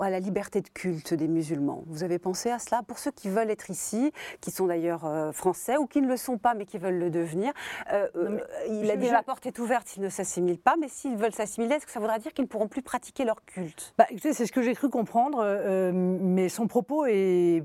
à 0.00 0.10
la 0.10 0.20
liberté 0.20 0.60
de 0.60 0.68
culte 0.68 1.14
des 1.14 1.28
musulmans? 1.28 1.84
Vous 1.86 2.02
avez 2.02 2.18
pensé 2.18 2.50
à 2.50 2.58
cela? 2.58 2.82
Pour 2.82 2.98
ceux 2.98 3.10
qui 3.10 3.28
veulent 3.28 3.50
être 3.50 3.70
ici, 3.70 4.12
qui 4.40 4.50
sont 4.50 4.66
d'ailleurs 4.66 5.04
euh, 5.04 5.32
français, 5.32 5.76
ou 5.76 5.86
qui 5.86 6.00
ne 6.00 6.08
le 6.08 6.16
sont 6.16 6.38
pas, 6.38 6.54
mais 6.54 6.66
qui 6.66 6.78
veulent 6.78 6.98
le 6.98 7.10
devenir, 7.10 7.52
euh, 7.92 8.08
il 8.70 8.90
a 8.90 8.96
déjà 8.96 9.14
la 9.14 9.22
porte 9.22 9.46
est 9.46 9.58
ouverte 9.58 9.88
s'ils 9.88 10.02
ne 10.02 10.08
s'assimilent 10.08 10.60
pas, 10.60 10.76
mais 10.80 10.88
s'ils 10.88 11.16
veulent 11.16 11.32
s'assimiler, 11.32 11.74
est-ce 11.74 11.86
que 11.86 11.92
ça 11.92 12.00
voudra 12.00 12.18
dire 12.18 12.32
qu'ils 12.32 12.44
ne 12.44 12.48
pourront 12.48 12.68
plus 12.68 12.82
pratiquer 12.82 13.24
leur 13.24 13.44
culte? 13.44 13.94
Bah, 13.98 14.06
C'est 14.20 14.46
ce 14.46 14.52
que 14.52 14.62
j'ai 14.62 14.74
cru 14.74 14.88
comprendre, 14.90 15.44
mais 15.92 16.48
son 16.48 16.66
propos 16.66 17.04
est 17.06 17.17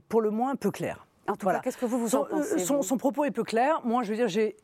pour 0.10 0.22
le 0.22 0.30
moins 0.30 0.56
peu 0.56 0.72
clair. 0.72 1.06
En 1.28 1.36
tout 1.38 1.48
cas, 1.48 1.60
qu'est-ce 1.60 1.78
que 1.78 1.86
vous 1.86 2.00
vous 2.00 2.16
en 2.16 2.26
pensez 2.26 2.60
son, 2.60 2.98
propos 2.98 3.24
est 3.24 3.32
peu 3.32 3.44
clair. 3.44 3.80
Moi, 3.86 4.04
je 4.04 4.10
veux 4.10 4.16
dire, 4.16 4.28
j'ai 4.28 4.58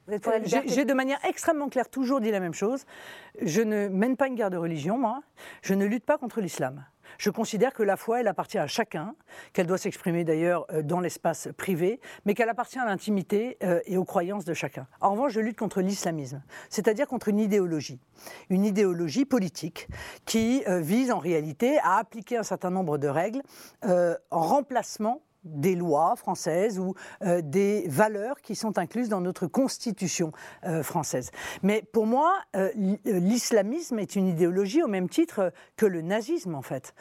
de 0.86 0.94
manière 0.94 1.20
extrêmement 1.26 1.70
claire 1.70 1.90
toujours 1.90 2.20
dit 2.20 2.32
la 2.32 2.42
même 2.42 2.54
chose. 2.54 2.86
Je 3.42 3.62
ne 3.62 3.88
mène 3.88 4.18
pas 4.18 4.28
une 4.28 4.36
guerre 4.36 4.50
de 4.50 4.58
religion, 4.58 4.98
moi. 4.98 5.22
Je 5.62 5.74
ne 5.74 5.86
lutte 5.86 6.04
pas 6.06 6.18
contre 6.18 6.42
l'islam. 6.42 6.86
Je 7.18 7.30
considère 7.30 7.74
que 7.74 7.84
la 7.84 7.98
foi, 7.98 8.20
appartient 8.20 8.58
à 8.58 8.68
chacun, 8.68 9.16
qu'elle 9.54 9.68
doit 9.68 9.78
s'exprimer 9.78 10.24
d'ailleurs 10.24 10.66
euh, 10.72 10.82
dans 10.82 11.00
l'espace 11.00 11.50
privé, 11.58 12.00
mais 12.26 12.34
qu'elle 12.34 12.50
appartient 12.50 12.80
à 12.80 12.86
l'intimité 12.86 13.58
euh, 13.64 13.80
et 13.86 13.98
aux 13.98 14.06
croyances 14.06 14.46
de 14.46 14.54
chacun. 14.54 14.88
En 15.02 15.12
revanche, 15.12 15.34
je 15.34 15.40
lutte 15.40 15.58
contre 15.58 15.82
l'islamisme, 15.82 16.42
c'est-à-dire 16.70 17.08
contre 17.08 17.30
une 17.30 17.40
idéologie, 17.40 18.00
une 18.50 18.66
idéologie 18.66 19.26
politique 19.26 19.88
qui 20.26 20.64
euh, 20.68 20.80
vise 20.80 21.12
en 21.12 21.20
réalité 21.20 21.80
à 21.80 21.98
appliquer 21.98 22.38
un 22.38 22.44
certain 22.44 22.70
nombre 22.70 22.98
de 22.98 23.08
règles 23.08 23.42
en 23.82 24.42
remplacement 24.42 25.22
des 25.44 25.76
lois 25.76 26.16
françaises 26.16 26.80
ou 26.80 26.96
euh, 27.22 27.42
des 27.42 27.86
valeurs 27.88 28.42
qui 28.42 28.56
sont 28.56 28.78
incluses 28.78 29.10
dans 29.10 29.22
notre 29.22 29.48
constitution 29.48 30.32
euh, 30.66 30.84
française. 30.84 31.32
Mais 31.64 31.82
pour 31.94 32.06
moi, 32.06 32.34
euh, 32.56 32.70
l'islamisme 33.06 34.00
est 34.00 34.16
une 34.16 34.28
idéologie 34.28 34.84
au 34.84 34.88
même 34.88 35.08
titre 35.08 35.54
que 35.78 35.86
le 35.86 36.02
nazisme, 36.02 36.56
en 36.56 36.62
fait. 36.62 36.94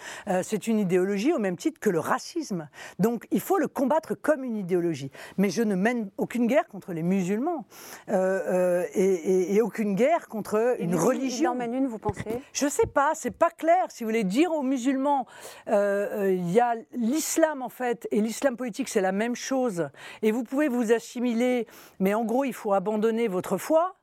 c'est 0.43 0.67
une 0.67 0.79
idéologie 0.79 1.33
au 1.33 1.39
même 1.39 1.57
titre 1.57 1.81
que 1.81 1.91
le 1.91 1.99
racisme. 1.99 2.69
Donc 2.99 3.27
il 3.31 3.41
faut 3.41 3.59
le 3.59 3.69
combattre 3.69 4.15
comme 4.15 4.45
une 4.45 4.57
idéologie. 4.57 5.11
Mais 5.37 5.51
je 5.51 5.63
ne 5.63 5.75
mène 5.75 6.11
aucune 6.17 6.47
guerre 6.47 6.69
contre 6.69 6.93
les 6.93 7.03
musulmans 7.03 7.67
et, 8.09 9.61
aucune 9.63 9.95
guerre 9.95 10.29
contre 10.29 10.77
une 10.79 10.95
religion. 10.95 11.53
Il 11.53 11.55
en 11.55 11.59
mène 11.59 11.75
une, 11.75 11.87
vous 11.87 11.99
pensez? 11.99 12.43
Je 12.53 12.67
ne 12.67 12.71
sais 12.71 12.87
pas, 12.87 13.13
c'est 13.15 13.37
pas 13.37 13.51
clair. 13.51 13.87
Si 13.89 14.05
vous 14.05 14.11
voulez 14.11 14.25
dire 14.25 14.53
aux 14.53 14.63
musulmans, 14.63 15.27
il 15.67 16.51
y 16.51 16.61
a 16.61 16.75
l'islam, 16.93 17.63
en 17.63 17.69
fait, 17.69 18.07
et 18.11 18.21
l'islam 18.29 18.57
politique, 18.57 18.89
c'est 18.89 19.01
la 19.01 19.13
même 19.13 19.35
chose. 19.35 19.89
Et 20.23 20.31
vous 20.31 20.45
pouvez 20.45 20.69
vous 20.69 20.93
assimiler, 20.93 21.67
mais 21.99 22.15
en 22.15 22.25
gros, 22.25 22.45
il 22.45 22.53
faut 22.53 22.75
abandonner 22.75 23.27
votre 23.27 23.57
foi. 23.57 23.97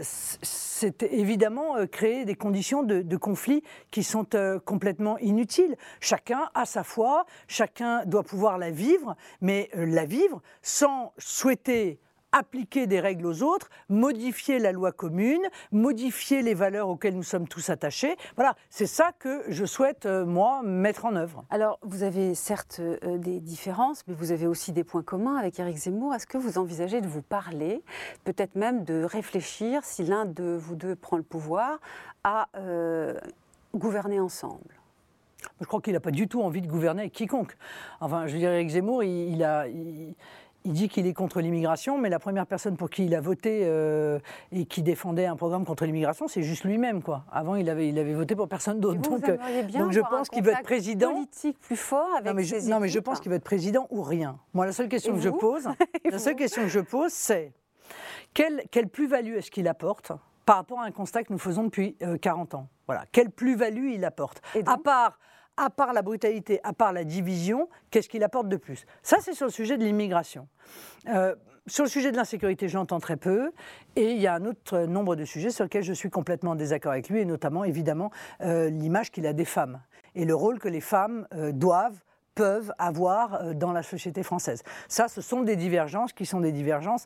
C'est 0.00 1.04
évidemment 1.04 1.76
euh, 1.76 1.86
créer 1.86 2.24
des 2.24 2.34
conditions 2.34 2.82
de, 2.82 3.16
conflit 3.16 3.62
qui 3.92 4.02
sont 4.02 4.34
euh, 4.34 4.58
complètement 4.58 5.16
inutiles. 5.18 5.76
Chacun 6.00 6.50
a 6.54 6.64
sa 6.64 6.82
foi, 6.82 7.24
chacun 7.46 8.04
doit 8.04 8.24
pouvoir 8.24 8.58
la 8.58 8.72
vivre, 8.72 9.14
mais 9.40 9.70
euh, 9.76 9.86
la 9.86 10.04
vivre 10.04 10.42
sans 10.60 11.12
souhaiter 11.18 12.00
appliquer 12.32 12.86
des 12.86 13.00
règles 13.00 13.26
aux 13.26 13.42
autres, 13.42 13.68
modifier 13.88 14.58
la 14.58 14.72
loi 14.72 14.90
commune, 14.90 15.42
modifier 15.70 16.42
les 16.42 16.54
valeurs 16.54 16.88
auxquelles 16.88 17.14
nous 17.14 17.22
sommes 17.22 17.46
tous 17.46 17.70
attachés. 17.70 18.16
Voilà, 18.36 18.56
c'est 18.70 18.86
ça 18.86 19.12
que 19.18 19.44
je 19.48 19.64
souhaite, 19.64 20.06
euh, 20.06 20.24
moi, 20.24 20.62
mettre 20.62 21.04
en 21.04 21.14
œuvre. 21.14 21.44
Alors, 21.50 21.78
vous 21.82 22.02
avez 22.02 22.34
certes 22.34 22.80
euh, 22.80 23.18
des 23.18 23.40
différences, 23.40 24.02
mais 24.08 24.14
vous 24.14 24.32
avez 24.32 24.46
aussi 24.46 24.72
des 24.72 24.84
points 24.84 25.02
communs 25.02 25.36
avec 25.36 25.60
Éric 25.60 25.76
Zemmour. 25.76 26.14
Est-ce 26.14 26.26
que 26.26 26.38
vous 26.38 26.58
envisagez 26.58 27.00
de 27.00 27.08
vous 27.08 27.22
parler, 27.22 27.82
peut-être 28.24 28.56
même 28.56 28.84
de 28.84 29.04
réfléchir, 29.04 29.84
si 29.84 30.04
l'un 30.04 30.24
de 30.24 30.56
vous 30.58 30.74
deux 30.74 30.96
prend 30.96 31.16
le 31.16 31.22
pouvoir, 31.22 31.78
à 32.24 32.48
euh, 32.56 33.18
gouverner 33.74 34.20
ensemble? 34.20 34.74
Je 35.60 35.66
crois 35.66 35.80
qu'il 35.80 35.92
n'a 35.92 36.00
pas 36.00 36.10
du 36.10 36.28
tout 36.28 36.42
envie 36.42 36.60
de 36.60 36.68
gouverner 36.68 37.02
avec 37.02 37.12
quiconque. 37.12 37.56
Enfin, 38.00 38.26
je 38.26 38.32
veux 38.32 38.38
dire, 38.38 38.50
Éric 38.50 38.70
Zemmour, 38.70 39.02
il, 39.02 39.42
a, 39.42 39.66
il 39.66 40.14
dit 40.64 40.88
qu'il 40.88 41.06
est 41.06 41.12
contre 41.12 41.40
l'immigration, 41.40 41.98
mais 41.98 42.08
la 42.08 42.18
première 42.18 42.46
personne 42.46 42.76
pour 42.76 42.90
qui 42.90 43.06
il 43.06 43.14
a 43.14 43.20
voté 43.20 43.62
euh, 43.64 44.18
et 44.52 44.64
qui 44.64 44.82
défendait 44.82 45.26
un 45.26 45.36
programme 45.36 45.64
contre 45.64 45.84
l'immigration, 45.84 46.28
c'est 46.28 46.42
juste 46.42 46.64
lui-même. 46.64 47.02
Quoi. 47.02 47.24
Avant, 47.30 47.56
il 47.56 47.68
avait, 47.68 47.88
il 47.88 47.98
avait 47.98 48.14
voté 48.14 48.36
pour 48.36 48.48
personne 48.48 48.80
d'autre. 48.80 49.00
Donc, 49.00 49.28
euh, 49.28 49.36
donc, 49.72 49.92
je 49.92 50.00
pense 50.00 50.28
qu'il 50.28 50.42
veut 50.42 50.52
être 50.52 50.62
président. 50.62 51.12
politique 51.12 51.58
plus 51.60 51.76
fort 51.76 52.08
avec 52.16 52.26
non, 52.26 52.34
mais 52.34 52.44
je, 52.44 52.56
non, 52.68 52.80
mais 52.80 52.88
je 52.88 52.98
pense 52.98 53.20
qu'il 53.20 53.30
veut 53.30 53.36
être 53.36 53.44
président 53.44 53.86
ou 53.90 54.02
rien. 54.02 54.38
Moi, 54.54 54.66
la 54.66 54.72
seule 54.72 54.88
question 54.88 55.14
que 55.14 55.20
je 55.20 55.30
pose, 55.30 55.68
la 56.10 56.18
seule 56.18 56.36
question 56.36 56.62
que 56.62 56.68
je 56.68 56.80
pose, 56.80 57.12
c'est 57.12 57.52
quelle, 58.34 58.62
quelle 58.70 58.88
plus-value 58.88 59.34
est-ce 59.34 59.50
qu'il 59.50 59.68
apporte 59.68 60.12
par 60.46 60.56
rapport 60.56 60.80
à 60.80 60.84
un 60.84 60.90
constat 60.90 61.24
que 61.24 61.32
nous 61.32 61.38
faisons 61.38 61.64
depuis 61.64 61.96
40 62.20 62.54
euh, 62.54 62.56
ans? 62.58 62.68
Voilà, 62.86 63.04
quelle 63.12 63.30
plus-value 63.30 63.92
il 63.94 64.04
apporte? 64.04 64.42
À 64.66 64.76
part 64.78 65.18
à 65.56 65.70
part 65.70 65.92
la 65.92 66.02
brutalité, 66.02 66.60
à 66.64 66.72
part 66.72 66.92
la 66.92 67.04
division, 67.04 67.68
qu'est-ce 67.90 68.08
qu'il 68.08 68.24
apporte 68.24 68.48
de 68.48 68.56
plus? 68.56 68.86
Ça, 69.02 69.18
c'est 69.20 69.34
sur 69.34 69.46
le 69.46 69.52
sujet 69.52 69.76
de 69.76 69.84
l'immigration. 69.84 70.48
Euh, 71.08 71.34
sur 71.66 71.84
le 71.84 71.90
sujet 71.90 72.10
de 72.10 72.16
l'insécurité, 72.16 72.68
j'entends 72.68 73.00
très 73.00 73.16
peu. 73.16 73.52
Et 73.94 74.12
il 74.12 74.20
y 74.20 74.26
a 74.26 74.34
un 74.34 74.44
autre 74.44 74.80
nombre 74.80 75.14
de 75.14 75.24
sujets 75.24 75.50
sur 75.50 75.64
lesquels 75.64 75.84
je 75.84 75.92
suis 75.92 76.10
complètement 76.10 76.52
en 76.52 76.56
désaccord 76.56 76.92
avec 76.92 77.08
lui, 77.08 77.20
et 77.20 77.24
notamment, 77.24 77.64
évidemment, 77.64 78.10
euh, 78.40 78.68
l'image 78.70 79.10
qu'il 79.10 79.26
a 79.26 79.32
des 79.32 79.44
femmes 79.44 79.80
et 80.14 80.24
le 80.24 80.34
rôle 80.34 80.58
que 80.58 80.68
les 80.68 80.80
femmes 80.80 81.26
euh, 81.34 81.52
doivent 81.52 82.00
peuvent 82.34 82.72
avoir 82.78 83.54
dans 83.54 83.72
la 83.72 83.82
société 83.82 84.22
française. 84.22 84.62
Ça, 84.88 85.06
ce 85.08 85.20
sont 85.20 85.42
des 85.42 85.54
divergences 85.54 86.14
qui 86.14 86.24
sont 86.24 86.40
des 86.40 86.50
divergences 86.50 87.04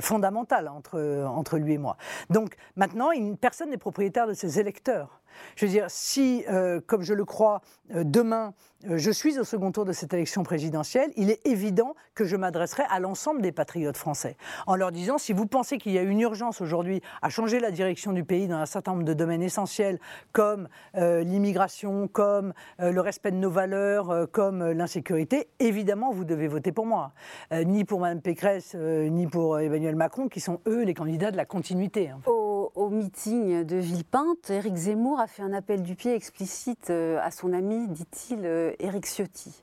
fondamentales 0.00 0.66
entre, 0.66 1.24
entre 1.24 1.56
lui 1.56 1.74
et 1.74 1.78
moi. 1.78 1.96
Donc 2.28 2.56
maintenant, 2.74 3.12
une 3.12 3.36
personne 3.36 3.70
n'est 3.70 3.76
propriétaire 3.76 4.26
de 4.26 4.32
ses 4.32 4.58
électeurs. 4.58 5.20
Je 5.56 5.66
veux 5.66 5.72
dire, 5.72 5.86
si, 5.88 6.44
euh, 6.48 6.80
comme 6.86 7.02
je 7.02 7.14
le 7.14 7.24
crois, 7.24 7.62
euh, 7.94 8.04
demain, 8.04 8.54
euh, 8.88 8.96
je 8.96 9.10
suis 9.10 9.38
au 9.38 9.44
second 9.44 9.72
tour 9.72 9.84
de 9.84 9.92
cette 9.92 10.14
élection 10.14 10.42
présidentielle, 10.42 11.10
il 11.16 11.30
est 11.30 11.44
évident 11.46 11.94
que 12.14 12.24
je 12.24 12.36
m'adresserai 12.36 12.84
à 12.88 13.00
l'ensemble 13.00 13.42
des 13.42 13.52
patriotes 13.52 13.96
français, 13.96 14.36
en 14.66 14.76
leur 14.76 14.92
disant, 14.92 15.18
si 15.18 15.32
vous 15.32 15.46
pensez 15.46 15.78
qu'il 15.78 15.92
y 15.92 15.98
a 15.98 16.02
une 16.02 16.20
urgence 16.20 16.60
aujourd'hui 16.60 17.00
à 17.22 17.28
changer 17.28 17.60
la 17.60 17.70
direction 17.70 18.12
du 18.12 18.24
pays 18.24 18.46
dans 18.46 18.58
un 18.58 18.66
certain 18.66 18.92
nombre 18.92 19.04
de 19.04 19.14
domaines 19.14 19.42
essentiels, 19.42 19.98
comme 20.32 20.68
l'immigration, 20.94 22.08
comme 22.08 22.52
le 22.78 23.00
respect 23.00 23.30
de 23.30 23.36
nos 23.36 23.50
valeurs, 23.50 24.28
comme 24.32 24.70
l'insécurité, 24.70 25.48
évidemment, 25.58 26.10
vous 26.10 26.24
devez 26.24 26.48
voter 26.48 26.72
pour 26.72 26.86
moi. 26.86 27.12
ni 27.52 27.84
pour 27.84 28.00
Mme 28.00 28.20
Pécresse, 28.20 28.74
ni 28.74 29.26
pour 29.26 29.58
Emmanuel 29.58 29.96
Macron, 29.96 30.28
qui 30.28 30.40
sont, 30.40 30.60
eux, 30.66 30.82
les 30.82 30.94
candidats 30.94 31.30
de 31.30 31.36
la 31.36 31.44
continuité. 31.44 32.08
Hein. 32.08 32.20
Au, 32.26 32.90
meeting 32.90 33.64
de 33.64 33.76
Villepinte, 33.76 34.50
Éric 34.50 34.76
Zemmour 34.76 35.17
a 35.18 35.26
fait 35.26 35.42
un 35.42 35.52
appel 35.52 35.82
du 35.82 35.94
pied 35.94 36.14
explicite 36.14 36.90
à 36.90 37.30
son 37.30 37.52
ami, 37.52 37.88
dit-il, 37.88 38.44
Éric 38.78 39.06
Ciotti. 39.06 39.62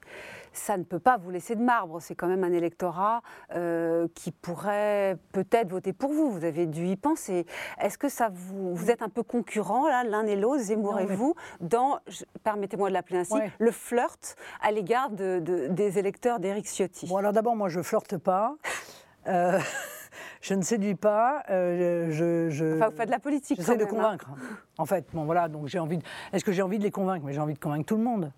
Ça 0.56 0.78
ne 0.78 0.84
peut 0.84 1.00
pas 1.00 1.18
vous 1.18 1.30
laisser 1.32 1.56
de 1.56 1.62
marbre. 1.62 2.02
C'est 2.02 2.16
quand 2.16 2.28
même 2.28 2.44
un 2.44 2.54
électorat 2.54 3.22
euh, 3.54 4.08
qui 4.16 4.32
pourrait 4.32 5.18
peut-être 5.34 5.70
voter 5.70 5.92
pour 5.92 6.12
vous. 6.12 6.32
Vous 6.32 6.46
avez 6.46 6.66
dû 6.66 6.88
y 6.88 6.96
penser. 6.96 7.46
Est-ce 7.80 7.98
que 7.98 8.10
ça 8.10 8.30
vous, 8.32 8.74
vous 8.74 8.90
êtes 8.90 9.02
un 9.02 9.10
peu 9.10 9.22
concurrents 9.22 9.88
là, 9.88 10.04
l'un 10.04 10.26
et 10.26 10.36
l'autre, 10.36 10.64
Zemmour 10.64 11.00
et 11.00 11.06
vous, 11.06 11.36
dans, 11.60 12.00
permettez-moi 12.44 12.90
de 12.90 12.94
l'appeler 12.94 13.20
ainsi, 13.20 13.36
le 13.60 13.72
flirt 13.72 14.38
à 14.62 14.72
l'égard 14.72 15.10
de, 15.10 15.68
des 15.70 16.00
électeurs 16.00 16.40
d'Éric 16.40 16.68
Ciotti? 16.68 17.08
Bon 17.08 17.18
alors 17.18 17.34
d'abord, 17.34 17.56
moi 17.56 17.68
je 17.68 17.82
flirte 17.82 18.18
pas. 18.18 18.56
Euh, 19.28 19.60
je 20.42 20.54
ne 20.54 20.62
séduis 20.62 20.96
pas. 20.96 21.44
Euh, 21.50 22.10
je, 22.12 22.76
enfin, 22.76 22.90
vous 22.90 22.96
faites 22.96 23.08
de 23.08 23.12
la 23.12 23.20
politique. 23.20 23.58
J'essaie 23.58 23.78
de 23.78 23.84
hein. 23.84 23.88
convaincre. 23.88 24.30
En 24.78 24.86
fait, 24.86 25.06
bon 25.14 25.26
voilà. 25.26 25.48
Donc 25.48 25.68
j'ai 25.68 25.80
envie. 25.80 26.00
Est-ce 26.34 26.44
que 26.44 26.52
j'ai 26.52 26.62
envie 26.62 26.80
de 26.80 26.84
les 26.84 26.92
convaincre? 26.92 27.26
Mais 27.26 27.34
j'ai 27.34 27.40
envie 27.40 27.54
de 27.54 27.60
convaincre 27.60 27.86
tout 27.86 27.98
le 27.98 28.04
monde. 28.04 28.32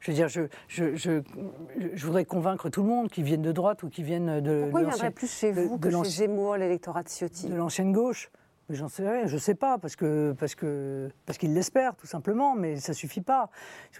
Je 0.00 0.10
veux 0.10 0.14
dire, 0.14 0.28
je, 0.28 0.42
je, 0.68 0.94
je, 0.94 1.22
je, 1.94 2.06
voudrais 2.06 2.26
convaincre 2.26 2.68
tout 2.68 2.82
le 2.82 2.88
monde, 2.88 3.08
qui 3.08 3.22
viennent 3.22 3.42
de 3.42 3.52
droite 3.52 3.82
ou 3.82 3.88
qui 3.88 4.02
viennent 4.02 4.40
de. 4.40 4.62
Pourquoi 4.62 4.82
il 4.82 4.88
viendrait 4.88 5.10
plus 5.10 5.30
chez 5.30 5.52
vous 5.52 5.78
que 5.78 5.90
chez 5.90 6.10
Zemmour, 6.10 6.56
l'électorat 6.56 7.02
de 7.02 7.08
Ciotti? 7.08 7.48
De 7.48 7.56
l'ancienne 7.56 7.92
gauche. 7.92 8.30
Mais 8.68 8.74
j'en 8.74 8.88
sais 8.88 9.08
rien, 9.08 9.26
je 9.26 9.36
sais 9.36 9.54
pas, 9.54 9.78
parce 9.78 9.94
que 9.94 10.34
parce 10.38 10.56
que 10.56 11.08
parce 11.24 11.38
qu'ils 11.38 11.54
l'espèrent 11.54 11.94
tout 11.94 12.08
simplement, 12.08 12.56
mais 12.56 12.76
ça 12.76 12.94
suffit 12.94 13.20
pas. 13.20 13.48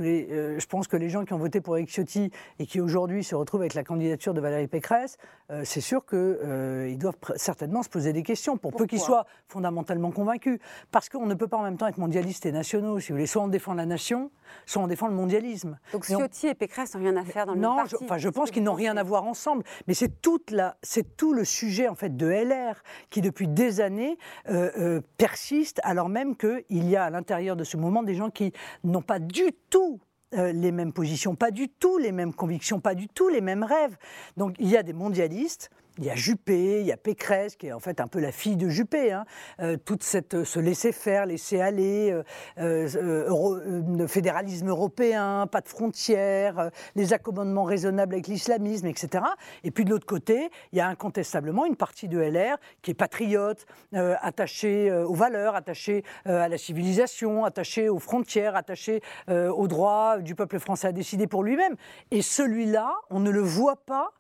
Euh, 0.01 0.59
je 0.59 0.67
pense 0.67 0.89
que 0.89 0.97
les 0.97 1.09
gens 1.09 1.25
qui 1.25 1.33
ont 1.35 1.39
voté 1.39 1.61
pour 1.61 1.77
Eric 1.77 1.89
Ciotti 1.89 2.33
et 2.59 2.67
qui 2.67 2.81
aujourd'hui 2.81 3.23
se 3.23 3.37
retrouvent 3.37 3.61
avec 3.61 3.75
la 3.75 3.85
candidature 3.85 4.35
de 4.35 4.41
Valérie 4.41 4.67
Pécresse, 4.67 5.19
euh, 5.53 5.63
c'est 5.65 5.81
sûr 5.81 6.05
qu'ils 6.05 6.19
euh, 6.19 6.97
doivent 6.97 7.17
certainement 7.37 7.85
se 7.85 7.89
poser 7.89 8.13
des 8.13 8.25
questions, 8.25 8.57
pour 8.57 8.73
peu 8.75 8.87
qu'ils 8.87 9.01
soient 9.01 9.27
fondamentalement 9.47 10.11
convaincus. 10.11 10.59
Parce 10.91 11.09
qu'on 11.09 11.27
ne 11.27 11.35
peut 11.35 11.47
pas 11.47 11.59
en 11.59 11.63
même 11.63 11.77
temps 11.77 11.87
être 11.87 11.99
mondialiste 11.99 12.45
et 12.47 12.53
nationaux. 12.53 12.99
Si 12.99 13.11
vous 13.11 13.17
voulez, 13.17 13.27
soit 13.27 13.43
on 13.43 13.49
défend 13.49 13.75
la 13.75 13.87
nation, 13.87 14.33
soit 14.67 14.83
on 14.83 14.89
défend 14.89 15.07
le 15.07 15.15
mondialisme. 15.15 15.79
Donc 15.93 16.05
Ciotti 16.07 16.49
et 16.49 16.55
Pécresse 16.55 16.95
n'ont 16.95 17.01
rien 17.01 17.17
à 17.17 17.25
faire 17.25 17.47
dans 17.47 17.55
le 17.55 17.61
non, 17.61 17.77
parti. 17.77 17.95
Non, 17.95 18.01
enfin, 18.03 18.19
je 18.19 18.29
pense 18.29 18.51
qu'ils 18.51 18.65
n'ont 18.65 18.75
rien 18.75 18.97
à 18.97 19.05
voir 19.05 19.25
ensemble. 19.25 19.63
Mais 19.87 19.95
c'est 19.95 20.21
toute 20.21 20.51
la, 20.51 20.77
c'est 20.83 21.17
tout 21.17 21.33
le 21.33 21.45
sujet 21.45 21.89
en 21.89 21.95
fait 21.95 22.17
de 22.17 22.27
LR 22.27 22.83
qui 23.11 23.21
depuis 23.21 23.47
des 23.47 23.81
années 23.81 24.19
euh, 24.49 24.56
euh, 24.57 25.01
persiste, 25.17 25.81
alors 25.83 26.09
même 26.09 26.37
qu'il 26.37 26.89
y 26.89 26.97
a 26.97 27.05
à 27.05 27.11
l'intérieur 27.11 27.57
de 27.57 27.65
ce 27.65 27.77
mouvement 27.77 28.03
des 28.03 28.15
gens 28.15 28.31
qui 28.31 28.53
n'ont 28.85 29.03
pas 29.03 29.19
du 29.19 29.53
tout 29.71 30.01
euh, 30.35 30.53
les 30.53 30.73
mêmes 30.73 30.93
positions, 30.93 31.37
pas 31.37 31.51
du 31.51 31.69
tout 31.69 31.99
les 31.99 32.13
mêmes 32.13 32.35
convictions, 32.35 32.81
pas 32.81 32.95
du 32.95 33.09
tout 33.09 33.29
les 33.29 33.41
mêmes 33.41 33.63
rêves. 33.63 33.97
Donc 34.37 34.57
il 34.59 34.69
y 34.69 34.77
a 34.77 34.83
des 34.83 34.93
mondialistes 34.93 35.71
il 35.99 36.05
y 36.05 36.11
a 36.11 36.15
Juppé, 36.15 36.81
il 36.81 36.87
y 36.87 36.93
a 36.93 36.97
Pécresse, 36.97 37.57
qui 37.57 37.69
est 37.69 37.73
en 37.73 37.81
fait 37.81 38.01
un 38.01 38.07
peu 38.07 38.21
la 38.21 38.33
fille 38.33 38.57
de 38.57 38.69
Juppé. 38.69 39.13
Hein. 39.13 39.25
Euh, 39.61 39.77
toute 39.77 40.03
cette 40.03 40.35
euh, 40.35 40.45
se 40.45 40.61
laisser 40.61 40.93
faire, 40.93 41.27
laisser 41.27 41.61
aller, 41.61 42.15
euh, 42.59 44.07
fédéralisme 44.07 44.69
européen, 44.69 45.47
pas 45.51 45.61
de 45.61 45.69
frontières, 45.69 46.71
les 46.95 47.13
accommodements 47.13 47.65
raisonnables 47.65 48.15
avec 48.15 48.27
l'islamisme, 48.27 48.87
etc. 48.87 49.25
Et 49.65 49.71
puis 49.71 49.85
de 49.85 49.91
l'autre 49.91 50.07
côté, 50.07 50.51
il 50.73 50.79
y 50.79 50.81
a 50.81 50.89
incontestablement 50.89 51.65
une 51.65 51.77
partie 51.77 52.09
de 52.09 52.19
LR 52.19 52.59
qui 52.83 52.91
est 52.91 52.95
patriote, 52.95 53.67
attachée 53.93 54.93
aux 54.93 55.15
valeurs, 55.15 55.55
attachée 55.55 56.05
à 56.25 56.49
la 56.49 56.59
civilisation, 56.59 57.45
attachée 57.45 57.89
aux 57.89 57.99
frontières, 57.99 58.57
attachée 58.57 59.03
au 59.29 59.69
droit 59.69 60.19
du 60.19 60.35
peuple 60.35 60.59
français 60.59 60.89
à 60.89 60.93
décider 60.93 61.27
pour 61.27 61.43
lui-même. 61.43 61.77
Et 62.11 62.23
celui-là, 62.23 62.95
on 63.11 63.21
ne 63.21 63.31
le 63.31 63.41
voit 63.41 63.85
pas 63.85 64.13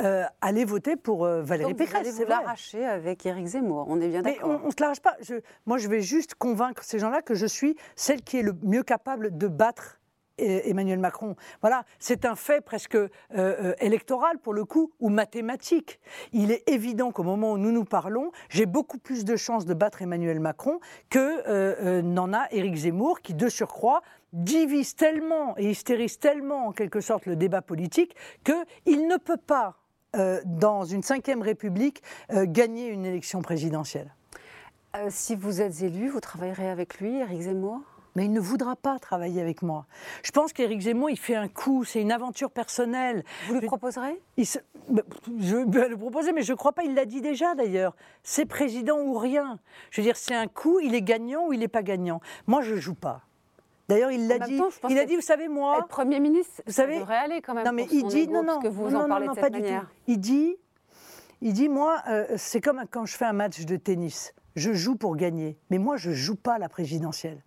euh, 0.00 0.24
aller 0.40 0.64
voter 0.64 0.94
pour 0.94 1.24
euh, 1.24 1.42
Valérie 1.42 1.70
Donc 1.70 1.78
Pécresse. 1.78 2.08
Vous 2.08 2.22
allez 2.22 2.28
l'arracher 2.28 2.84
avec 2.84 3.26
Éric 3.26 3.46
Zemmour, 3.46 3.86
on 3.88 4.00
est 4.00 4.06
bien 4.06 4.22
d'accord. 4.22 4.48
Mais 4.48 4.54
on 4.62 4.66
ne 4.66 4.70
se 4.70 4.76
l'arrache 4.78 5.00
pas. 5.00 5.16
moi, 5.66 5.78
je 5.78 5.88
vais 5.88 6.02
juste 6.02 6.36
convaincre 6.36 6.84
ces 6.84 7.00
gens-là 7.00 7.20
que 7.20 7.34
je 7.34 7.46
suis 7.46 7.76
celle 7.96 8.22
qui 8.22 8.38
est 8.38 8.42
le 8.42 8.54
mieux 8.62 8.84
capable 8.84 9.36
de 9.36 9.48
battre 9.48 9.98
euh, 10.40 10.60
Emmanuel 10.62 11.00
Macron. 11.00 11.34
Voilà, 11.62 11.84
c'est 11.98 12.26
un 12.26 12.36
fait 12.36 12.60
presque 12.60 12.96
électoral 13.80 14.38
pour 14.38 14.54
le 14.54 14.64
coup, 14.64 14.92
ou 15.00 15.08
mathématique. 15.08 15.98
Il 16.32 16.52
est 16.52 16.68
évident 16.68 17.10
qu'au 17.10 17.24
moment 17.24 17.54
où 17.54 17.58
nous 17.58 17.72
nous 17.72 17.84
parlons, 17.84 18.30
j'ai 18.50 18.66
beaucoup 18.66 18.98
plus 18.98 19.24
de 19.24 19.34
chances 19.34 19.66
de 19.66 19.74
battre 19.74 20.00
Emmanuel 20.00 20.38
Macron 20.38 20.78
que 21.10 22.00
n'en 22.02 22.32
a 22.32 22.46
Éric 22.52 22.76
Zemmour, 22.76 23.20
qui 23.20 23.34
de 23.34 23.48
surcroît 23.48 24.02
divise 24.32 24.94
tellement 24.94 25.58
et 25.58 25.70
hystérise 25.70 26.20
tellement 26.20 26.68
en 26.68 26.72
quelque 26.72 27.00
sorte 27.00 27.26
le 27.26 27.34
débat 27.34 27.62
politique 27.62 28.14
qu'il 28.44 29.08
ne 29.08 29.16
peut 29.16 29.38
pas 29.38 29.76
euh, 30.16 30.40
dans 30.46 30.84
une 30.84 31.02
cinquième 31.02 31.42
république, 31.42 32.02
euh, 32.32 32.46
gagner 32.46 32.88
une 32.88 33.04
élection 33.04 33.42
présidentielle. 33.42 34.14
Euh, 34.96 35.08
si 35.10 35.36
vous 35.36 35.60
êtes 35.60 35.82
élu, 35.82 36.08
vous 36.08 36.20
travaillerez 36.20 36.70
avec 36.70 36.98
lui, 36.98 37.18
Éric 37.18 37.42
Zemmour? 37.42 37.80
Mais 38.16 38.24
il 38.24 38.32
ne 38.32 38.40
voudra 38.40 38.74
pas 38.74 38.98
travailler 38.98 39.42
avec 39.42 39.60
moi. 39.60 39.86
Je 40.22 40.30
pense 40.30 40.52
qu'Éric 40.54 40.80
Zemmour, 40.80 41.10
il 41.10 41.18
fait 41.18 41.36
un 41.36 41.46
coup, 41.46 41.84
c'est 41.84 42.00
une 42.00 42.10
aventure 42.10 42.50
personnelle. 42.50 43.22
Vous 43.46 43.54
le 43.54 43.60
proposerez? 43.60 44.20
Bah, 44.88 45.02
Je 45.38 45.56
vais 45.56 45.88
le 45.88 45.96
proposer, 45.96 46.32
mais 46.32 46.42
je 46.42 46.52
ne 46.52 46.56
crois 46.56 46.72
pas, 46.72 46.84
il 46.84 46.94
l'a 46.94 47.04
dit 47.04 47.20
déjà 47.20 47.54
d'ailleurs. 47.54 47.94
C'est 48.22 48.46
président 48.46 48.98
ou 48.98 49.18
rien. 49.18 49.60
Je 49.90 50.00
veux 50.00 50.04
dire, 50.06 50.16
c'est 50.16 50.34
un 50.34 50.48
coup, 50.48 50.80
il 50.80 50.94
est 50.94 51.02
gagnant 51.02 51.46
ou 51.46 51.52
il 51.52 51.60
n'est 51.60 51.68
pas 51.68 51.82
gagnant. 51.82 52.20
Moi, 52.46 52.62
je 52.62 52.74
ne 52.74 52.80
joue 52.80 52.94
pas. 52.94 53.27
D'ailleurs, 53.88 54.10
il 54.10 54.28
l'a 54.28 54.38
dit. 54.38 54.60
il 54.90 54.98
a 54.98 55.04
dit, 55.06 55.16
vous 55.16 55.22
savez, 55.22 55.48
moi. 55.48 55.78
Être 55.78 55.88
Premier 55.88 56.20
ministre, 56.20 56.62
vous 56.66 56.72
savez, 56.72 56.94
ça 56.94 57.00
devrait 57.00 57.16
aller 57.16 57.40
quand 57.40 57.54
même. 57.54 57.64
Non, 57.64 57.72
mais 57.72 57.86
il 57.90 58.06
dit, 58.06 58.28
non, 58.28 58.42
non, 58.42 58.60
que 58.60 58.68
vous 58.68 58.94
en 58.94 59.08
parlez 59.08 59.28
de 59.28 59.32
cette 59.32 59.42
pas 59.42 59.50
manière. 59.50 59.80
du 59.80 59.86
tout. 59.86 59.92
Il 60.08 60.20
dit, 60.20 60.56
il 61.40 61.52
dit, 61.54 61.68
moi, 61.68 62.02
euh, 62.08 62.26
c'est 62.36 62.60
comme 62.60 62.82
quand 62.90 63.06
je 63.06 63.16
fais 63.16 63.24
un 63.24 63.32
match 63.32 63.64
de 63.64 63.76
tennis. 63.76 64.34
Je 64.56 64.72
joue 64.72 64.96
pour 64.96 65.16
gagner, 65.16 65.56
mais 65.70 65.78
moi, 65.78 65.96
je 65.96 66.10
joue 66.10 66.36
pas 66.36 66.58
la 66.58 66.68
présidentielle. 66.68 67.42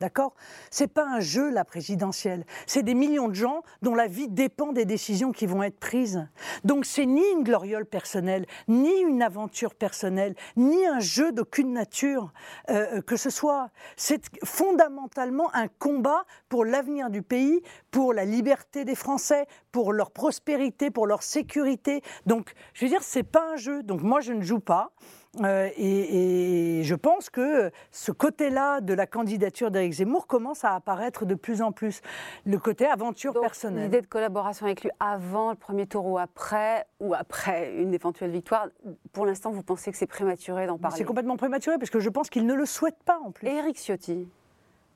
D'accord? 0.00 0.34
C'est 0.70 0.86
pas 0.86 1.04
un 1.04 1.20
jeu, 1.20 1.50
la 1.50 1.64
présidentielle. 1.64 2.46
C'est 2.66 2.82
des 2.82 2.94
millions 2.94 3.28
de 3.28 3.34
gens 3.34 3.62
dont 3.82 3.94
la 3.94 4.06
vie 4.06 4.28
dépend 4.28 4.72
des 4.72 4.86
décisions 4.86 5.30
qui 5.30 5.44
vont 5.44 5.62
être 5.62 5.78
prises. 5.78 6.26
Donc 6.64 6.86
c'est 6.86 7.04
ni 7.04 7.22
une 7.32 7.42
gloriole 7.42 7.84
personnelle, 7.84 8.46
ni 8.66 8.98
une 9.00 9.22
aventure 9.22 9.74
personnelle, 9.74 10.34
ni 10.56 10.86
un 10.86 11.00
jeu 11.00 11.32
d'aucune 11.32 11.74
nature 11.74 12.32
euh, 12.70 12.80
euh, 12.80 13.02
que 13.02 13.16
ce 13.16 13.28
soit. 13.28 13.68
C'est 13.96 14.24
fondamentalement 14.42 15.54
un 15.54 15.68
combat 15.68 16.24
pour 16.48 16.64
l'avenir 16.64 17.10
du 17.10 17.20
pays, 17.20 17.62
pour 17.90 18.14
la 18.14 18.24
liberté 18.24 18.86
des 18.86 18.94
Français, 18.94 19.46
pour 19.70 19.92
leur 19.92 20.12
prospérité, 20.12 20.90
pour 20.90 21.06
leur 21.06 21.22
sécurité. 21.22 22.02
Donc, 22.24 22.54
je 22.72 22.86
veux 22.86 22.90
dire, 22.90 23.02
c'est 23.02 23.22
pas 23.22 23.52
un 23.52 23.56
jeu. 23.56 23.82
Donc 23.82 24.00
moi, 24.02 24.20
je 24.20 24.32
ne 24.32 24.42
joue 24.42 24.60
pas. 24.60 24.92
Euh, 25.38 25.68
et, 25.76 26.82
je 26.82 26.94
pense 26.94 27.30
que 27.30 27.70
ce 27.92 28.10
côté-là 28.10 28.80
de 28.80 28.94
la 28.94 29.06
candidature 29.06 29.70
d'Éric 29.70 29.92
Zemmour 29.92 30.26
commence 30.26 30.64
à 30.64 30.74
apparaître 30.74 31.24
de 31.24 31.34
plus 31.34 31.62
en 31.62 31.72
plus. 31.72 32.00
Le 32.44 32.58
côté 32.58 32.86
aventure 32.86 33.38
personnelle. 33.40 33.84
L'idée 33.84 34.00
de 34.00 34.06
collaboration 34.06 34.66
avec 34.66 34.82
lui 34.82 34.90
avant 34.98 35.50
le 35.50 35.56
premier 35.56 35.86
tour 35.86 36.06
ou 36.06 36.18
après, 36.18 36.86
ou 36.98 37.14
après 37.14 37.74
une 37.76 37.94
éventuelle 37.94 38.30
victoire, 38.30 38.68
pour 39.12 39.24
l'instant, 39.24 39.50
vous 39.50 39.62
pensez 39.62 39.92
que 39.92 39.96
c'est 39.96 40.06
prématuré 40.06 40.66
d'en 40.66 40.78
parler 40.78 40.96
C'est 40.96 41.04
complètement 41.04 41.36
prématuré 41.36 41.78
parce 41.78 41.90
que 41.90 42.00
je 42.00 42.08
pense 42.08 42.28
qu'il 42.28 42.46
ne 42.46 42.54
le 42.54 42.66
souhaite 42.66 42.98
pas 43.04 43.20
en 43.24 43.30
plus. 43.30 43.46
Et 43.46 43.54
Éric 43.54 43.76
Ciotti? 43.76 44.28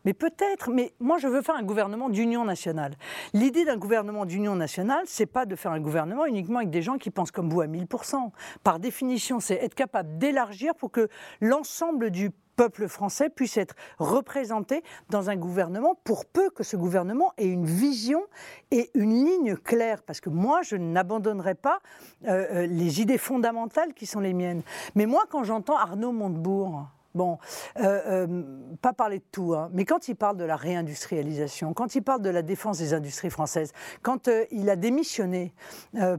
Mais 0.05 0.15
peut-être, 0.15 0.71
mais 0.71 0.93
moi 1.01 1.19
je 1.19 1.29
veux 1.29 1.43
faire 1.43 1.57
un 1.57 1.63
gouvernement 1.63 2.09
d'union 2.09 2.45
nationale. 2.45 2.95
L'idée 3.33 3.65
d'un 3.65 3.77
gouvernement 3.77 4.27
d'union 4.27 4.55
nationale, 4.55 5.05
c'est 5.07 5.27
pas 5.27 5.47
de 5.47 5.57
faire 5.57 5.73
un 5.73 5.81
gouvernement 5.81 6.27
uniquement 6.27 6.59
avec 6.59 6.71
des 6.71 6.83
gens 6.83 6.99
qui 6.99 7.11
pensent 7.11 7.31
comme 7.31 7.51
vous 7.51 7.61
à 7.61 7.67
1000%. 7.67 8.31
Par 8.63 8.79
définition, 8.79 9.41
c'est 9.41 9.55
être 9.55 9.75
capable 9.75 10.19
d'élargir 10.19 10.75
pour 10.75 10.91
que 10.91 11.09
l'ensemble 11.41 12.11
du 12.11 12.31
peuple 12.57 12.89
français 12.89 13.31
puisse 13.31 13.57
être 13.57 13.75
représenté 13.99 14.83
dans 15.11 15.31
un 15.31 15.37
gouvernement 15.37 15.97
pour 16.05 16.25
peu 16.25 16.51
que 16.51 16.63
ce 16.63 16.77
gouvernement 16.77 17.33
ait 17.37 17.49
une 17.49 17.67
vision 17.67 18.23
et 18.71 18.91
une 18.95 19.25
ligne 19.25 19.57
claire. 19.57 20.03
Parce 20.03 20.21
que 20.21 20.31
moi, 20.31 20.63
je 20.63 20.77
n'abandonnerai 20.77 21.55
pas 21.55 21.81
euh, 22.27 22.47
euh, 22.51 22.67
les 22.67 23.01
idées 23.01 23.19
fondamentales 23.19 23.95
qui 23.95 24.07
sont 24.07 24.21
les 24.21 24.35
miennes. 24.35 24.63
Mais 24.95 25.07
moi, 25.07 25.25
quand 25.31 25.45
j'entends 25.45 25.77
Arnaud 25.77 26.13
Montebourg, 26.13 26.87
Bon, 27.15 27.39
euh, 27.79 28.27
euh, 28.27 28.43
pas 28.83 28.93
parler 28.93 29.19
de 29.19 29.25
tout, 29.31 29.55
hein, 29.55 29.71
mais 29.73 29.85
quand 29.85 30.09
il 30.09 30.17
parle 30.17 30.37
de 30.37 30.43
la 30.43 30.57
réindustrialisation, 30.57 31.73
quand 31.73 31.95
il 31.95 32.03
parle 32.03 32.23
de 32.23 32.31
la 32.31 32.43
défense 32.43 32.79
des 32.79 32.93
industries 32.93 33.31
françaises, 33.31 33.73
quand 34.03 34.27
euh, 34.27 34.45
il 34.51 34.69
a 34.69 34.75
démissionné 34.75 35.55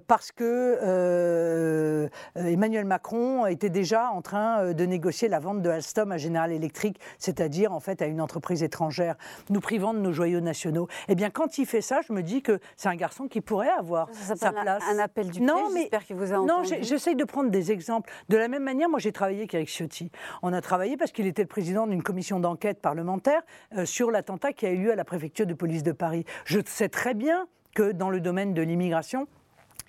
parce 0.08 0.32
que 0.32 2.10
Emmanuel 2.36 2.86
Macron 2.86 3.46
était 3.46 3.70
déjà 3.70 4.10
en 4.10 4.22
train 4.22 4.74
de 4.74 4.86
négocier 4.86 5.28
la 5.28 5.39
vente 5.39 5.62
de 5.62 5.70
Alstom 5.70 6.14
à 6.14 6.18
General 6.18 6.50
Electric, 6.52 6.98
c'est-à-dire 7.18 7.74
en 7.74 7.82
fait 7.82 8.02
à 8.02 8.06
une 8.06 8.22
entreprise 8.22 8.64
étrangère, 8.64 9.16
nous 9.50 9.60
privant 9.60 9.93
de 9.93 10.00
nos 10.00 10.14
joyaux 10.14 10.39
nationaux. 10.39 10.88
Eh 11.10 11.16
bien, 11.16 11.30
quand 11.30 11.58
il 11.58 11.66
fait 11.66 11.82
ça, 11.82 12.00
je 12.08 12.14
me 12.14 12.24
dis 12.24 12.41
que 12.41 12.60
c'est 12.78 12.88
un 12.88 12.96
garçon 12.96 13.28
qui 13.28 13.41
pourrait 13.41 13.70
avoir 13.70 14.08
sa 14.14 14.54
place. 14.54 14.84
Un 14.89 15.00
appel 15.00 15.30
du 15.30 15.41
non, 15.41 15.70
mais 15.74 15.89
qu'il 16.08 16.16
vous 16.16 16.32
a 16.32 16.38
entendu. 16.38 16.72
Non, 16.72 16.80
j'essaye 16.82 17.16
de 17.16 17.26
prendre 17.26 17.50
des 17.50 17.72
exemples. 17.72 18.10
De 18.30 18.38
la 18.38 18.48
même 18.48 18.64
manière, 18.64 18.89
moi 18.89 19.00
j'ai 19.00 19.12
travaillé 19.12 19.39
avec 19.39 19.54
Eric 19.54 19.70
Ciotti. 19.70 20.10
On 20.41 20.54
a 20.54 20.62
travaillé 20.62 20.84
parce 20.97 21.11
qu'il 21.11 21.25
était 21.25 21.41
le 21.41 21.47
président 21.47 21.88
d'une 21.88 22.03
commission 22.03 22.39
d'enquête 22.39 22.79
parlementaire 22.79 23.41
euh, 23.75 23.86
sur 23.86 24.11
l'attentat 24.11 24.53
qui 24.53 24.65
a 24.65 24.71
eu 24.71 24.77
lieu 24.77 24.91
à 24.91 24.95
la 24.95 25.05
préfecture 25.05 25.47
de 25.47 25.53
police 25.53 25.83
de 25.83 25.91
Paris. 25.91 26.25
Je 26.45 26.59
sais 26.65 26.89
très 26.89 27.13
bien 27.13 27.47
que 27.73 27.91
dans 27.91 28.09
le 28.09 28.21
domaine 28.21 28.53
de 28.53 28.61
l'immigration, 28.61 29.27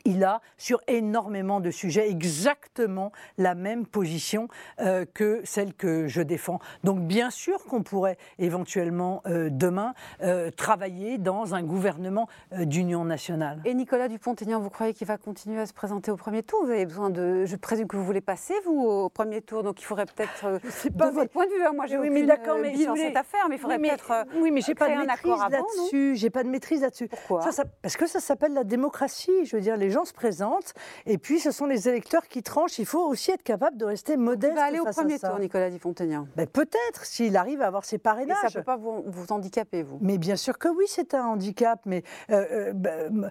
il 0.04 0.24
a 0.24 0.40
sur 0.56 0.80
énormément 0.86 1.60
de 1.60 1.70
sujets 1.70 2.08
exactement 2.08 3.12
la 3.38 3.54
même 3.54 3.86
position 3.86 4.48
euh, 4.80 5.04
que 5.12 5.40
celle 5.44 5.74
que 5.74 6.06
je 6.06 6.22
défends. 6.22 6.58
Donc 6.84 7.00
bien 7.00 7.30
sûr 7.30 7.64
qu'on 7.64 7.82
pourrait 7.82 8.16
éventuellement 8.38 9.22
euh, 9.26 9.48
demain 9.50 9.94
euh, 10.22 10.50
travailler 10.50 11.18
dans 11.18 11.54
un 11.54 11.62
gouvernement 11.62 12.28
d'union 12.52 13.04
nationale. 13.04 13.60
Et 13.64 13.74
Nicolas 13.74 14.08
Dupont-Aignan, 14.08 14.60
vous 14.60 14.70
croyez 14.70 14.94
qu'il 14.94 15.06
va 15.06 15.18
continuer 15.18 15.60
à 15.60 15.66
se 15.66 15.72
présenter 15.72 16.10
au 16.10 16.16
premier 16.16 16.42
tour? 16.42 16.64
Vous 16.64 16.70
avez 16.70 16.86
besoin 16.86 17.10
de... 17.10 17.44
Je 17.44 17.56
présume 17.56 17.88
que 17.88 17.96
vous 17.96 18.04
voulez 18.04 18.20
passer, 18.20 18.54
vous, 18.64 18.80
au 18.80 19.08
premier 19.08 19.42
tour, 19.42 19.62
donc 19.62 19.80
il 19.80 19.84
faudrait 19.84 20.06
peut-être... 20.06 20.60
de 20.88 21.04
votre 21.12 21.30
point 21.30 21.46
de 21.46 21.50
vue, 21.50 21.64
hein, 21.64 21.72
moi 21.74 21.86
j'ai 21.86 21.98
oui, 21.98 22.08
aucune 22.10 22.26
d'accord, 22.26 22.58
mais 22.60 22.76
sur 22.76 22.96
cette 22.96 23.16
affaire, 23.16 23.46
mais 23.48 23.56
il 23.56 23.58
faudrait 23.58 23.78
peut-être 23.78 24.26
Oui, 24.36 24.50
mais 24.50 24.60
j'ai 24.60 24.74
pas 24.74 24.88
de 24.88 25.06
maîtrise 25.06 25.40
là-dessus. 25.50 26.16
J'ai 26.16 26.30
pas 26.30 26.42
de 26.42 26.48
maîtrise 26.48 26.82
là-dessus. 26.82 27.08
Pourquoi? 27.08 27.40
Parce 27.82 27.96
que 27.96 28.06
ça 28.06 28.20
s'appelle 28.20 28.52
la 28.52 28.64
démocratie. 28.64 29.44
Je 29.44 29.56
veux 29.56 29.62
dire, 29.62 29.76
les 29.76 29.90
gens 29.90 29.95
se 30.04 30.12
présentent 30.12 30.74
et 31.06 31.18
puis 31.18 31.40
ce 31.40 31.50
sont 31.50 31.66
les 31.66 31.88
électeurs 31.88 32.26
qui 32.28 32.42
tranchent. 32.42 32.78
Il 32.78 32.86
faut 32.86 33.04
aussi 33.06 33.30
être 33.30 33.42
capable 33.42 33.76
de 33.76 33.84
rester 33.84 34.16
modeste. 34.16 34.52
Il 34.54 34.56
va 34.56 34.64
aller 34.64 34.80
au 34.80 34.84
premier 34.84 35.18
tour, 35.18 35.38
Nicolas 35.38 35.70
Dupont-Aignan. 35.70 36.28
Ben, 36.36 36.46
peut-être, 36.46 37.04
s'il 37.04 37.36
arrive 37.36 37.62
à 37.62 37.66
avoir 37.66 37.84
ses 37.84 37.98
parrainages. 37.98 38.36
Et 38.44 38.48
ça 38.48 38.58
ne 38.58 38.62
peut 38.62 38.64
pas 38.64 38.76
vous, 38.76 39.04
vous, 39.06 39.32
handicaper, 39.32 39.82
vous 39.82 39.98
Mais 40.00 40.18
bien 40.18 40.36
sûr 40.36 40.58
que 40.58 40.68
oui, 40.68 40.84
c'est 40.88 41.14
un 41.14 41.24
handicap, 41.24 41.80
mais 41.86 42.02
euh, 42.30 42.44
euh, 42.50 42.72
ben, 42.72 43.30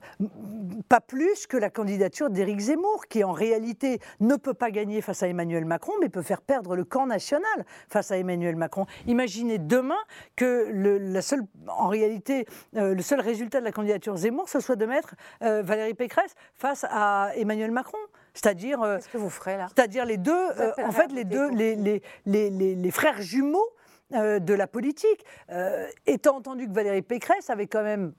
pas 0.90 1.02
plus 1.02 1.48
que 1.48 1.58
la 1.58 1.70
candidature 1.70 2.30
d'Éric 2.30 2.60
Zemmour, 2.60 3.08
qui 3.08 3.24
en 3.24 3.32
réalité 3.32 4.00
ne 4.20 4.36
peut 4.36 4.54
pas 4.54 4.72
gagner 4.72 5.02
face 5.02 5.24
à 5.24 5.28
Emmanuel 5.28 5.66
Macron, 5.66 5.94
mais 6.02 6.10
peut 6.10 6.22
faire 6.22 6.42
perdre 6.42 6.76
le 6.76 6.84
camp 6.84 7.08
national 7.08 7.66
face 7.90 8.12
à 8.12 8.18
Emmanuel 8.18 8.56
Macron. 8.56 8.86
Imaginez 9.08 9.58
demain 9.58 9.96
que 10.36 10.70
le, 10.72 10.98
la 10.98 11.22
seule, 11.22 11.42
en 11.68 11.88
réalité, 11.88 12.46
euh, 12.76 12.94
le 12.94 13.02
seul 13.02 13.20
résultat 13.20 13.60
de 13.60 13.66
la 13.66 13.72
candidature 13.72 14.16
Zemmour, 14.18 14.50
ce 14.50 14.60
soit 14.60 14.76
de 14.76 14.86
mettre 14.86 15.16
Valérie 15.42 15.94
Pécresse 15.94 16.34
face 16.54 16.86
à 16.90 17.32
Emmanuel 17.36 17.72
Macron. 17.72 17.98
C'est-à-dire, 18.34 18.82
euh, 18.84 18.98
qu'est-ce 18.98 19.10
que 19.10 19.18
vous 19.18 19.30
ferez 19.30 19.58
là? 19.58 19.68
C'est-à-dire 19.74 20.06
les 20.06 20.18
deux, 20.18 20.32
euh, 20.32 20.72
en 20.84 20.92
fait, 20.92 21.12
les 21.12 21.24
deux, 21.24 21.50
les, 21.52 21.76
les, 21.76 22.02
les, 22.26 22.50
les, 22.76 22.92
frères 22.92 23.22
jumeaux 23.22 23.68
euh, 24.14 24.40
de 24.40 24.54
la 24.54 24.68
politique. 24.68 25.26
étant 26.06 26.38
entendu 26.38 26.68
que 26.68 26.74
Valérie 26.74 27.02
Pécresse 27.02 27.50
avait 27.50 27.68
quand 27.68 27.84
même, 27.84 28.14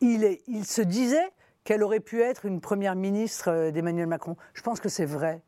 il, 0.00 0.24
est, 0.24 0.42
il 0.46 0.66
se 0.66 0.82
disait 0.82 1.30
qu'elle 1.64 1.82
aurait 1.82 2.00
pu 2.00 2.20
être 2.20 2.44
une 2.44 2.60
première 2.60 2.94
ministre 2.94 3.70
d'Emmanuel 3.70 4.06
Macron. 4.06 4.36
Je 4.52 4.62
pense 4.62 4.80
que 4.80 4.88
c'est 4.88 5.06
vrai. 5.06 5.40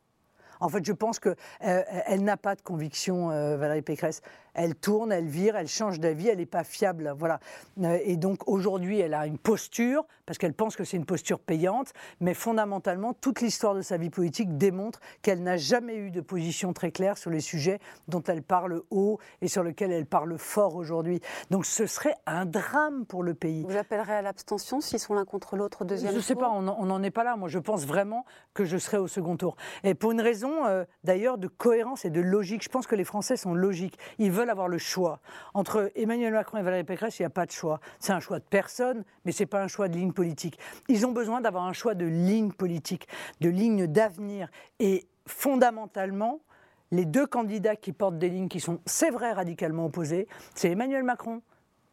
En 0.61 0.69
fait, 0.69 0.85
je 0.85 0.93
pense 0.93 1.19
qu'elle 1.19 1.37
elle 1.61 2.23
n'a 2.23 2.37
pas 2.37 2.55
de 2.55 2.63
conviction, 2.63 3.29
Valérie 3.29 3.83
Pécresse 3.83 4.23
elle 4.55 4.75
tourne, 4.75 5.13
elle 5.13 5.27
vire, 5.27 5.57
elle 5.57 5.69
change 5.69 6.01
d'avis, 6.01 6.29
elle 6.29 6.39
n'est 6.39 6.47
pas 6.47 6.65
fiable. 6.65 7.15
Voilà. 7.17 7.41
Euh, 7.83 7.99
et 8.05 8.17
donc 8.17 8.49
aujourd'hui, 8.49 9.01
elle 9.01 9.15
a 9.15 9.27
une 9.27 9.39
posture, 9.39 10.05
parce 10.27 10.39
qu'elle 10.39 10.55
pense 10.55 10.77
que 10.77 10.85
c'est 10.85 10.97
une 10.97 11.07
posture 11.07 11.39
payante, 11.39 11.93
mais 12.21 12.35
fondamentalement, 12.35 13.15
toute 13.15 13.41
l'histoire 13.41 13.75
de 13.75 13.83
sa 13.83 13.97
vie 13.97 14.11
politique 14.11 14.57
démontre 14.57 15.01
qu'elle 15.23 15.43
n'a 15.43 15.57
jamais 15.57 15.97
eu 15.97 16.11
de 16.11 16.21
position 16.21 16.73
très 16.73 16.91
claire 16.91 17.19
sur 17.19 17.31
les 17.31 17.41
sujets 17.41 17.81
dont 18.09 18.23
elle 18.23 18.43
parle 18.43 18.83
haut 18.91 19.19
et 19.41 19.49
sur 19.49 19.63
lesquels 19.63 19.93
elle 19.93 20.07
parle 20.07 20.39
fort 20.39 20.77
aujourd'hui. 20.77 21.21
Donc 21.51 21.67
ce 21.67 21.87
serait 21.87 22.15
un 22.27 22.47
drame 22.47 23.05
pour 23.07 23.23
le 23.23 23.35
pays. 23.35 23.65
Vous 23.69 23.77
appellerez 23.77 24.15
à 24.15 24.23
l'abstention 24.23 24.81
s'ils 24.81 24.99
sont 24.99 25.15
l'un 25.15 25.25
contre 25.25 25.57
l'autre 25.57 25.83
au 25.83 25.85
deuxième 25.85 26.13
tour 26.13 26.15
Je 26.15 26.19
ne 26.19 26.23
sais 26.23 26.35
pas, 26.35 26.51
on 26.51 26.63
n'en 26.63 27.03
est 27.03 27.11
pas 27.11 27.25
là. 27.25 27.37
Moi, 27.37 27.49
je 27.49 27.59
pense 27.59 27.85
vraiment 27.87 28.25
que 28.55 28.65
je 28.65 28.79
serai 28.79 28.99
au 28.99 29.09
second 29.09 29.37
tour. 29.37 29.57
Et 29.83 29.95
pour 29.95 30.13
une 30.13 30.21
raison, 30.21 30.67
euh, 30.67 30.85
d'ailleurs, 31.03 31.39
de 31.39 31.49
cohérence 31.49 32.05
et 32.05 32.11
de 32.11 32.21
logique. 32.21 32.63
Je 32.63 32.69
pense 32.69 32.87
que 32.87 32.95
les 32.95 33.05
Français 33.05 33.37
sont 33.37 33.55
logiques. 33.55 33.99
Ils 34.19 34.31
veulent 34.31 34.44
avoir 34.51 34.69
le 34.69 34.79
choix. 34.79 35.21
Entre 35.55 35.91
Emmanuel 35.95 36.33
Macron 36.33 36.59
et 36.59 36.63
Valérie 36.63 36.85
Pécresse, 36.85 37.19
il 37.19 37.23
n'y 37.23 37.27
a 37.27 37.31
pas 37.31 37.47
de 37.47 37.51
choix. 37.51 37.81
C'est 37.99 38.13
un 38.13 38.21
choix 38.21 38.39
de 38.39 38.45
personne, 38.45 39.05
mais 39.25 39.33
ce 39.33 39.43
n'est 39.43 39.47
pas 39.47 39.63
un 39.63 39.69
choix 39.69 39.89
de 39.89 39.97
ligne 39.97 40.13
politique. 40.13 40.59
Ils 40.89 41.07
ont 41.07 41.13
besoin 41.13 41.41
d'avoir 41.41 41.65
un 41.65 41.73
choix 41.73 41.95
de 41.95 42.07
ligne 42.07 42.53
politique, 42.53 43.09
de 43.41 43.49
ligne 43.49 43.87
d'avenir. 43.87 44.49
Et 44.79 45.07
fondamentalement, 45.27 46.41
les 46.91 47.05
deux 47.05 47.27
candidats 47.27 47.77
qui 47.77 47.93
portent 47.93 48.19
des 48.19 48.29
lignes 48.29 48.49
qui 48.49 48.61
sont, 48.61 48.81
c'est 48.87 49.11
vrai, 49.11 49.33
radicalement 49.33 49.87
opposées, 49.87 50.29
c'est 50.55 50.71
Emmanuel 50.71 51.03
Macron 51.03 51.43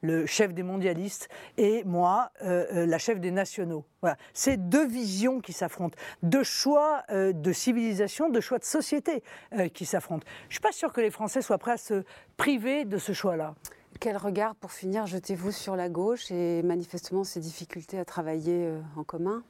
le 0.02 0.26
chef 0.26 0.54
des 0.54 0.64
mondialistes, 0.64 1.30
et 1.58 1.84
moi, 1.84 2.32
euh, 2.44 2.66
euh, 2.74 2.86
la 2.86 2.98
chef 2.98 3.20
des 3.20 3.32
nationaux. 3.32 3.86
Voilà. 4.02 4.18
C'est 4.34 4.58
deux 4.70 4.88
visions 4.88 5.40
qui 5.40 5.54
s'affrontent, 5.54 5.98
deux 6.24 6.44
choix 6.44 7.04
euh, 7.12 7.34
de 7.34 7.54
civilisation, 7.54 8.30
deux 8.30 8.42
choix 8.42 8.60
de 8.60 8.64
société 8.64 9.24
qui 9.74 9.86
s'affrontent. 9.86 10.26
Je 10.44 10.48
ne 10.48 10.52
suis 10.52 10.60
pas 10.60 10.72
sûre 10.72 10.92
que 10.92 11.02
les 11.02 11.12
Français 11.12 11.42
soient 11.42 11.58
prêts 11.58 11.74
à 11.74 11.78
se 11.78 12.04
priver 12.38 12.86
de 12.86 12.98
ce 12.98 13.12
choix-là. 13.12 13.56
Quel 14.00 14.18
regard, 14.18 14.56
pour 14.56 14.72
finir, 14.72 15.06
jetez-vous 15.06 15.52
sur 15.52 15.76
la 15.76 15.90
gauche 15.90 16.32
et 16.32 16.64
manifestement 16.64 17.24
ces 17.24 17.40
difficultés 17.40 18.00
à 18.00 18.06
travailler 18.06 18.72
en 18.96 19.04
commun? 19.04 19.44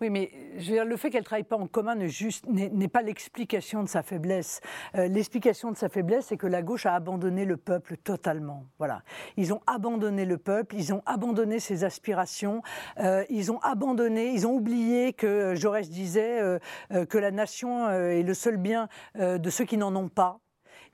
Oui, 0.00 0.10
mais 0.10 0.30
dire, 0.58 0.84
le 0.84 0.96
fait 0.96 1.10
qu'elle 1.10 1.22
ne 1.22 1.24
travaille 1.24 1.44
pas 1.44 1.56
en 1.56 1.66
commun 1.66 1.96
n'est 1.96 2.88
pas 2.88 3.02
l'explication 3.02 3.82
de 3.82 3.88
sa 3.88 4.02
faiblesse. 4.02 4.60
Euh, 4.94 5.08
l'explication 5.08 5.72
de 5.72 5.76
sa 5.76 5.88
faiblesse, 5.88 6.26
c'est 6.26 6.36
que 6.36 6.46
la 6.46 6.62
gauche 6.62 6.86
a 6.86 6.94
abandonné 6.94 7.44
le 7.44 7.56
peuple 7.56 7.96
totalement. 7.96 8.64
Voilà. 8.78 9.02
Ils 9.36 9.52
ont 9.52 9.60
abandonné 9.66 10.24
le 10.24 10.38
peuple, 10.38 10.76
ils 10.76 10.92
ont 10.92 11.02
abandonné 11.04 11.58
ses 11.58 11.84
aspirations, 11.84 12.62
euh, 13.00 13.24
ils 13.28 13.50
ont 13.50 13.58
abandonné, 13.60 14.32
ils 14.32 14.46
ont 14.46 14.54
oublié 14.54 15.12
que 15.12 15.54
Jaurès 15.56 15.88
disait 15.90 16.40
euh, 16.40 16.58
que 17.06 17.18
la 17.18 17.30
nation 17.30 17.90
est 17.90 18.22
le 18.22 18.34
seul 18.34 18.56
bien 18.56 18.88
de 19.16 19.50
ceux 19.50 19.64
qui 19.64 19.76
n'en 19.76 19.94
ont 19.96 20.08
pas. 20.08 20.40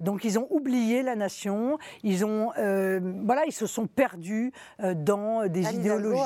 Donc 0.01 0.25
ils 0.25 0.39
ont 0.39 0.47
oublié 0.51 1.03
la 1.03 1.17
nation, 1.17 1.79
ils 2.03 2.25
ont, 2.25 2.53
euh, 2.59 3.01
voilà, 3.25 3.45
ils 3.47 3.53
se 3.53 3.67
sont 3.67 3.87
perdus 3.87 4.53
euh, 4.83 4.95
dans 4.95 5.47
des 5.49 5.75
idéologies 5.75 6.21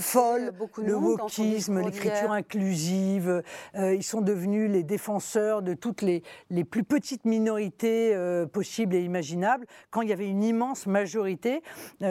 folles, 0.00 0.52
le 0.78 0.94
wokisme, 0.94 1.80
l'écriture 1.80 2.32
inclusive. 2.32 3.42
Euh, 3.74 3.94
ils 3.94 4.02
sont 4.02 4.20
devenus 4.20 4.70
les 4.70 4.82
défenseurs 4.82 5.62
de 5.62 5.74
toutes 5.74 6.02
les, 6.02 6.22
les 6.50 6.64
plus 6.64 6.84
petites 6.84 7.24
minorités 7.24 8.16
possibles 8.52 8.94
et 8.94 9.02
imaginables, 9.02 9.66
quand 9.90 10.02
il 10.02 10.08
y 10.08 10.12
avait 10.12 10.28
une 10.28 10.44
immense 10.44 10.86
majorité 10.86 11.62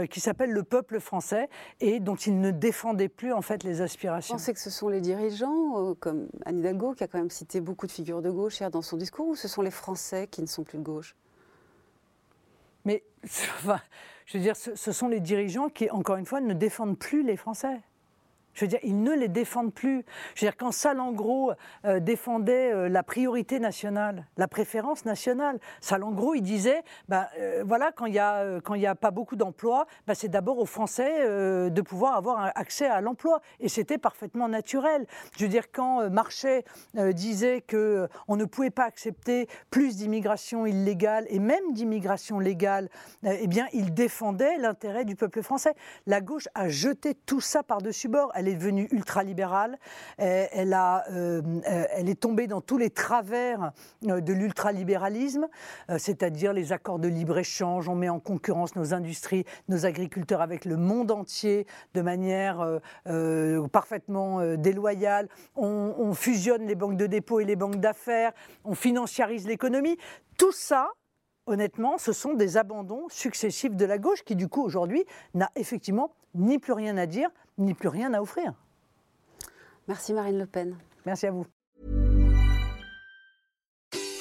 qui 0.09 0.19
s'appelle 0.19 0.51
le 0.51 0.63
peuple 0.63 0.99
français 0.99 1.49
et 1.79 1.99
dont 1.99 2.15
ils 2.15 2.39
ne 2.39 2.51
défendaient 2.51 3.09
plus 3.09 3.33
en 3.33 3.41
fait 3.41 3.63
les 3.63 3.81
aspirations. 3.81 4.35
Vous 4.35 4.39
pensez 4.39 4.53
que 4.53 4.59
ce 4.59 4.69
sont 4.69 4.89
les 4.89 5.01
dirigeants, 5.01 5.95
comme 5.99 6.27
Anne 6.45 6.59
Hidalgo, 6.59 6.93
qui 6.93 7.03
a 7.03 7.07
quand 7.07 7.19
même 7.19 7.29
cité 7.29 7.61
beaucoup 7.61 7.87
de 7.87 7.91
figures 7.91 8.21
de 8.21 8.29
gauche 8.29 8.61
dans 8.71 8.81
son 8.81 8.97
discours, 8.97 9.27
ou 9.27 9.35
ce 9.35 9.47
sont 9.47 9.61
les 9.61 9.71
Français 9.71 10.27
qui 10.27 10.41
ne 10.41 10.47
sont 10.47 10.63
plus 10.63 10.79
gauche 10.81 11.15
Mais, 12.85 13.03
ce, 14.25 14.91
sont 14.91 15.07
les 15.07 15.19
dirigeants 15.19 15.69
qui, 15.69 15.89
encore 15.89 16.17
une 16.17 16.25
fois, 16.25 16.41
ne 16.41 16.53
défendent 16.53 16.97
plus 16.97 17.23
les 17.23 17.37
Français. 17.37 17.79
Je 18.53 18.65
veux 18.65 18.67
dire, 18.67 18.79
ils 18.83 19.01
ne 19.01 19.13
les 19.13 19.27
défendent 19.27 19.73
plus. 19.73 20.03
Je 20.35 20.45
veux 20.45 20.51
dire, 20.51 20.57
quand 20.57 20.71
Salengro 20.71 21.53
euh, 21.85 21.99
défendait 21.99 22.73
euh, 22.73 22.89
la 22.89 23.03
priorité 23.03 23.59
nationale, 23.59 24.27
la 24.37 24.47
préférence 24.47 25.05
nationale, 25.05 25.59
Salengro, 25.79 26.35
il 26.35 26.41
disait, 26.41 26.83
ben, 27.07 27.27
euh, 27.39 27.63
voilà, 27.65 27.91
quand 27.91 28.05
il 28.05 28.13
n'y 28.13 28.19
a, 28.19 28.59
a 28.91 28.95
pas 28.95 29.11
beaucoup 29.11 29.35
d'emplois, 29.35 29.87
ben, 30.07 30.13
c'est 30.13 30.27
d'abord 30.27 30.59
aux 30.59 30.65
Français 30.65 31.21
de 31.21 31.81
pouvoir 31.81 32.15
avoir 32.15 32.51
accès 32.55 32.87
à 32.87 33.01
l'emploi. 33.01 33.41
Et 33.59 33.69
c'était 33.69 33.97
parfaitement 33.97 34.47
naturel. 34.47 35.05
Je 35.37 35.45
veux 35.45 35.49
dire, 35.49 35.71
quand 35.71 36.09
Marchais 36.09 36.63
disait 37.13 37.61
qu'on 37.61 38.35
ne 38.35 38.45
pouvait 38.45 38.69
pas 38.69 38.85
accepter 38.85 39.47
plus 39.69 39.97
d'immigration 39.97 40.65
illégale 40.65 41.25
et 41.29 41.39
même 41.39 41.73
d'immigration 41.73 42.39
légale, 42.39 42.89
eh 43.23 43.47
bien, 43.47 43.67
il 43.73 43.93
défendait 43.93 44.57
l'intérêt 44.57 45.05
du 45.05 45.15
peuple 45.15 45.41
français. 45.41 45.73
La 46.05 46.21
gauche 46.21 46.47
a 46.53 46.69
jeté 46.69 47.15
tout 47.15 47.41
ça 47.41 47.63
par-dessus 47.63 48.07
bord 48.07 48.31
est 48.47 48.55
devenue 48.55 48.87
ultralibérale, 48.91 49.77
elle, 50.17 50.73
a, 50.73 51.05
elle 51.09 52.09
est 52.09 52.19
tombée 52.19 52.47
dans 52.47 52.61
tous 52.61 52.77
les 52.77 52.89
travers 52.89 53.71
de 54.01 54.33
l'ultralibéralisme, 54.33 55.47
c'est-à-dire 55.97 56.53
les 56.53 56.71
accords 56.71 56.99
de 56.99 57.07
libre-échange, 57.07 57.89
on 57.89 57.95
met 57.95 58.09
en 58.09 58.19
concurrence 58.19 58.75
nos 58.75 58.93
industries, 58.93 59.45
nos 59.67 59.85
agriculteurs 59.85 60.41
avec 60.41 60.65
le 60.65 60.77
monde 60.77 61.11
entier 61.11 61.65
de 61.93 62.01
manière 62.01 62.79
parfaitement 63.71 64.55
déloyale, 64.55 65.27
on, 65.55 65.93
on 65.97 66.13
fusionne 66.13 66.65
les 66.67 66.75
banques 66.75 66.97
de 66.97 67.07
dépôt 67.07 67.39
et 67.39 67.45
les 67.45 67.55
banques 67.55 67.79
d'affaires, 67.79 68.31
on 68.63 68.75
financiarise 68.75 69.47
l'économie. 69.47 69.97
Tout 70.37 70.51
ça, 70.51 70.91
honnêtement, 71.45 71.97
ce 71.97 72.13
sont 72.13 72.33
des 72.33 72.57
abandons 72.57 73.07
successifs 73.09 73.75
de 73.75 73.85
la 73.85 73.97
gauche 73.97 74.23
qui, 74.23 74.35
du 74.35 74.47
coup, 74.47 74.63
aujourd'hui, 74.63 75.05
n'a 75.33 75.49
effectivement 75.55 76.11
ni 76.35 76.59
plus 76.59 76.73
rien 76.73 76.97
à 76.97 77.05
dire, 77.05 77.29
ni 77.57 77.73
plus 77.73 77.89
rien 77.89 78.13
à 78.13 78.21
offrir. 78.21 78.53
Merci 79.87 80.13
Marine 80.13 80.37
Le 80.37 80.45
Pen. 80.45 80.75
Merci 81.05 81.27
à 81.27 81.31
vous. 81.31 81.45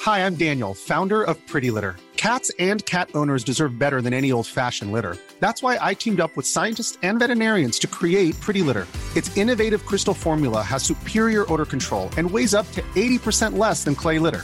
Hi, 0.05 0.25
I'm 0.25 0.35
Daniel, 0.35 0.73
founder 0.73 1.21
of 1.21 1.37
Pretty 1.47 1.69
Litter. 1.69 1.95
Cats 2.17 2.51
and 2.59 2.85
cat 2.85 3.09
owners 3.15 3.43
deserve 3.43 3.79
better 3.79 4.01
than 4.01 4.13
any 4.13 4.31
old-fashioned 4.31 4.91
litter. 4.91 5.17
That's 5.39 5.63
why 5.63 5.77
I 5.81 5.95
teamed 5.95 6.19
up 6.19 6.35
with 6.35 6.45
scientists 6.45 6.97
and 7.01 7.19
veterinarians 7.19 7.79
to 7.79 7.87
create 7.87 8.39
Pretty 8.39 8.61
Litter. 8.61 8.87
Its 9.15 9.35
innovative 9.37 9.85
crystal 9.85 10.13
formula 10.13 10.61
has 10.61 10.83
superior 10.83 11.51
odor 11.51 11.65
control 11.65 12.09
and 12.17 12.29
weighs 12.29 12.53
up 12.53 12.71
to 12.73 12.81
80% 12.95 13.57
less 13.57 13.83
than 13.83 13.95
clay 13.95 14.19
litter. 14.19 14.43